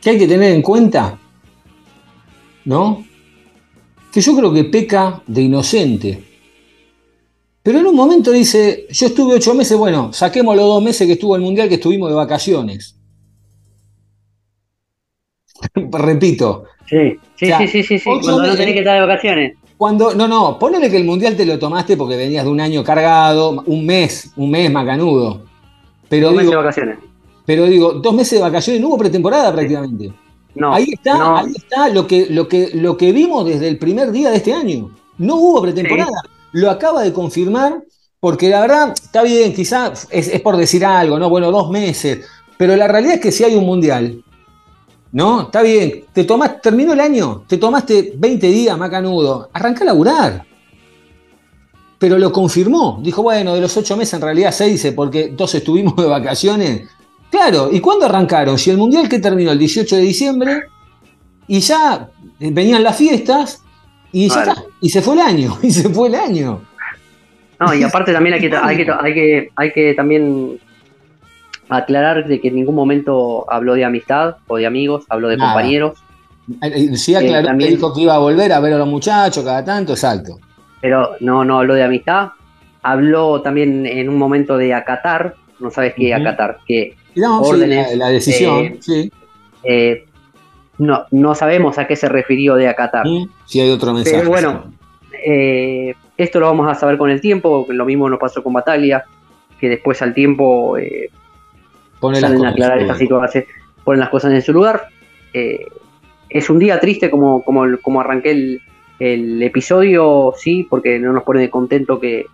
que 0.00 0.10
hay 0.10 0.18
que 0.18 0.26
tener 0.28 0.52
en 0.54 0.62
cuenta, 0.62 1.18
¿no? 2.66 3.04
Que 4.12 4.20
yo 4.20 4.36
creo 4.36 4.52
que 4.52 4.64
peca 4.64 5.22
de 5.26 5.42
inocente. 5.42 6.22
Pero 7.62 7.78
en 7.80 7.86
un 7.86 7.96
momento 7.96 8.30
dice, 8.30 8.86
yo 8.90 9.06
estuve 9.08 9.34
ocho 9.34 9.54
meses, 9.54 9.76
bueno, 9.76 10.12
saquemos 10.12 10.54
los 10.54 10.66
dos 10.66 10.82
meses 10.82 11.06
que 11.06 11.14
estuvo 11.14 11.34
el 11.34 11.42
Mundial, 11.42 11.68
que 11.68 11.74
estuvimos 11.76 12.08
de 12.10 12.14
vacaciones. 12.16 12.96
Repito, 15.74 16.64
Sí, 16.88 17.18
sí, 17.34 17.46
sí, 17.58 17.66
sí, 17.68 17.82
sí, 17.82 17.98
sí, 17.98 18.04
Cuando 18.04 18.30
no 18.36 18.38
meses- 18.42 18.56
tenés 18.58 18.74
que 18.74 18.78
estar 18.80 18.94
de 19.00 19.06
vacaciones. 19.06 19.56
Cuando, 19.76 20.14
no, 20.14 20.26
no, 20.28 20.58
ponele 20.58 20.88
que 20.90 20.96
el 20.96 21.04
mundial 21.04 21.36
te 21.36 21.44
lo 21.44 21.58
tomaste 21.58 21.96
porque 21.98 22.16
venías 22.16 22.44
de 22.44 22.50
un 22.50 22.60
año 22.60 22.82
cargado, 22.82 23.62
un 23.66 23.84
mes, 23.84 24.30
un 24.36 24.50
mes 24.50 24.70
macanudo. 24.72 25.42
Pero 26.08 26.28
Dos 26.28 26.36
meses 26.36 26.50
de 26.50 26.56
vacaciones. 26.56 26.98
pero 27.44 27.64
digo, 27.66 27.92
dos 27.94 28.14
meses 28.14 28.38
de 28.38 28.42
vacaciones, 28.42 28.80
no 28.80 28.88
hubo 28.88 28.98
pretemporada 28.98 29.52
prácticamente. 29.52 30.12
No, 30.56 30.74
ahí 30.74 30.88
está, 30.92 31.18
no. 31.18 31.36
ahí 31.36 31.52
está 31.54 31.88
lo 31.90 32.06
que, 32.06 32.26
lo, 32.30 32.48
que, 32.48 32.70
lo 32.74 32.96
que 32.96 33.12
vimos 33.12 33.44
desde 33.44 33.68
el 33.68 33.78
primer 33.78 34.10
día 34.10 34.30
de 34.30 34.36
este 34.36 34.52
año. 34.52 34.90
No 35.18 35.36
hubo 35.36 35.62
pretemporada. 35.62 36.22
Lo 36.52 36.70
acaba 36.70 37.02
de 37.02 37.12
confirmar, 37.12 37.82
porque 38.18 38.48
la 38.48 38.62
verdad, 38.62 38.92
está 38.94 39.22
bien, 39.22 39.54
quizás 39.54 40.08
es, 40.10 40.28
es 40.28 40.40
por 40.40 40.56
decir 40.56 40.84
algo, 40.84 41.18
¿no? 41.18 41.28
Bueno, 41.28 41.50
dos 41.52 41.70
meses. 41.70 42.26
Pero 42.56 42.74
la 42.74 42.88
realidad 42.88 43.16
es 43.16 43.20
que 43.20 43.32
si 43.32 43.44
hay 43.44 43.54
un 43.54 43.66
mundial, 43.66 44.24
¿no? 45.12 45.42
Está 45.42 45.62
bien, 45.62 46.04
te 46.12 46.24
tomás, 46.24 46.60
terminó 46.62 46.94
el 46.94 47.00
año, 47.00 47.44
te 47.46 47.58
tomaste 47.58 48.14
20 48.16 48.46
días, 48.48 48.78
macanudo, 48.78 49.50
arranca 49.52 49.82
a 49.82 49.86
laburar. 49.86 50.46
pero 51.98 52.18
lo 52.18 52.30
confirmó. 52.32 52.98
Dijo, 53.02 53.22
bueno, 53.22 53.54
de 53.54 53.60
los 53.60 53.76
ocho 53.76 53.96
meses 53.96 54.14
en 54.14 54.22
realidad 54.22 54.52
seis, 54.52 54.92
porque 54.94 55.28
dos 55.28 55.54
estuvimos 55.54 55.96
de 55.96 56.06
vacaciones. 56.06 56.88
Claro, 57.30 57.68
¿y 57.72 57.80
cuándo 57.80 58.06
arrancaron? 58.06 58.58
Si 58.58 58.70
el 58.70 58.78
Mundial 58.78 59.08
que 59.08 59.18
terminó 59.18 59.50
el 59.52 59.58
18 59.58 59.96
de 59.96 60.02
diciembre 60.02 60.62
y 61.48 61.60
ya 61.60 62.08
venían 62.38 62.82
las 62.82 62.96
fiestas 62.96 63.62
y, 64.12 64.28
ya 64.28 64.40
está, 64.40 64.62
y 64.80 64.88
se 64.88 65.02
fue 65.02 65.14
el 65.14 65.20
año, 65.20 65.58
y 65.62 65.70
se 65.70 65.88
fue 65.88 66.08
el 66.08 66.14
año. 66.14 66.62
No, 67.58 67.74
y 67.74 67.82
aparte 67.82 68.12
también 68.12 68.34
hay 68.34 68.40
que, 68.40 68.54
hay 68.56 68.76
que, 68.76 68.90
hay 68.92 69.14
que, 69.14 69.48
hay 69.56 69.72
que 69.72 69.94
también 69.94 70.58
aclarar 71.68 72.26
de 72.26 72.40
que 72.40 72.48
en 72.48 72.56
ningún 72.56 72.74
momento 72.74 73.50
habló 73.50 73.74
de 73.74 73.84
amistad 73.84 74.36
o 74.46 74.56
de 74.56 74.66
amigos, 74.66 75.04
habló 75.08 75.28
de 75.28 75.36
Nada. 75.36 75.52
compañeros. 75.52 75.98
Eh, 76.62 76.96
Sí, 76.96 77.14
aclaró, 77.14 77.46
también- 77.46 77.70
dijo 77.70 77.92
que 77.92 78.02
iba 78.02 78.14
a 78.14 78.18
volver 78.18 78.52
a 78.52 78.60
ver 78.60 78.74
a 78.74 78.78
los 78.78 78.86
muchachos 78.88 79.42
cada 79.44 79.64
tanto, 79.64 79.92
exacto. 79.94 80.38
pero 80.80 81.16
no, 81.20 81.44
no 81.44 81.58
habló 81.58 81.74
de 81.74 81.82
amistad. 81.82 82.28
Habló 82.82 83.42
también 83.42 83.84
en 83.84 84.08
un 84.08 84.16
momento 84.16 84.56
de 84.56 84.72
acatar, 84.72 85.34
no 85.58 85.70
sabes 85.72 85.94
qué 85.96 86.12
Ujú. 86.12 86.20
acatar, 86.20 86.58
que 86.68 86.94
No, 87.16 87.42
sí, 87.44 87.50
órdenes. 87.50 87.90
la, 87.90 87.96
la 87.96 88.08
decisión, 88.12 88.64
eh, 88.64 88.78
sí. 88.80 89.12
eh, 89.64 90.04
no, 90.78 91.06
no 91.10 91.34
sabemos 91.34 91.78
a 91.78 91.86
qué 91.86 91.96
se 91.96 92.08
refirió 92.08 92.54
de 92.54 92.68
acatar. 92.68 93.04
Si 93.46 93.60
hay 93.60 93.70
otro 93.70 93.92
mensaje. 93.92 94.18
Pero 94.18 94.28
bueno, 94.28 94.72
eh, 95.24 95.94
esto 96.16 96.38
lo 96.38 96.46
vamos 96.46 96.70
a 96.70 96.74
saber 96.74 96.98
con 96.98 97.10
el 97.10 97.20
tiempo, 97.20 97.66
lo 97.68 97.84
mismo 97.84 98.08
nos 98.08 98.20
pasó 98.20 98.42
con 98.42 98.52
Bataglia, 98.52 99.04
que 99.58 99.68
después 99.68 100.00
al 100.02 100.14
tiempo 100.14 100.76
Pone 101.98 102.20
salen 102.20 102.44
a 102.44 102.50
aclarar 102.50 102.78
esta 102.78 102.96
situación, 102.96 103.44
ponen 103.82 104.00
las 104.00 104.10
cosas 104.10 104.32
en 104.32 104.42
su 104.42 104.52
lugar. 104.52 104.88
Es 106.28 106.50
un 106.50 106.58
día 106.58 106.78
triste 106.78 107.10
como, 107.10 107.42
como, 107.42 107.64
como 107.80 108.00
arranqué 108.00 108.30
el, 108.30 108.60
el 108.98 109.42
episodio, 109.42 110.34
sí, 110.36 110.66
porque 110.68 110.98
no 110.98 111.12
nos 111.12 111.22
pone 111.22 111.40
de 111.40 111.50
contento 111.50 111.98
que, 112.00 112.26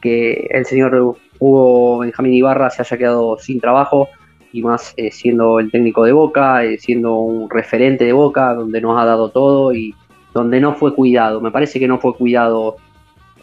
que 0.00 0.48
el 0.50 0.64
señor 0.66 1.16
Hugo 1.38 1.98
Benjamín 1.98 2.34
Ibarra 2.34 2.70
se 2.70 2.82
haya 2.82 2.96
quedado 2.96 3.38
sin 3.38 3.60
trabajo 3.60 4.08
y 4.52 4.62
más 4.62 4.94
eh, 4.96 5.10
siendo 5.10 5.60
el 5.60 5.70
técnico 5.70 6.04
de 6.04 6.12
Boca, 6.12 6.64
eh, 6.64 6.78
siendo 6.78 7.16
un 7.16 7.48
referente 7.48 8.04
de 8.04 8.12
Boca, 8.12 8.54
donde 8.54 8.80
nos 8.80 9.00
ha 9.00 9.04
dado 9.04 9.30
todo 9.30 9.72
y 9.72 9.94
donde 10.34 10.60
no 10.60 10.74
fue 10.74 10.94
cuidado. 10.94 11.40
Me 11.40 11.50
parece 11.50 11.78
que 11.78 11.88
no 11.88 11.98
fue 11.98 12.14
cuidado 12.14 12.76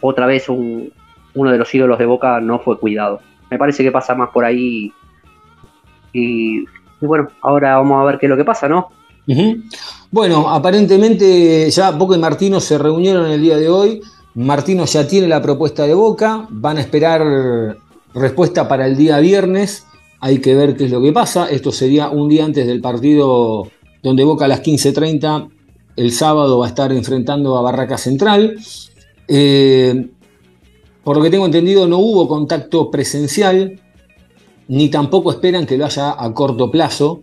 otra 0.00 0.26
vez 0.26 0.48
un, 0.48 0.92
uno 1.34 1.50
de 1.50 1.58
los 1.58 1.74
ídolos 1.74 1.98
de 1.98 2.06
Boca 2.06 2.40
no 2.40 2.58
fue 2.58 2.78
cuidado. 2.78 3.20
Me 3.50 3.58
parece 3.58 3.82
que 3.82 3.92
pasa 3.92 4.14
más 4.14 4.30
por 4.30 4.44
ahí 4.44 4.92
y, 6.12 6.64
bueno, 7.00 7.28
ahora 7.42 7.76
vamos 7.76 8.00
a 8.00 8.04
ver 8.04 8.18
qué 8.18 8.26
es 8.26 8.30
lo 8.30 8.36
que 8.36 8.44
pasa, 8.44 8.68
¿no? 8.68 8.88
Bueno, 10.10 10.48
aparentemente 10.48 11.70
ya 11.70 11.90
Boca 11.90 12.16
y 12.16 12.18
Martino 12.18 12.60
se 12.60 12.78
reunieron 12.78 13.26
el 13.30 13.40
día 13.40 13.56
de 13.56 13.68
hoy. 13.68 14.00
Martino 14.34 14.84
ya 14.84 15.06
tiene 15.06 15.28
la 15.28 15.42
propuesta 15.42 15.86
de 15.86 15.94
Boca. 15.94 16.46
Van 16.50 16.78
a 16.78 16.80
esperar 16.80 17.76
respuesta 18.14 18.68
para 18.68 18.86
el 18.86 18.96
día 18.96 19.18
viernes. 19.18 19.84
Hay 20.20 20.38
que 20.38 20.54
ver 20.54 20.76
qué 20.76 20.84
es 20.84 20.90
lo 20.90 21.02
que 21.02 21.12
pasa. 21.12 21.48
Esto 21.50 21.72
sería 21.72 22.08
un 22.08 22.28
día 22.28 22.44
antes 22.44 22.66
del 22.66 22.80
partido 22.80 23.68
donde 24.02 24.24
Boca 24.24 24.44
a 24.44 24.48
las 24.48 24.62
15.30 24.62 25.48
el 25.96 26.12
sábado 26.12 26.60
va 26.60 26.66
a 26.66 26.68
estar 26.68 26.92
enfrentando 26.92 27.56
a 27.56 27.62
Barraca 27.62 27.98
Central. 27.98 28.56
Eh, 29.26 30.08
por 31.02 31.16
lo 31.16 31.22
que 31.22 31.30
tengo 31.30 31.46
entendido, 31.46 31.88
no 31.88 31.98
hubo 31.98 32.28
contacto 32.28 32.90
presencial, 32.90 33.80
ni 34.68 34.90
tampoco 34.90 35.32
esperan 35.32 35.66
que 35.66 35.76
lo 35.76 35.86
haya 35.86 36.14
a 36.22 36.32
corto 36.32 36.70
plazo. 36.70 37.22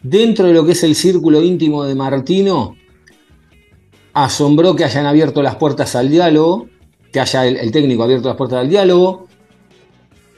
Dentro 0.00 0.46
de 0.46 0.52
lo 0.52 0.64
que 0.64 0.72
es 0.72 0.84
el 0.84 0.94
círculo 0.94 1.42
íntimo 1.42 1.84
de 1.84 1.94
Martino, 1.94 2.76
asombró 4.14 4.74
que 4.74 4.84
hayan 4.84 5.06
abierto 5.06 5.42
las 5.42 5.56
puertas 5.56 5.94
al 5.96 6.08
diálogo, 6.08 6.68
que 7.12 7.20
haya 7.20 7.46
el, 7.46 7.56
el 7.56 7.70
técnico 7.70 8.04
abierto 8.04 8.28
las 8.28 8.36
puertas 8.36 8.60
al 8.60 8.68
diálogo. 8.68 9.26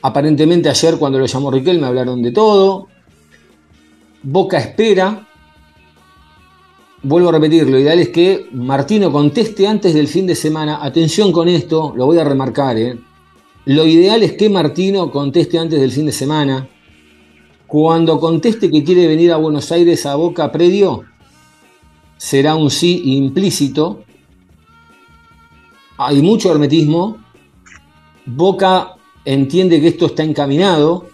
Aparentemente 0.03 0.69
ayer 0.69 0.99
cuando 0.99 1.19
lo 1.19 1.27
llamó 1.27 1.51
Riquel 1.51 1.81
me 1.81 1.87
hablaron 1.87 2.23
de 2.23 2.33
todo. 2.33 2.89
Boca 4.23 4.59
espera. 4.59 5.27
Vuelvo 7.03 7.29
a 7.29 7.33
repetir, 7.33 7.69
lo 7.69 7.79
ideal 7.79 8.01
es 8.01 8.09
que 8.09 8.49
Martino 8.53 9.13
conteste 9.13 9.67
antes 9.67 9.95
del 9.95 10.09
fin 10.09 10.27
de 10.27 10.35
semana. 10.35 10.83
Atención 10.83 11.31
con 11.31 11.49
esto, 11.49 11.93
lo 11.95 12.07
voy 12.07 12.19
a 12.19 12.25
remarcar. 12.25 12.77
¿eh? 12.79 12.99
Lo 13.67 13.87
ideal 13.87 14.23
es 14.23 14.33
que 14.33 14.49
Martino 14.49 15.11
conteste 15.13 15.59
antes 15.59 15.81
del 15.81 15.93
fin 15.93 16.07
de 16.07 16.13
semana. 16.13 16.69
Cuando 17.67 18.19
conteste 18.19 18.71
que 18.71 18.83
quiere 18.83 19.07
venir 19.07 19.33
a 19.33 19.37
Buenos 19.37 19.71
Aires 19.71 20.07
a 20.07 20.15
Boca 20.15 20.51
predio, 20.51 21.05
será 22.17 22.55
un 22.55 22.71
sí 22.71 23.03
implícito. 23.05 24.05
Hay 25.99 26.23
mucho 26.23 26.51
hermetismo. 26.53 27.19
Boca 28.25 28.97
entiende 29.25 29.81
que 29.81 29.89
esto 29.89 30.07
está 30.07 30.23
encaminado. 30.23 31.07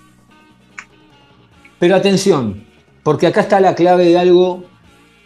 Pero 1.78 1.96
atención, 1.96 2.64
porque 3.02 3.26
acá 3.26 3.40
está 3.40 3.60
la 3.60 3.74
clave 3.74 4.06
de 4.06 4.18
algo 4.18 4.64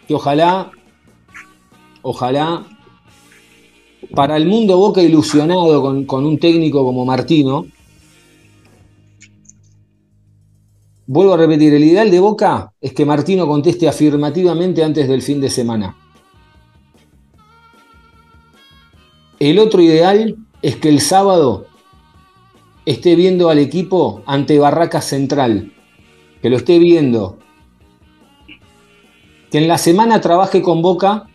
que 0.07 0.15
ojalá, 0.15 0.71
ojalá, 2.01 2.65
para 4.15 4.37
el 4.37 4.47
mundo 4.47 4.77
Boca 4.77 5.01
ilusionado 5.01 5.81
con, 5.81 6.05
con 6.05 6.25
un 6.25 6.39
técnico 6.39 6.83
como 6.83 7.05
Martino, 7.05 7.67
Vuelvo 11.09 11.35
a 11.35 11.37
repetir, 11.37 11.73
el 11.73 11.85
ideal 11.85 12.11
de 12.11 12.19
Boca 12.19 12.73
es 12.81 12.91
que 12.91 13.05
Martino 13.05 13.47
conteste 13.47 13.87
afirmativamente 13.87 14.83
antes 14.83 15.07
del 15.07 15.21
fin 15.21 15.39
de 15.39 15.49
semana. 15.49 15.95
El 19.39 19.57
otro 19.59 19.81
ideal 19.81 20.35
es 20.61 20.75
que 20.75 20.89
el 20.89 20.99
sábado 20.99 21.67
esté 22.85 23.15
viendo 23.15 23.49
al 23.49 23.59
equipo 23.59 24.21
ante 24.25 24.59
Barraca 24.59 24.99
Central, 24.99 25.71
que 26.41 26.49
lo 26.49 26.57
esté 26.57 26.77
viendo, 26.77 27.37
que 29.49 29.59
en 29.59 29.69
la 29.69 29.77
semana 29.77 30.19
trabaje 30.19 30.61
con 30.61 30.81
Boca, 30.81 31.29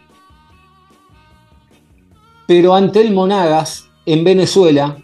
pero 2.46 2.74
ante 2.74 3.00
el 3.00 3.14
Monagas 3.14 3.88
en 4.04 4.22
Venezuela, 4.22 4.98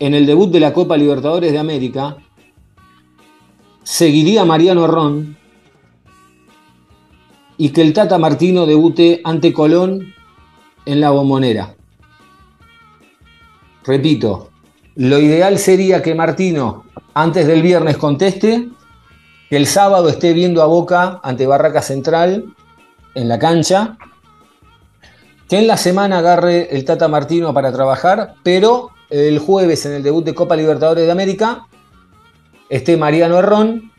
en 0.00 0.14
el 0.14 0.26
debut 0.26 0.50
de 0.50 0.58
la 0.58 0.72
Copa 0.72 0.96
Libertadores 0.96 1.52
de 1.52 1.58
América, 1.58 2.16
seguiría 3.84 4.44
Mariano 4.44 4.86
Ron 4.86 5.36
y 7.56 7.68
que 7.70 7.82
el 7.82 7.92
Tata 7.92 8.18
Martino 8.18 8.66
debute 8.66 9.20
ante 9.22 9.52
Colón 9.52 10.12
en 10.86 11.00
la 11.00 11.10
bombonera. 11.10 11.76
Repito, 13.84 14.50
lo 14.96 15.18
ideal 15.18 15.58
sería 15.58 16.02
que 16.02 16.14
Martino 16.14 16.84
antes 17.12 17.46
del 17.46 17.62
viernes 17.62 17.96
conteste, 17.96 18.68
que 19.50 19.56
el 19.56 19.66
sábado 19.66 20.08
esté 20.08 20.32
viendo 20.32 20.62
a 20.62 20.66
Boca 20.66 21.20
ante 21.22 21.46
Barraca 21.46 21.82
Central 21.82 22.46
en 23.14 23.28
la 23.28 23.38
cancha, 23.38 23.98
que 25.48 25.58
en 25.58 25.66
la 25.66 25.76
semana 25.76 26.18
agarre 26.18 26.74
el 26.74 26.84
Tata 26.84 27.06
Martino 27.06 27.52
para 27.52 27.72
trabajar, 27.72 28.34
pero 28.42 28.90
el 29.10 29.38
jueves 29.38 29.84
en 29.86 29.92
el 29.92 30.02
debut 30.02 30.24
de 30.24 30.34
Copa 30.34 30.56
Libertadores 30.56 31.04
de 31.04 31.12
América 31.12 31.68
esté 32.68 32.96
Mariano 32.96 33.38
Herrón 33.38 33.92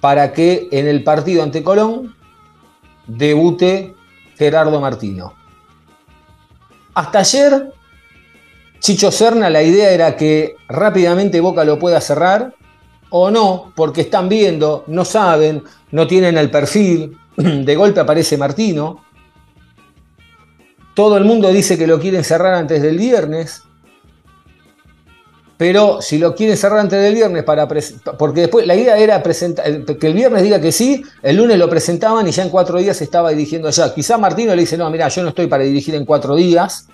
para 0.00 0.32
que 0.32 0.68
en 0.70 0.86
el 0.86 1.02
partido 1.02 1.42
ante 1.42 1.62
Colón 1.62 2.14
debute 3.06 3.94
Gerardo 4.36 4.80
Martino. 4.80 5.34
Hasta 6.94 7.20
ayer, 7.20 7.72
Chicho 8.80 9.10
Serna, 9.10 9.50
la 9.50 9.62
idea 9.62 9.90
era 9.90 10.16
que 10.16 10.56
rápidamente 10.68 11.40
Boca 11.40 11.64
lo 11.64 11.78
pueda 11.78 12.00
cerrar 12.00 12.54
o 13.10 13.30
no, 13.30 13.72
porque 13.74 14.02
están 14.02 14.28
viendo, 14.28 14.84
no 14.88 15.04
saben, 15.04 15.62
no 15.90 16.06
tienen 16.06 16.36
el 16.36 16.50
perfil. 16.50 17.16
De 17.36 17.76
golpe 17.76 18.00
aparece 18.00 18.36
Martino. 18.36 19.04
Todo 20.94 21.16
el 21.16 21.24
mundo 21.24 21.52
dice 21.52 21.78
que 21.78 21.86
lo 21.86 21.98
quieren 21.98 22.22
cerrar 22.24 22.54
antes 22.54 22.82
del 22.82 22.98
viernes. 22.98 23.62
Pero 25.66 26.02
si 26.02 26.18
lo 26.18 26.34
quieren 26.34 26.58
cerrar 26.58 26.80
antes 26.80 27.02
del 27.02 27.14
viernes, 27.14 27.42
para 27.42 27.66
porque 27.66 28.42
después 28.42 28.66
la 28.66 28.74
idea 28.74 28.98
era 28.98 29.22
presentar, 29.22 29.64
que 29.86 30.06
el 30.06 30.12
viernes 30.12 30.42
diga 30.42 30.60
que 30.60 30.70
sí, 30.70 31.02
el 31.22 31.36
lunes 31.36 31.56
lo 31.56 31.70
presentaban 31.70 32.28
y 32.28 32.32
ya 32.32 32.42
en 32.42 32.50
cuatro 32.50 32.78
días 32.78 33.00
estaba 33.00 33.30
dirigiendo 33.30 33.68
allá. 33.68 33.94
Quizá 33.94 34.18
Martino 34.18 34.54
le 34.54 34.60
dice, 34.60 34.76
no, 34.76 34.90
mira, 34.90 35.08
yo 35.08 35.22
no 35.22 35.30
estoy 35.30 35.46
para 35.46 35.64
dirigir 35.64 35.94
en 35.94 36.04
cuatro 36.04 36.36
días. 36.36 36.86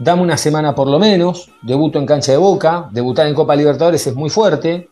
Dame 0.00 0.22
una 0.22 0.36
semana 0.36 0.74
por 0.74 0.88
lo 0.88 0.98
menos, 0.98 1.48
debuto 1.62 2.00
en 2.00 2.06
cancha 2.06 2.32
de 2.32 2.38
boca, 2.38 2.88
debutar 2.90 3.28
en 3.28 3.34
Copa 3.34 3.54
Libertadores 3.54 4.04
es 4.04 4.16
muy 4.16 4.28
fuerte. 4.28 4.88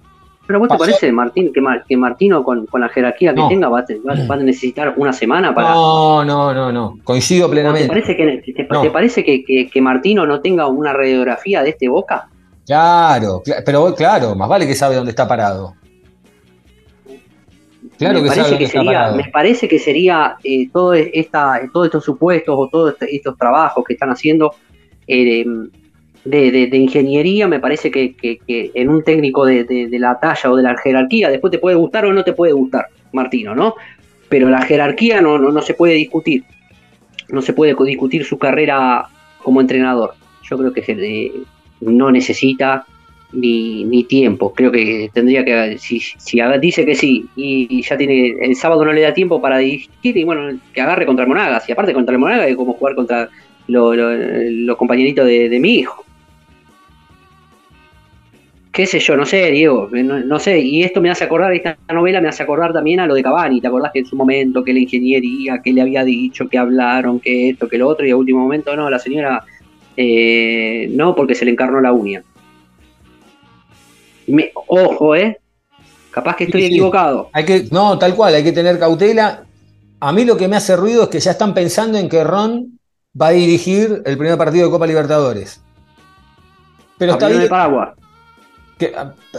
Pero 0.47 0.61
¿vos 0.61 0.69
te 0.69 0.79
parece, 0.79 1.11
Martín, 1.13 1.53
que, 1.53 1.61
Mar- 1.61 1.85
que 1.89 1.97
Martino 1.97 2.45
con, 2.45 2.67
con 2.67 2.81
la 2.81 2.89
jerarquía 2.89 3.35
que 3.35 3.41
No. 3.41 3.49
tenga 3.49 3.69
va 3.69 3.81
va 3.81 4.13
a- 4.13 4.27
va 4.27 4.35
a 4.37 4.39
necesitar 4.39 4.95
una 4.97 5.13
semana 5.13 5.55
para... 5.55 5.71
No, 5.71 6.25
no, 6.25 6.55
no, 6.55 6.71
no, 6.71 6.99
coincido 7.03 7.47
¿O 7.47 7.49
¿Te 7.49 7.55
plenamente. 7.55 7.89
parece, 7.89 8.17
que, 8.17 8.53
te, 8.55 8.69
No. 8.71 8.83
te 8.83 8.91
parece 8.91 9.25
que, 9.25 9.43
que- 9.45 9.69
que 9.69 9.81
Martino 9.81 10.25
no 10.27 10.41
tenga 10.41 10.67
una 10.69 10.93
radiografía 10.93 11.63
de 11.63 11.71
este 11.71 11.89
Boca? 11.89 12.29
Claro, 12.65 13.43
cla- 13.45 13.63
pero 13.67 13.95
claro, 13.95 14.35
más 14.37 14.49
vale 14.49 14.67
que 14.67 14.75
sabe 14.75 14.95
dónde 14.95 15.11
está 15.11 15.27
parado. 15.27 15.75
Claro 17.99 18.21
me 18.21 18.25
que 18.25 18.29
sabe 18.29 18.41
parece 18.43 18.43
dónde 18.51 18.59
que 18.59 18.65
está 18.65 18.79
sería, 18.81 18.93
parado. 18.99 19.17
me 19.17 19.25
parece 19.31 19.69
que 19.69 19.79
sería 19.79 20.37
eh, 20.45 20.69
todo 20.73 20.93
esta, 20.95 21.61
todos 21.73 21.87
estos 21.87 22.05
supuestos 22.05 22.55
o 22.59 22.69
todos 22.69 22.95
estos 23.01 23.37
trabajos 23.39 23.85
que 23.87 23.95
están 23.95 24.11
haciendo 24.11 24.55
eh, 25.07 25.45
de, 26.27 26.51
de- 26.51 26.77
ingeniería, 26.77 27.49
me 27.49 27.61
parece 27.61 27.91
que, 27.91 28.14
que- 28.47 28.70
en 28.74 28.89
un 28.89 29.03
técnico 29.03 29.45
de, 29.47 29.64
de- 29.64 29.89
la 29.99 30.18
talla 30.20 30.51
o 30.51 30.57
de 30.57 30.62
la 30.62 30.77
jerarquía, 30.77 31.29
después 31.31 31.51
te 31.51 31.59
puede 31.59 31.77
gustar 31.77 32.05
o 32.07 32.12
no 32.12 32.24
te 32.24 32.33
puede 32.33 32.53
gustar, 32.53 32.87
Martino, 33.12 33.55
¿no? 33.55 33.74
Pero 34.29 34.49
la 34.49 34.62
jerarquía 34.62 35.20
no, 35.20 35.39
no, 35.39 35.51
no 35.51 35.62
se 35.62 35.74
puede 35.74 35.95
discutir. 35.95 36.45
No 37.29 37.43
se 37.43 37.53
puede 37.53 37.74
discutir 37.85 38.24
su 38.24 38.39
carrera 38.39 39.07
como 39.43 39.61
entrenador. 39.61 40.14
Yo 40.49 40.57
creo 40.59 40.72
que 40.72 41.33
no 41.81 42.11
necesita 42.11 42.85
ni, 43.33 43.85
ni 43.85 44.05
tiempo. 44.05 44.53
Creo 44.55 44.70
que 44.70 45.11
tendría 45.12 45.45
que, 45.45 45.77
si, 45.79 46.01
si 46.01 46.41
dice 46.61 46.87
que 46.87 46.95
sí 46.95 47.27
y, 47.37 47.66
y 47.68 47.83
ya 47.83 47.97
tiene, 47.97 48.37
el 48.41 48.55
sábado 48.57 48.85
no 48.85 48.93
le 48.93 49.01
da 49.03 49.12
tiempo 49.12 49.41
para 49.41 49.59
dirigir 49.59 50.16
y 50.16 50.24
bueno, 50.24 50.57
que 50.72 50.81
agarre 50.81 51.05
contra 51.07 51.24
el 51.24 51.29
Monagas. 51.29 51.68
Y 51.68 51.72
aparte 51.72 51.93
contra 51.93 52.12
el 52.14 52.20
Monagas 52.20 52.49
es 52.49 52.57
como 52.57 52.74
jugar 52.74 52.95
contra 52.95 53.29
lo- 53.66 53.95
lo- 53.95 54.14
los 54.16 54.77
compañeritos 54.77 55.27
de, 55.27 55.49
de 55.49 55.61
mi 55.61 55.74
hijo. 55.81 56.06
Qué 58.77 58.85
sé 58.87 59.01
yo, 59.01 59.16
no 59.16 59.24
sé, 59.24 59.51
Diego, 59.53 59.89
no, 59.91 60.20
no 60.20 60.39
sé, 60.39 60.59
y 60.61 60.83
esto 60.83 61.01
me 61.01 61.09
hace 61.09 61.24
acordar, 61.24 61.51
esta 61.55 61.79
novela 61.95 62.20
me 62.20 62.29
hace 62.29 62.43
acordar 62.43 62.74
también 62.74 63.01
a 63.01 63.07
lo 63.07 63.14
de 63.14 63.22
Cavani, 63.22 63.59
¿te 63.59 63.68
acordás 63.68 63.91
que 63.91 64.01
en 64.01 64.05
su 64.05 64.16
momento, 64.16 64.62
que 64.62 64.74
la 64.74 64.81
ingeniería, 64.81 65.62
que 65.64 65.72
le 65.72 65.81
había 65.81 66.05
dicho, 66.05 66.47
que 66.47 66.59
hablaron, 66.59 67.18
que 67.18 67.49
esto, 67.49 67.70
que 67.70 67.79
lo 67.79 67.89
otro, 67.89 68.05
y 68.07 68.11
a 68.11 68.16
último 68.18 68.41
momento, 68.41 68.77
no, 68.77 68.91
la 68.91 68.99
señora, 68.99 69.43
eh, 69.97 70.91
no, 70.91 71.14
porque 71.14 71.35
se 71.35 71.47
le 71.47 71.53
encarnó 71.53 71.81
la 71.81 71.95
uña. 71.95 72.22
Me- 74.27 74.53
ojo, 74.68 75.16
¿eh? 75.16 75.39
Capaz 76.11 76.37
que 76.37 76.45
estoy 76.45 76.61
Sí, 76.61 76.66
equivocado. 76.66 77.31
Hay 77.33 77.47
que, 77.47 77.64
no, 77.70 77.99
tal 77.99 78.14
cual, 78.14 78.35
hay 78.35 78.45
que 78.45 78.53
tener 78.53 78.79
cautela. 78.79 79.47
A 80.01 80.12
mí 80.12 80.27
lo 80.27 80.37
que 80.37 80.49
me 80.49 80.57
hace 80.57 80.77
ruido 80.77 81.05
es 81.05 81.09
que 81.09 81.20
ya 81.20 81.31
están 81.31 81.55
pensando 81.55 81.97
en 81.97 82.11
que 82.11 82.22
Ron 82.22 82.79
va 83.18 83.29
a 83.29 83.31
dirigir 83.31 84.03
el 84.05 84.18
primer 84.18 84.37
partido 84.37 84.66
de 84.66 84.70
Copa 84.70 84.87
Libertadores. 84.87 85.62
Pero 86.99 87.12
está 87.12 87.29
bien. 87.29 87.41
el 87.41 87.49
paraguas. 87.49 88.06
Que- 88.79 88.95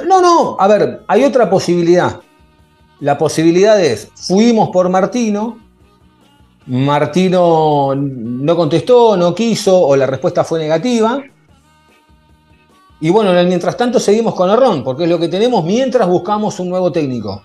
no, 0.06 0.22
no, 0.22 0.58
a 0.60 0.68
ver, 0.68 1.04
hay 1.08 1.24
otra 1.24 1.50
posibilidad. 1.50 2.20
La 3.00 3.18
posibilidad 3.18 3.80
es, 3.80 4.10
fuimos 4.16 4.70
por 4.70 4.90
Martino, 4.90 5.60
Martino 6.66 7.94
no 7.96 8.56
contestó, 8.56 9.16
no 9.16 9.34
quiso, 9.34 9.80
o 9.80 9.96
la 9.96 10.06
respuesta 10.06 10.44
fue 10.44 10.60
negativa. 10.60 11.22
Y 13.00 13.10
bueno, 13.10 13.32
mientras 13.46 13.78
tanto 13.78 14.00
seguimos 14.00 14.34
con 14.34 14.54
Ron, 14.58 14.84
porque 14.84 15.04
es 15.04 15.10
lo 15.10 15.20
que 15.20 15.28
tenemos 15.28 15.64
mientras 15.64 16.08
buscamos 16.08 16.60
un 16.60 16.70
nuevo 16.70 16.92
técnico. 16.92 17.44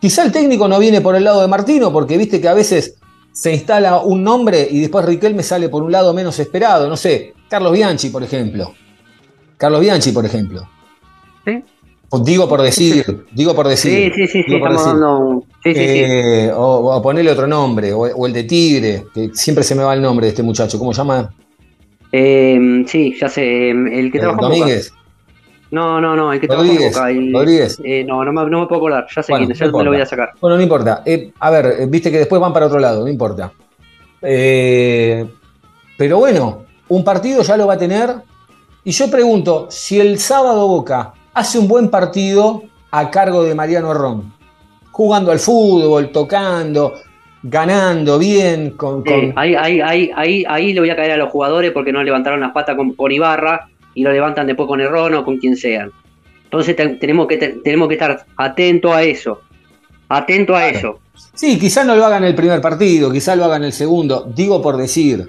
Quizá 0.00 0.22
el 0.22 0.30
técnico 0.30 0.68
no 0.68 0.78
viene 0.78 1.00
por 1.00 1.16
el 1.16 1.24
lado 1.24 1.40
de 1.40 1.48
Martino, 1.48 1.90
porque 1.92 2.18
viste 2.18 2.40
que 2.40 2.48
a 2.48 2.54
veces 2.54 2.96
se 3.32 3.52
instala 3.52 4.00
un 4.00 4.22
nombre 4.22 4.68
y 4.70 4.80
después 4.80 5.04
Riquelme 5.06 5.42
sale 5.42 5.68
por 5.68 5.82
un 5.82 5.90
lado 5.90 6.12
menos 6.12 6.38
esperado. 6.38 6.88
No 6.88 6.96
sé, 6.96 7.34
Carlos 7.48 7.72
Bianchi, 7.72 8.10
por 8.10 8.22
ejemplo. 8.22 8.74
Carlos 9.56 9.80
Bianchi, 9.80 10.12
por 10.12 10.26
ejemplo. 10.26 10.68
Sí. 11.44 11.62
O 12.10 12.18
Digo 12.20 12.48
por 12.48 12.62
decir, 12.62 13.26
digo 13.32 13.54
por 13.54 13.66
decir. 13.66 14.12
Sí, 14.14 14.26
sí, 14.26 14.26
sí, 14.28 14.42
sí, 14.46 14.54
estamos 14.54 14.84
dando 14.84 15.18
un- 15.18 15.40
sí, 15.64 15.74
sí, 15.74 15.74
sí. 15.74 15.80
Eh, 15.80 16.52
O, 16.54 16.94
o 16.96 17.02
ponerle 17.02 17.30
otro 17.32 17.46
nombre, 17.46 17.92
o, 17.92 18.00
o 18.02 18.26
el 18.26 18.32
de 18.32 18.44
Tigre, 18.44 19.04
que 19.12 19.30
siempre 19.34 19.64
se 19.64 19.74
me 19.74 19.82
va 19.82 19.94
el 19.94 20.02
nombre 20.02 20.26
de 20.26 20.30
este 20.30 20.42
muchacho. 20.42 20.78
¿Cómo 20.78 20.92
se 20.92 20.98
llama? 20.98 21.34
Eh, 22.12 22.84
sí, 22.86 23.16
ya 23.20 23.28
sé, 23.28 23.70
el 23.70 24.12
que 24.12 24.18
Eh, 24.18 24.20
trabaja 24.20 24.40
Boca. 24.42 24.48
Domínguez. 24.54 24.92
No, 25.72 26.00
no, 26.00 26.14
no, 26.14 26.32
el 26.32 26.40
que 26.40 26.46
Rodríguez, 26.46 26.92
trabaja 26.92 27.10
en 27.10 27.32
Boca. 27.32 27.44
Rodríguez. 27.44 27.80
eh, 27.82 28.04
no, 28.06 28.24
no 28.24 28.32
me, 28.32 28.48
no 28.48 28.60
me 28.60 28.66
puedo 28.68 28.76
acordar, 28.80 29.06
ya 29.12 29.22
sé 29.22 29.32
Bueno, 29.32 29.46
quién 29.46 29.52
es, 29.52 29.60
no 29.60 29.66
ya 29.66 29.72
me 29.78 29.84
lo 29.84 29.90
voy 29.90 30.00
a 30.00 30.06
sacar. 30.06 30.28
Bueno, 30.40 30.56
no 30.56 30.62
importa. 30.62 31.02
Eh, 31.04 31.32
a 31.40 31.50
ver, 31.50 31.88
viste 31.88 32.12
que 32.12 32.18
después 32.18 32.40
van 32.40 32.52
para 32.52 32.66
otro 32.66 32.78
lado, 32.78 33.02
no 33.02 33.08
importa. 33.08 33.52
Pero 34.20 36.18
bueno, 36.18 36.64
un 36.88 37.02
partido 37.04 37.42
ya 37.42 37.56
lo 37.56 37.66
va 37.66 37.74
a 37.74 37.78
tener. 37.78 38.14
Y 38.84 38.90
yo 38.92 39.10
pregunto, 39.10 39.66
si 39.70 39.98
el 39.98 40.18
sábado 40.18 40.68
Boca 40.68 41.14
hace 41.34 41.58
un 41.58 41.68
buen 41.68 41.88
partido 41.90 42.62
a 42.90 43.10
cargo 43.10 43.42
de 43.42 43.54
Mariano 43.54 43.92
Ron, 43.92 44.32
jugando 44.90 45.32
al 45.32 45.38
fútbol, 45.40 46.10
tocando, 46.12 46.94
ganando 47.42 48.18
bien, 48.18 48.70
con, 48.70 49.02
con- 49.04 49.20
Sí, 49.20 49.32
ahí, 49.36 49.54
ahí, 49.54 49.80
ahí, 49.80 50.10
ahí, 50.16 50.44
ahí 50.48 50.72
le 50.72 50.80
voy 50.80 50.90
a 50.90 50.96
caer 50.96 51.12
a 51.12 51.16
los 51.16 51.30
jugadores 51.30 51.72
porque 51.72 51.92
no 51.92 52.02
levantaron 52.02 52.40
las 52.40 52.52
patas 52.52 52.76
con, 52.76 52.92
con 52.94 53.12
Ibarra 53.12 53.68
y 53.94 54.02
lo 54.02 54.12
levantan 54.12 54.46
después 54.46 54.66
con 54.66 54.80
Errón 54.80 55.14
o 55.14 55.24
con 55.24 55.38
quien 55.38 55.56
sean. 55.56 55.90
Entonces 56.44 56.76
te- 56.76 56.88
tenemos, 56.96 57.26
que, 57.26 57.36
te- 57.36 57.48
tenemos 57.64 57.88
que 57.88 57.94
estar 57.94 58.24
atentos 58.36 58.92
a 58.92 59.02
eso. 59.02 59.40
Atento 60.08 60.54
a 60.54 60.68
eso. 60.68 61.00
Sí, 61.34 61.58
quizá 61.58 61.84
no 61.84 61.96
lo 61.96 62.04
hagan 62.04 62.24
el 62.24 62.34
primer 62.34 62.60
partido, 62.60 63.10
quizá 63.10 63.34
lo 63.34 63.44
hagan 63.44 63.64
el 63.64 63.72
segundo, 63.72 64.24
digo 64.34 64.62
por 64.62 64.76
decir. 64.76 65.26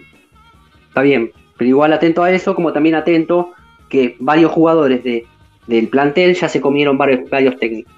Está 0.89 1.01
bien. 1.01 1.31
Pero 1.57 1.69
igual 1.69 1.93
atento 1.93 2.21
a 2.23 2.31
eso, 2.31 2.53
como 2.53 2.73
también 2.73 2.95
atento 2.95 3.51
que 3.89 4.15
varios 4.19 4.51
jugadores 4.51 5.03
de, 5.03 5.25
del 5.67 5.87
plantel 5.87 6.35
ya 6.35 6.47
se 6.49 6.61
comieron 6.61 6.97
varios, 6.97 7.29
varios 7.29 7.57
técnicos. 7.59 7.93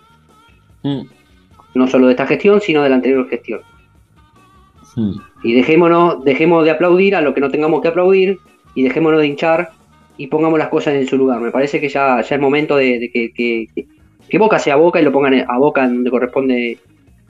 Mm. 0.84 1.02
No 1.76 1.88
solo 1.88 2.08
de 2.08 2.14
esta 2.14 2.26
gestión, 2.28 2.62
sino 2.62 2.82
de 2.84 2.90
la 2.90 2.96
anterior 2.96 3.28
gestión. 3.30 3.62
Mm. 4.96 5.12
Y 5.44 5.54
dejémonos, 5.54 6.24
dejemos 6.24 6.64
de 6.64 6.72
aplaudir 6.72 7.16
a 7.16 7.22
lo 7.22 7.34
que 7.34 7.42
no 7.42 7.52
tengamos 7.52 7.82
que 7.82 7.88
aplaudir 7.90 8.40
y 8.74 8.84
dejémonos 8.84 9.20
de 9.22 9.28
hinchar 9.28 9.70
y 10.18 10.28
pongamos 10.28 10.58
las 10.58 10.70
cosas 10.70 10.96
en 10.96 11.06
su 11.08 11.18
lugar. 11.18 11.40
Me 11.40 11.52
parece 11.52 11.80
que 11.80 11.90
ya, 11.90 12.22
ya 12.22 12.36
es 12.36 12.42
momento 12.42 12.76
de, 12.78 13.00
de 13.00 13.12
que, 13.12 13.32
que- 13.32 13.68
que- 14.30 14.38
Boca 14.40 14.60
sea 14.60 14.76
Boca 14.76 15.00
y 15.00 15.04
lo 15.04 15.12
pongan 15.12 15.46
a 15.48 15.58
Boca 15.58 15.84
en 15.86 15.96
donde 15.96 16.10
corresponde, 16.10 16.78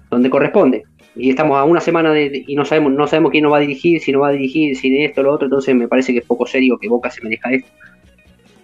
donde 0.10 0.30
corresponde. 0.30 0.84
Y 1.16 1.30
estamos 1.30 1.58
a 1.58 1.64
una 1.64 1.80
semana 1.82 2.12
de, 2.14 2.44
y 2.48 2.56
no 2.56 2.64
sabemos, 2.64 2.94
no 2.94 3.08
sabemos 3.08 3.32
quién 3.32 3.44
nos 3.44 3.52
va 3.54 3.58
a 3.58 3.62
dirigir, 3.62 4.00
si 4.02 4.12
nos 4.12 4.22
va 4.22 4.30
a 4.30 4.32
dirigir, 4.32 4.76
si 4.78 4.90
de 4.90 5.06
esto 5.06 5.22
o 5.22 5.24
lo 5.26 5.34
otro, 5.34 5.46
entonces 5.48 5.76
me 5.76 5.88
parece 5.88 6.14
que 6.14 6.20
es 6.20 6.26
poco 6.26 6.46
serio 6.46 6.78
que 6.80 6.88
Boca 6.88 7.10
se 7.12 7.22
merezca 7.24 7.52
esto. 7.52 7.70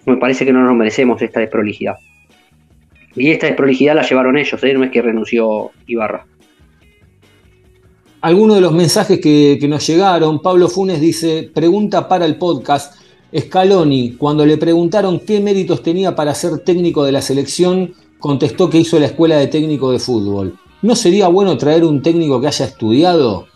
Me 0.06 0.16
parece 0.16 0.44
que 0.44 0.52
no 0.52 0.62
nos 0.62 0.74
merecemos 0.74 1.20
esta 1.22 1.40
desprolijidad. 1.40 1.96
Y 3.16 3.30
esta 3.30 3.46
desprolijidad 3.46 3.94
la 3.94 4.02
llevaron 4.02 4.36
ellos, 4.36 4.62
¿eh? 4.62 4.74
no 4.74 4.84
es 4.84 4.90
que 4.90 5.02
renunció 5.02 5.70
Ibarra. 5.86 6.26
Algunos 8.20 8.56
de 8.56 8.62
los 8.62 8.72
mensajes 8.72 9.20
que, 9.20 9.58
que 9.60 9.68
nos 9.68 9.86
llegaron, 9.86 10.40
Pablo 10.40 10.68
Funes 10.68 11.00
dice, 11.00 11.50
pregunta 11.54 12.08
para 12.08 12.24
el 12.24 12.36
podcast, 12.36 12.94
Scaloni, 13.36 14.12
cuando 14.12 14.46
le 14.46 14.56
preguntaron 14.56 15.20
qué 15.20 15.40
méritos 15.40 15.82
tenía 15.82 16.14
para 16.14 16.34
ser 16.34 16.58
técnico 16.60 17.04
de 17.04 17.12
la 17.12 17.20
selección, 17.20 17.92
contestó 18.18 18.70
que 18.70 18.78
hizo 18.78 18.98
la 18.98 19.06
escuela 19.06 19.36
de 19.36 19.48
técnico 19.48 19.92
de 19.92 19.98
fútbol. 19.98 20.56
¿No 20.82 20.94
sería 20.94 21.28
bueno 21.28 21.56
traer 21.56 21.84
un 21.84 22.02
técnico 22.02 22.40
que 22.40 22.46
haya 22.46 22.66
estudiado? 22.66 23.46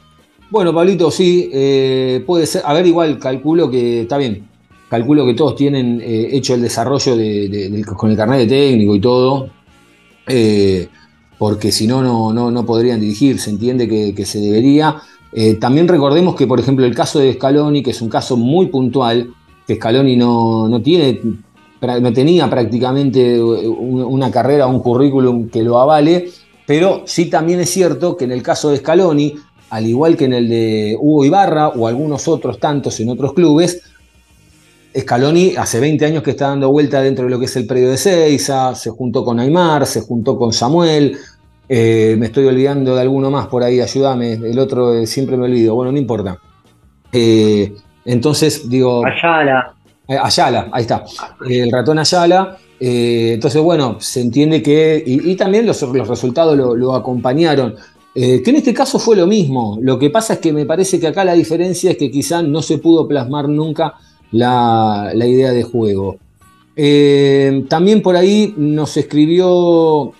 Bueno, 0.51 0.74
Pablito, 0.74 1.11
sí, 1.11 1.51
eh, 1.53 2.22
puede 2.26 2.46
ser. 2.46 2.62
A 2.64 2.72
ver, 2.72 2.86
igual 2.86 3.18
calculo 3.18 3.70
que, 3.70 4.03
está 4.03 4.16
bien, 4.18 4.49
calculo 4.89 5.26
que 5.26 5.34
todos 5.34 5.55
tienen 5.55 6.01
eh, 6.03 6.30
hecho 6.32 6.55
el 6.55 6.62
desarrollo 6.62 7.12
con 7.97 8.11
el 8.11 8.16
carnet 8.16 8.41
de 8.41 8.47
técnico 8.47 8.95
y 8.97 9.01
todo. 9.01 9.51
Eh, 10.26 10.89
porque 11.39 11.70
si 11.70 11.86
no, 11.86 12.03
no, 12.03 12.51
no, 12.51 12.66
podrían 12.66 13.01
dirigir, 13.01 13.39
se 13.39 13.51
entiende 13.51 13.89
que, 13.89 14.26
se 14.26 14.41
debería. 14.41 14.97
Eh, 15.32 15.55
también 15.55 15.86
recordemos 15.86 16.34
que, 16.34 16.47
por 16.47 16.59
ejemplo, 16.59 16.84
el 16.84 16.95
caso 16.95 17.20
de 17.20 17.32
Scaloni, 17.34 17.82
que 17.82 17.91
es 17.91 18.03
un 18.03 18.09
caso 18.09 18.36
muy 18.36 18.66
puntual, 18.66 19.30
que 19.66 19.76
Scaloni 19.76 20.16
no, 20.16 20.68
no 20.68 20.82
tiene, 20.82 21.20
no 21.80 22.12
tenía 22.12 22.51
prácticamente 22.51 23.41
un- 23.41 24.03
una 24.03 24.30
carrera, 24.30 24.66
un 24.66 24.80
currículum 24.80 25.49
que 25.49 25.62
lo 25.62 25.78
avale, 25.78 26.28
pero 26.66 27.03
sí 27.07 27.26
también 27.26 27.61
es 27.61 27.70
cierto 27.70 28.16
que 28.16 28.24
en 28.24 28.32
el 28.32 28.43
caso 28.43 28.70
de 28.70 28.78
Scaloni, 28.78 29.34
al 29.70 29.86
igual 29.86 30.16
que 30.16 30.24
en 30.24 30.32
el 30.32 30.49
de 30.49 30.97
Hugo 30.99 31.24
Ibarra 31.24 31.68
o 31.68 31.86
algunos 31.86 32.26
otros 32.26 32.59
tantos 32.59 32.99
en 33.01 33.11
otros 33.11 33.32
clubes, 33.34 33.82
Scaloni 35.01 35.55
hace 35.57 35.80
20 35.80 36.05
años 36.07 36.22
que 36.22 36.30
está 36.30 36.49
dando 36.49 36.70
vuelta 36.70 37.01
dentro 37.01 37.24
de 37.24 37.30
lo 37.30 37.38
que 37.38 37.44
es 37.46 37.57
el 37.57 37.66
predio 37.66 37.90
de 37.90 37.96
Seiza, 37.96 38.74
se 38.74 38.90
juntó 38.90 39.24
con 39.24 39.38
Aymar, 39.40 39.86
se 39.86 40.01
juntó 40.01 40.38
con 40.38 40.53
Samuel, 40.53 41.16
eh, 41.68 42.16
me 42.18 42.26
estoy 42.26 42.46
olvidando 42.46 42.94
de 42.94 43.03
alguno 43.03 43.30
más 43.30 43.46
por 43.46 43.62
ahí, 43.62 43.80
ayúdame, 43.80 44.32
el 44.32 44.59
otro 44.59 44.94
eh, 44.94 45.07
siempre 45.07 45.36
me 45.36 45.44
olvido, 45.44 45.74
bueno, 45.74 45.92
no 45.92 45.99
importa. 45.99 46.38
Eh, 47.12 47.74
entonces, 48.05 48.68
digo... 48.68 49.05
Ayala. 49.05 49.74
Ayala, 50.09 50.68
ahí 50.72 50.82
está, 50.82 51.05
el 51.46 51.70
ratón 51.70 51.99
Ayala. 51.99 52.57
entonces, 52.80 53.61
bueno, 53.61 53.96
se 54.01 54.22
entiende 54.22 54.62
que... 54.62 55.03
Y, 55.05 55.32
y 55.32 55.36
también 55.36 55.66
los, 55.66 55.82
los 55.82 56.09
resultados 56.09 56.57
lo, 56.57 56.74
lo 56.74 56.94
acompañaron. 56.94 57.74
Eh, 58.20 58.42
que 58.42 58.51
en 58.51 58.57
este 58.57 58.74
caso 58.74 58.99
fue 58.99 59.14
lo 59.14 59.28
mismo. 59.28 59.78
Lo 59.80 59.96
que 59.96 60.11
pasa 60.11 60.34
es 60.34 60.38
que 60.40 60.53
me 60.53 60.66
parece 60.66 60.99
que 60.99 61.07
acá 61.07 61.24
la 61.24 61.34
diferencia 61.34 61.92
es 61.92 61.96
que 61.96 62.11
quizá 62.11 62.42
no 62.42 62.62
se 62.62 62.78
pudo 62.78 63.07
plasmar 63.07 63.49
nunca 63.49 63.94
la, 64.33 65.12
idea 65.14 65.53
de 65.53 65.62
juego. 65.62 66.18
Eh, 66.76 67.64
también 67.68 68.03
por 68.03 68.16
ahí 68.16 68.55
nos 68.57 68.97
escribió 68.97 70.12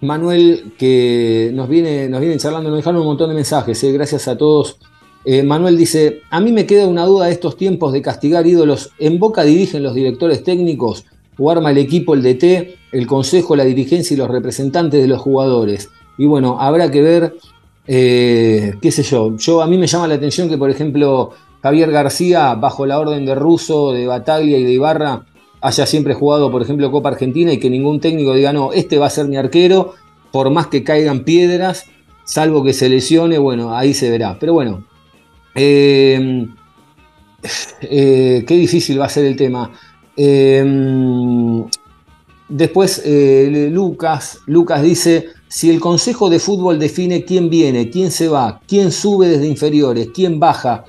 Manuel, 0.00 0.74
que 0.78 1.50
nos 1.54 1.68
viene, 1.68 2.08
nos 2.08 2.20
viene 2.20 2.36
charlando, 2.36 2.70
nos 2.70 2.78
dejaron 2.78 3.00
un 3.00 3.06
montón 3.06 3.30
de 3.30 3.34
mensajes, 3.34 3.82
eh, 3.82 3.92
gracias 3.92 4.28
a 4.28 4.36
todos. 4.36 4.78
Eh, 5.24 5.42
Manuel 5.42 5.76
dice, 5.76 6.20
a 6.30 6.40
mí 6.40 6.52
me 6.52 6.66
queda 6.66 6.86
una 6.86 7.04
duda 7.04 7.26
de 7.26 7.32
estos 7.32 7.56
tiempos 7.56 7.92
de 7.92 8.02
castigar 8.02 8.46
ídolos. 8.46 8.90
¿En 8.98 9.18
Boca 9.18 9.42
dirigen 9.42 9.82
los 9.82 9.94
directores 9.94 10.44
técnicos 10.44 11.04
o 11.38 11.50
arma 11.50 11.70
el 11.70 11.78
equipo, 11.78 12.14
el 12.14 12.22
DT, 12.22 12.76
el 12.92 13.06
consejo, 13.06 13.56
la 13.56 13.64
dirigencia 13.64 14.14
y 14.14 14.18
los 14.18 14.30
representantes 14.30 15.02
de 15.02 15.08
los 15.08 15.20
jugadores? 15.20 15.90
Y 16.16 16.26
bueno, 16.26 16.60
habrá 16.60 16.90
que 16.90 17.02
ver, 17.02 17.36
qué 17.84 18.90
sé 18.90 19.02
yo, 19.02 19.36
yo 19.36 19.62
a 19.62 19.66
mí 19.66 19.76
me 19.78 19.88
llama 19.88 20.06
la 20.06 20.14
atención 20.14 20.48
que, 20.48 20.56
por 20.56 20.70
ejemplo, 20.70 21.32
Javier 21.66 21.90
García, 21.90 22.54
bajo 22.54 22.86
la 22.86 23.00
orden 23.00 23.26
de 23.26 23.34
Russo, 23.34 23.90
de 23.90 24.06
Bataglia 24.06 24.56
y 24.56 24.62
de 24.62 24.70
Ibarra, 24.70 25.26
haya 25.60 25.84
siempre 25.84 26.14
jugado, 26.14 26.48
por 26.48 26.62
ejemplo, 26.62 26.92
Copa 26.92 27.08
Argentina 27.08 27.52
y 27.52 27.58
que 27.58 27.68
ningún 27.68 27.98
técnico 27.98 28.34
diga, 28.34 28.52
no, 28.52 28.72
este 28.72 28.98
va 28.98 29.06
a 29.06 29.10
ser 29.10 29.26
mi 29.26 29.36
arquero, 29.36 29.94
por 30.30 30.48
más 30.50 30.68
que 30.68 30.84
caigan 30.84 31.24
piedras, 31.24 31.86
salvo 32.24 32.62
que 32.62 32.72
se 32.72 32.88
lesione, 32.88 33.38
bueno, 33.38 33.76
ahí 33.76 33.94
se 33.94 34.08
verá. 34.08 34.36
Pero 34.38 34.52
bueno, 34.52 34.86
eh, 35.56 36.46
eh, 37.80 38.44
qué 38.46 38.54
difícil 38.54 39.00
va 39.00 39.06
a 39.06 39.08
ser 39.08 39.24
el 39.24 39.34
tema. 39.34 39.72
Eh, 40.16 41.64
después, 42.48 43.02
Lucas, 43.72 44.38
Lucas 44.46 44.84
dice, 44.84 45.30
si 45.48 45.68
el 45.70 45.80
Consejo 45.80 46.30
de 46.30 46.38
Fútbol 46.38 46.78
define 46.78 47.24
quién 47.24 47.50
viene, 47.50 47.90
quién 47.90 48.12
se 48.12 48.28
va, 48.28 48.60
quién 48.68 48.92
sube 48.92 49.26
desde 49.26 49.48
inferiores, 49.48 50.10
quién 50.14 50.38
baja, 50.38 50.84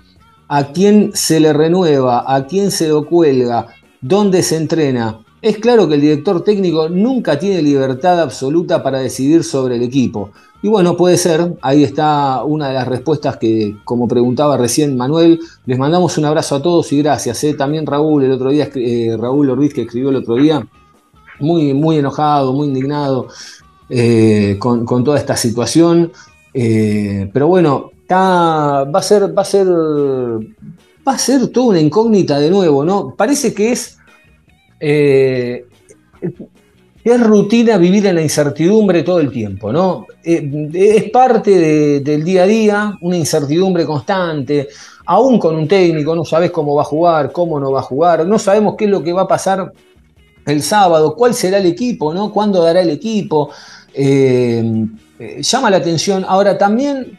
a 0.48 0.72
quién 0.72 1.12
se 1.14 1.40
le 1.40 1.54
renueva, 1.54 2.24
a 2.28 2.46
quién 2.46 2.72
se 2.72 2.88
lo 2.88 3.06
cuelga, 3.06 3.68
dónde 4.02 4.44
se 4.44 4.58
entrena, 4.58 5.20
es 5.42 5.60
claro 5.60 5.88
que 5.88 5.96
el 5.96 6.02
director 6.02 6.44
técnico 6.44 6.90
nunca 6.90 7.38
tiene 7.38 7.62
libertad 7.62 8.20
absoluta 8.20 8.82
para 8.82 9.00
decidir 9.00 9.44
sobre 9.44 9.76
el 9.76 9.84
equipo. 9.84 10.32
Y 10.64 10.68
bueno, 10.68 10.98
puede 10.98 11.16
ser, 11.18 11.56
ahí 11.62 11.84
está 11.84 12.44
una 12.44 12.70
de 12.70 12.74
las 12.74 12.88
respuestas 12.88 13.38
que, 13.38 13.76
como 13.84 14.08
preguntaba 14.08 14.58
recién 14.58 14.98
Manuel, 14.98 15.40
les 15.68 15.78
mandamos 15.78 16.18
un 16.18 16.26
abrazo 16.26 16.56
a 16.56 16.62
todos 16.62 16.92
y 16.92 16.98
gracias. 17.04 17.44
¿eh? 17.44 17.54
También 17.54 17.86
Raúl, 17.86 18.24
el 18.24 18.32
otro 18.32 18.50
día, 18.50 18.68
eh, 18.74 19.16
Raúl 19.18 19.52
Orbiz, 19.52 19.76
que 19.76 19.84
escribió 19.84 20.10
el 20.10 20.16
otro 20.16 20.36
día, 20.36 20.68
muy, 21.40 21.76
muy 21.76 21.98
enojado, 21.98 22.52
muy 22.54 22.68
indignado 22.68 23.28
eh, 23.90 24.58
con, 24.60 24.86
toda 25.04 25.20
esta 25.20 25.38
situación. 25.38 26.12
pero 26.52 27.48
bueno, 27.48 27.92
va 28.16 29.00
a 29.00 29.02
ser, 29.02 29.38
va 29.38 29.42
a 29.42 29.46
ser, 29.46 29.68
va 29.68 31.14
a 31.14 31.18
ser 31.18 31.48
toda 31.48 31.68
una 31.68 31.80
incógnita 31.80 32.40
de 32.40 32.50
nuevo, 32.50 32.84
¿no? 32.86 33.16
Parece 33.16 33.54
que 33.54 33.72
es 33.72 33.98
eh, 34.80 35.66
es 37.14 37.24
rutina 37.24 37.78
vivir 37.78 38.06
en 38.06 38.16
la 38.16 38.22
incertidumbre 38.22 39.04
todo 39.04 39.20
el 39.20 39.32
tiempo, 39.32 39.72
¿no? 39.72 40.06
Eh, 40.24 40.70
es 40.74 41.10
parte 41.10 42.02
del 42.02 42.24
día 42.24 42.44
a 42.44 42.48
día, 42.48 42.98
una 43.02 43.16
incertidumbre 43.16 43.86
constante, 43.86 44.68
aún 45.06 45.40
con 45.40 45.56
un 45.56 45.68
técnico, 45.68 46.16
no 46.16 46.26
sabes 46.26 46.52
cómo 46.52 46.76
va 46.76 46.82
a 46.82 46.86
jugar, 46.86 47.32
cómo 47.32 47.60
no 47.60 47.72
va 47.72 47.80
a 47.80 47.84
jugar, 47.84 48.26
no 48.26 48.38
sabemos 48.38 48.76
qué 48.78 48.86
es 48.86 48.92
lo 48.92 49.02
que 49.04 49.14
va 49.14 49.22
a 49.22 49.28
pasar 49.28 49.72
el 50.46 50.62
sábado, 50.62 51.16
cuál 51.16 51.34
será 51.34 51.60
el 51.60 51.66
equipo, 51.66 52.14
¿no? 52.14 52.32
¿Cuándo 52.32 52.62
dará 52.62 52.82
el 52.82 52.90
equipo? 52.90 53.50
Eh, 53.94 54.86
llama 55.40 55.70
la 55.70 55.78
atención. 55.78 56.26
Ahora 56.28 56.58
también 56.58 57.18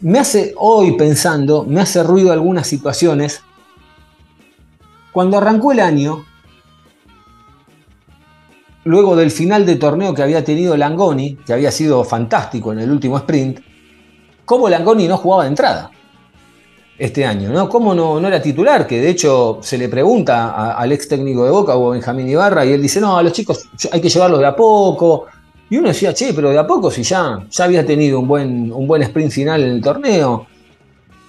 me 0.00 0.18
hace, 0.18 0.54
hoy 0.56 0.96
pensando, 0.96 1.64
me 1.64 1.80
hace 1.80 2.02
ruido 2.02 2.32
algunas 2.32 2.66
situaciones. 2.66 3.42
Cuando 5.12 5.38
arrancó 5.38 5.72
el 5.72 5.80
año, 5.80 6.24
luego 8.84 9.16
del 9.16 9.30
final 9.30 9.66
de 9.66 9.76
torneo 9.76 10.14
que 10.14 10.22
había 10.22 10.44
tenido 10.44 10.76
Langoni, 10.76 11.36
que 11.36 11.52
había 11.52 11.70
sido 11.70 12.04
fantástico 12.04 12.72
en 12.72 12.80
el 12.80 12.90
último 12.90 13.18
sprint, 13.18 13.60
cómo 14.44 14.68
Langoni 14.68 15.06
no 15.06 15.16
jugaba 15.16 15.44
de 15.44 15.50
entrada 15.50 15.90
este 16.96 17.24
año, 17.24 17.50
¿no? 17.50 17.68
¿Cómo 17.68 17.94
no, 17.94 18.26
era 18.26 18.42
titular? 18.42 18.86
Que 18.86 19.00
de 19.00 19.10
hecho 19.10 19.58
se 19.62 19.78
le 19.78 19.88
pregunta 19.88 20.74
al 20.74 20.92
ex 20.92 21.08
técnico 21.08 21.44
de 21.44 21.50
Boca, 21.50 21.76
o 21.76 21.90
Benjamín 21.90 22.28
Ibarra, 22.28 22.64
y 22.64 22.72
él 22.72 22.82
dice, 22.82 23.00
no, 23.00 23.16
a 23.16 23.22
los 23.22 23.32
chicos 23.32 23.68
hay 23.90 24.00
que 24.00 24.08
llevarlos 24.08 24.40
de 24.40 24.46
a 24.46 24.54
poco. 24.54 25.26
Y 25.70 25.76
uno 25.76 25.88
decía, 25.88 26.12
che, 26.12 26.34
pero 26.34 26.50
de 26.50 26.58
a 26.58 26.66
poco 26.66 26.90
si 26.90 27.04
ya, 27.04 27.46
ya 27.48 27.64
había 27.64 27.86
tenido 27.86 28.18
un 28.18 28.26
buen, 28.26 28.72
un 28.72 28.86
buen 28.88 29.02
sprint 29.02 29.30
final 29.30 29.62
en 29.62 29.70
el 29.70 29.80
torneo. 29.80 30.46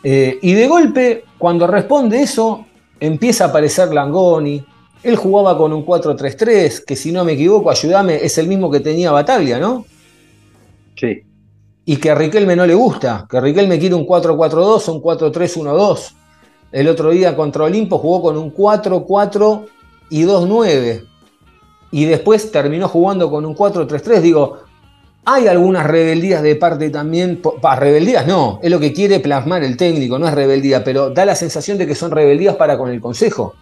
Eh, 0.04 0.40
y 0.42 0.54
de 0.54 0.68
golpe, 0.68 1.26
cuando 1.38 1.68
responde 1.68 2.22
eso, 2.22 2.66
empieza 3.00 3.46
a 3.46 3.48
aparecer 3.50 3.94
Langoni, 3.94 4.66
él 5.04 5.16
jugaba 5.16 5.58
con 5.58 5.74
un 5.74 5.86
4-3-3, 5.86 6.86
que 6.86 6.96
si 6.96 7.12
no 7.12 7.24
me 7.24 7.34
equivoco, 7.34 7.70
ayúdame, 7.70 8.24
es 8.24 8.38
el 8.40 8.48
mismo 8.48 8.70
que 8.70 8.80
tenía 8.80 9.12
Bataglia, 9.12 9.60
¿no? 9.60 9.86
Sí. 10.96 11.22
Y 11.86 11.98
que 11.98 12.10
a 12.12 12.16
Riquelme 12.16 12.56
no 12.56 12.66
le 12.66 12.74
gusta, 12.76 13.28
que 13.30 13.38
a 13.38 13.42
Riquelme 13.42 13.80
quiere 13.80 13.96
un 13.96 14.06
4-4-2 14.06 14.92
un 14.92 15.02
4-3-1-2. 15.02 16.14
El 16.72 16.88
otro 16.88 17.10
día 17.12 17.36
contra 17.36 17.64
Olimpo 17.64 17.98
jugó 17.98 18.22
con 18.22 18.38
un 18.38 18.54
4-4 18.54 19.66
y 20.10 20.24
2-9. 20.24 21.11
Y 21.92 22.06
después 22.06 22.52
terminó 22.52 22.88
jugando 22.88 23.30
con 23.30 23.46
un 23.46 23.56
4-3-3. 23.56 24.22
Digo, 24.22 24.60
hay 25.26 25.48
algunas 25.48 25.86
rebeldías 25.86 26.42
de 26.42 26.56
parte 26.56 26.90
también, 26.90 27.42
para 27.62 27.80
rebeldías 27.80 28.26
no, 28.26 28.60
es 28.64 28.72
lo 28.72 28.80
que 28.80 28.92
quiere 28.92 29.20
plasmar 29.20 29.64
el 29.64 29.78
técnico, 29.78 30.18
no 30.18 30.28
es 30.28 30.34
rebeldía, 30.34 30.84
pero 30.84 31.12
da 31.12 31.26
la 31.26 31.36
sensación 31.36 31.78
de 31.78 31.86
que 31.86 31.94
son 31.94 32.12
rebeldías 32.12 32.56
para 32.56 32.78
con 32.78 32.90
el 32.90 33.00
consejo. 33.00 33.54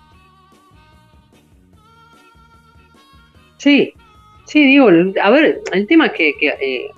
Sí, 3.57 3.93
sí, 4.45 4.65
digo, 4.65 4.87
a 5.21 5.29
ver, 5.31 5.61
el 5.73 5.87
tema 5.87 6.07
es 6.07 6.13
que, 6.13 6.29
eh, 6.29 6.91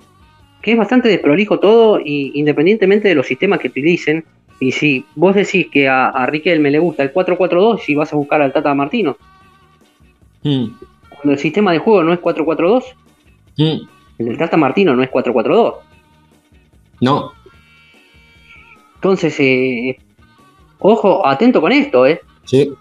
que, 0.62 0.72
es 0.72 0.78
bastante 0.78 1.08
desprolijo 1.08 1.58
todo, 1.58 1.98
y 1.98 2.30
independientemente 2.34 3.08
de 3.08 3.16
los 3.16 3.26
sistemas 3.26 3.58
que 3.58 3.68
utilicen. 3.68 4.24
Y 4.60 4.70
si 4.70 5.04
vos 5.16 5.34
decís 5.34 5.66
que 5.72 5.88
a, 5.88 6.10
a 6.10 6.24
Riquelme 6.26 6.70
le 6.70 6.78
gusta 6.78 7.02
el 7.02 7.12
4-4-2, 7.12 7.80
si 7.80 7.96
vas 7.96 8.12
a 8.12 8.16
buscar 8.16 8.40
al 8.40 8.52
Tata 8.52 8.72
Martino. 8.74 9.16
Hmm. 10.44 10.66
Cuando 11.22 11.34
el 11.34 11.38
sistema 11.38 11.70
de 11.70 11.78
juego 11.78 12.02
no 12.02 12.12
es 12.12 12.20
4-4-2, 12.20 12.82
hmm. 13.56 13.88
el 14.18 14.26
del 14.26 14.38
Tata 14.38 14.56
Martino 14.56 14.96
no 14.96 15.04
es 15.04 15.10
4-4-2. 15.10 15.74
No. 17.00 17.32
Entonces, 18.96 19.38
eh, 19.38 19.96
ojo, 20.80 21.24
atento 21.24 21.60
con 21.60 21.70
esto, 21.70 22.06
¿eh? 22.06 22.20
Sí, 22.44 22.72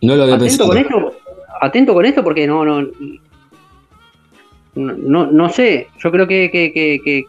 no 0.00 0.16
lo 0.16 0.22
había 0.22 0.36
atento 0.36 0.66
Con 0.66 0.78
esto, 0.78 1.12
atento 1.60 1.92
con 1.92 2.06
esto 2.06 2.24
porque 2.24 2.46
no, 2.46 2.64
no, 2.64 2.86
no, 4.74 5.26
no 5.26 5.48
sé, 5.50 5.88
yo 5.98 6.10
creo 6.10 6.26
que, 6.26 6.50
que, 6.50 7.26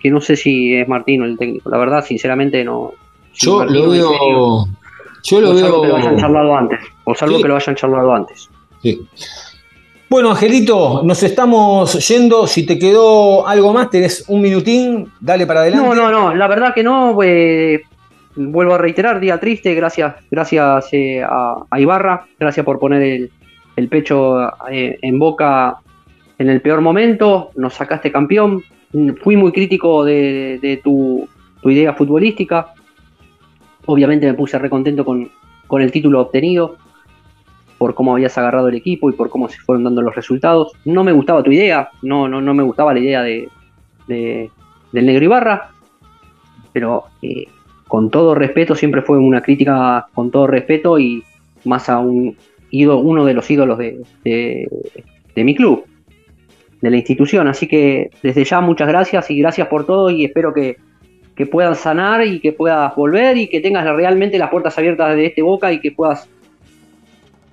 que, 0.00 0.10
no 0.10 0.22
sé 0.22 0.36
si 0.36 0.74
es 0.74 0.88
Martino 0.88 1.26
el 1.26 1.36
técnico, 1.36 1.68
la 1.68 1.76
verdad, 1.76 2.02
sinceramente 2.02 2.64
no. 2.64 2.94
yo 3.34 3.66
lo 3.66 3.90
veo. 3.90 4.66
Yo 5.22 5.40
lo 5.42 5.54
veo. 5.54 5.82
que 5.82 5.88
lo 5.88 5.96
hayan 5.96 6.16
charlado 6.16 6.56
antes, 6.56 6.80
o 7.04 7.14
salvo 7.14 7.42
que 7.42 7.48
lo 7.48 7.56
hayan 7.56 7.76
charlado 7.76 8.14
antes. 8.14 8.48
Sí. 8.82 9.06
Bueno, 10.10 10.32
Angelito, 10.32 11.02
nos 11.04 11.22
estamos 11.22 12.08
yendo. 12.08 12.48
Si 12.48 12.66
te 12.66 12.80
quedó 12.80 13.46
algo 13.46 13.72
más, 13.72 13.90
tenés 13.90 14.24
un 14.26 14.40
minutín, 14.40 15.06
dale 15.20 15.46
para 15.46 15.60
adelante. 15.60 15.86
No, 15.86 15.94
no, 15.94 16.10
no, 16.10 16.34
la 16.34 16.48
verdad 16.48 16.74
que 16.74 16.82
no. 16.82 17.12
Pues, 17.14 17.80
vuelvo 18.34 18.74
a 18.74 18.78
reiterar, 18.78 19.20
día 19.20 19.38
triste, 19.38 19.72
gracias, 19.72 20.16
gracias 20.28 20.88
eh, 20.90 21.22
a, 21.22 21.64
Ibarra, 21.78 22.26
gracias 22.40 22.66
por 22.66 22.80
poner 22.80 23.30
el, 23.76 23.88
pecho 23.88 24.48
eh, 24.68 24.98
en 25.00 25.18
boca 25.20 25.76
en 26.38 26.48
el 26.48 26.60
peor 26.60 26.80
momento, 26.80 27.52
nos 27.54 27.74
sacaste 27.74 28.10
campeón, 28.10 28.64
fui 29.22 29.36
muy 29.36 29.52
crítico 29.52 30.04
de, 30.04 30.80
tu, 30.82 31.28
idea 31.62 31.92
futbolística, 31.92 32.74
obviamente 33.86 34.26
me 34.26 34.34
puse 34.34 34.58
recontento 34.58 35.04
con, 35.04 35.30
con 35.68 35.82
el 35.82 35.92
título 35.92 36.20
obtenido, 36.20 36.78
por 37.80 37.94
cómo 37.94 38.12
habías 38.12 38.36
agarrado 38.36 38.68
el 38.68 38.74
equipo 38.74 39.08
y 39.08 39.14
por 39.14 39.30
cómo 39.30 39.48
se 39.48 39.58
fueron 39.60 39.84
dando 39.84 40.02
los 40.02 40.14
resultados. 40.14 40.72
No 40.84 41.02
me 41.02 41.12
gustaba 41.12 41.42
tu 41.42 41.50
idea, 41.50 41.88
no, 42.02 42.28
no, 42.28 42.42
no 42.42 42.52
me 42.52 42.62
gustaba 42.62 42.92
la 42.92 43.00
idea 43.00 43.22
de, 43.22 43.48
del 44.06 45.06
negro 45.06 45.24
Ibarra, 45.24 45.70
pero 46.74 47.04
eh, 47.22 47.46
con 47.88 48.10
todo 48.10 48.34
respeto, 48.34 48.74
siempre 48.74 49.00
fue 49.00 49.16
una 49.16 49.40
crítica 49.40 50.06
con 50.12 50.30
todo 50.30 50.46
respeto 50.46 50.98
y 50.98 51.24
más 51.64 51.88
a 51.88 52.00
un 52.00 52.36
uno 52.72 53.24
de 53.24 53.32
los 53.32 53.50
ídolos 53.50 53.78
de, 53.78 54.02
de, 54.24 55.44
mi 55.44 55.54
club, 55.54 55.86
de 56.82 56.90
la 56.90 56.96
institución. 56.98 57.48
Así 57.48 57.66
que 57.66 58.10
desde 58.22 58.44
ya 58.44 58.60
muchas 58.60 58.88
gracias 58.88 59.30
y 59.30 59.38
gracias 59.38 59.68
por 59.68 59.86
todo 59.86 60.10
y 60.10 60.26
espero 60.26 60.52
que, 60.52 60.76
que 61.34 61.46
puedas 61.46 61.78
sanar 61.78 62.26
y 62.26 62.40
que 62.40 62.52
puedas 62.52 62.94
volver 62.94 63.38
y 63.38 63.48
que 63.48 63.60
tengas 63.60 63.84
realmente 63.96 64.38
las 64.38 64.50
puertas 64.50 64.76
abiertas 64.76 65.16
de 65.16 65.26
este 65.26 65.40
Boca 65.40 65.72
y 65.72 65.80
que 65.80 65.92
puedas, 65.92 66.28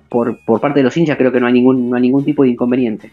por, 0.08 0.38
por 0.44 0.60
parte 0.60 0.80
de 0.80 0.84
los 0.84 0.96
hinchas, 0.96 1.16
creo 1.16 1.32
que 1.32 1.40
no 1.40 1.46
hay 1.46 1.52
ningún, 1.52 1.90
no 1.90 1.96
hay 1.96 2.02
ningún 2.02 2.24
tipo 2.24 2.42
de 2.42 2.50
inconveniente. 2.50 3.10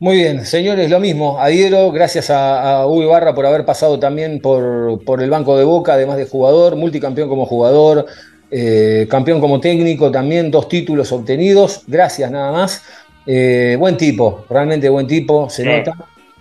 Muy 0.00 0.16
bien, 0.16 0.46
señores, 0.46 0.88
lo 0.88 0.98
mismo. 0.98 1.38
Adhiero, 1.38 1.92
gracias 1.92 2.30
a, 2.30 2.78
a 2.78 2.86
Uy 2.86 3.04
Barra 3.04 3.34
por 3.34 3.44
haber 3.44 3.66
pasado 3.66 3.98
también 3.98 4.40
por, 4.40 5.20
el 5.20 5.28
banco 5.28 5.58
de 5.58 5.64
Boca, 5.64 5.92
además 5.92 6.16
de 6.16 6.24
jugador, 6.24 6.74
multicampeón 6.74 7.28
como 7.28 7.44
jugador, 7.44 8.06
eh, 8.50 9.06
campeón 9.10 9.42
como 9.42 9.60
técnico, 9.60 10.10
también 10.10 10.50
dos 10.50 10.70
títulos 10.70 11.12
obtenidos. 11.12 11.82
Gracias 11.86 12.30
nada 12.30 12.50
más. 12.50 12.82
Eh, 13.26 13.76
buen 13.78 13.98
tipo, 13.98 14.46
realmente 14.48 14.88
buen 14.88 15.06
tipo, 15.06 15.50
se 15.50 15.66
nota. 15.66 15.92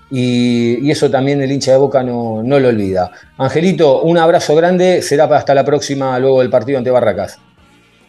Y, 0.09 0.89
eso 0.89 1.11
también 1.11 1.41
el 1.41 1.51
hincha 1.51 1.73
de 1.73 1.79
Boca 1.79 2.01
no, 2.01 2.41
no 2.41 2.61
lo 2.61 2.69
olvida. 2.69 3.11
Angelito, 3.37 4.03
un 4.03 4.17
abrazo 4.17 4.55
grande, 4.55 5.01
será 5.01 5.25
hasta 5.25 5.53
la 5.53 5.65
próxima, 5.65 6.17
luego 6.17 6.39
del 6.39 6.49
partido 6.49 6.77
ante 6.77 6.91
Barracas. 6.91 7.37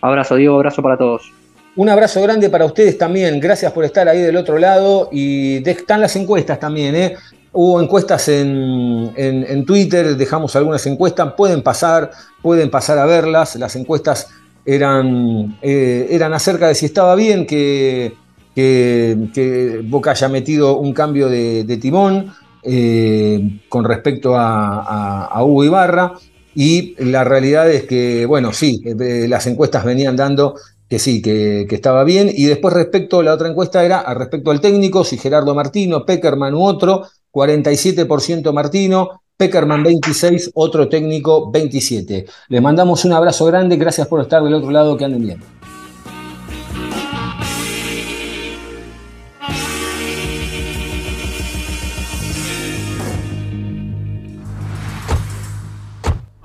Abrazo, 0.01 0.37
Diego, 0.37 0.55
abrazo 0.57 0.83
para 0.83 0.97
todos. 0.97 1.33
Un 1.77 1.89
abrazo 1.89 2.21
grande 2.23 2.51
para 2.51 2.65
ustedes 2.65 2.99
también. 2.99 3.39
Gracias 3.41 3.73
por 3.73 3.85
estar 3.85 4.09
ahí 4.09 4.21
del 4.21 4.37
otro 4.37 4.59
lado. 4.59 5.09
Y 5.13 5.67
están 5.69 6.01
las 6.01 6.17
encuestas 6.17 6.59
también. 6.59 6.95
¿eh? 6.95 7.17
hubo 7.53 7.81
encuestas 7.83 8.29
en, 8.29 9.11
en- 9.17 9.45
en 9.49 9.67
Twitter, 9.67 10.17
dejamos 10.17 10.55
algunas 10.55 10.87
encuestas, 10.87 11.33
pueden 11.37 11.63
pasar, 11.63 12.13
pueden 12.43 12.71
pasar 12.71 12.97
a 12.99 13.07
verlas. 13.07 13.57
Las 13.57 13.75
encuestas 13.75 14.29
eran, 14.65 15.59
eh, 15.61 16.07
eran 16.11 16.33
acerca 16.33 16.69
de 16.69 16.77
si 16.77 16.87
estaba 16.87 17.17
bien 17.17 17.47
que, 17.47 18.13
que- 18.55 19.81
Boca 19.85 20.13
haya 20.13 20.29
metido 20.29 20.77
un 20.79 20.93
cambio 20.93 21.29
de, 21.29 21.65
timón 21.81 22.33
eh, 22.63 23.61
con 23.69 23.85
respecto 23.85 24.35
a 24.37 25.43
Hugo 25.45 25.65
Ibarra. 25.65 26.13
Y 26.55 26.95
la 26.99 27.25
realidad 27.25 27.71
es 27.71 27.85
que, 27.85 28.27
bueno, 28.27 28.53
sí, 28.53 28.83
eh, 28.85 29.27
las 29.29 29.47
encuestas 29.47 29.85
venían 29.85 30.17
dando 30.17 30.57
que 30.89 30.99
sí, 30.99 31.23
que, 31.23 31.67
estaba 31.71 32.03
bien. 32.03 32.31
Y 32.35 32.47
después 32.47 32.75
respecto, 32.75 33.23
la 33.23 33.35
otra 33.35 33.49
encuesta 33.49 33.85
era 33.85 34.01
a 34.01 34.13
respecto 34.13 34.51
al 34.51 34.61
técnico, 34.61 35.05
si 35.05 35.17
Gerardo 35.17 35.55
Martino, 35.55 36.05
Peckerman 36.05 36.55
u 36.55 36.65
otro, 36.65 37.07
47% 37.33 38.53
Martino, 38.53 39.23
Peckerman 39.37 39.85
26, 39.85 40.51
otro 40.55 40.89
técnico 40.89 41.51
27. 41.51 42.27
Les 42.49 42.61
mandamos 42.61 43.05
un 43.05 43.13
abrazo 43.13 43.47
grande, 43.47 43.77
gracias 43.77 44.09
por 44.09 44.21
estar 44.21 44.43
del 44.43 44.55
otro 44.55 44.73
lado, 44.73 44.97
que 44.97 45.05
anden 45.05 45.23
bien. 45.23 45.60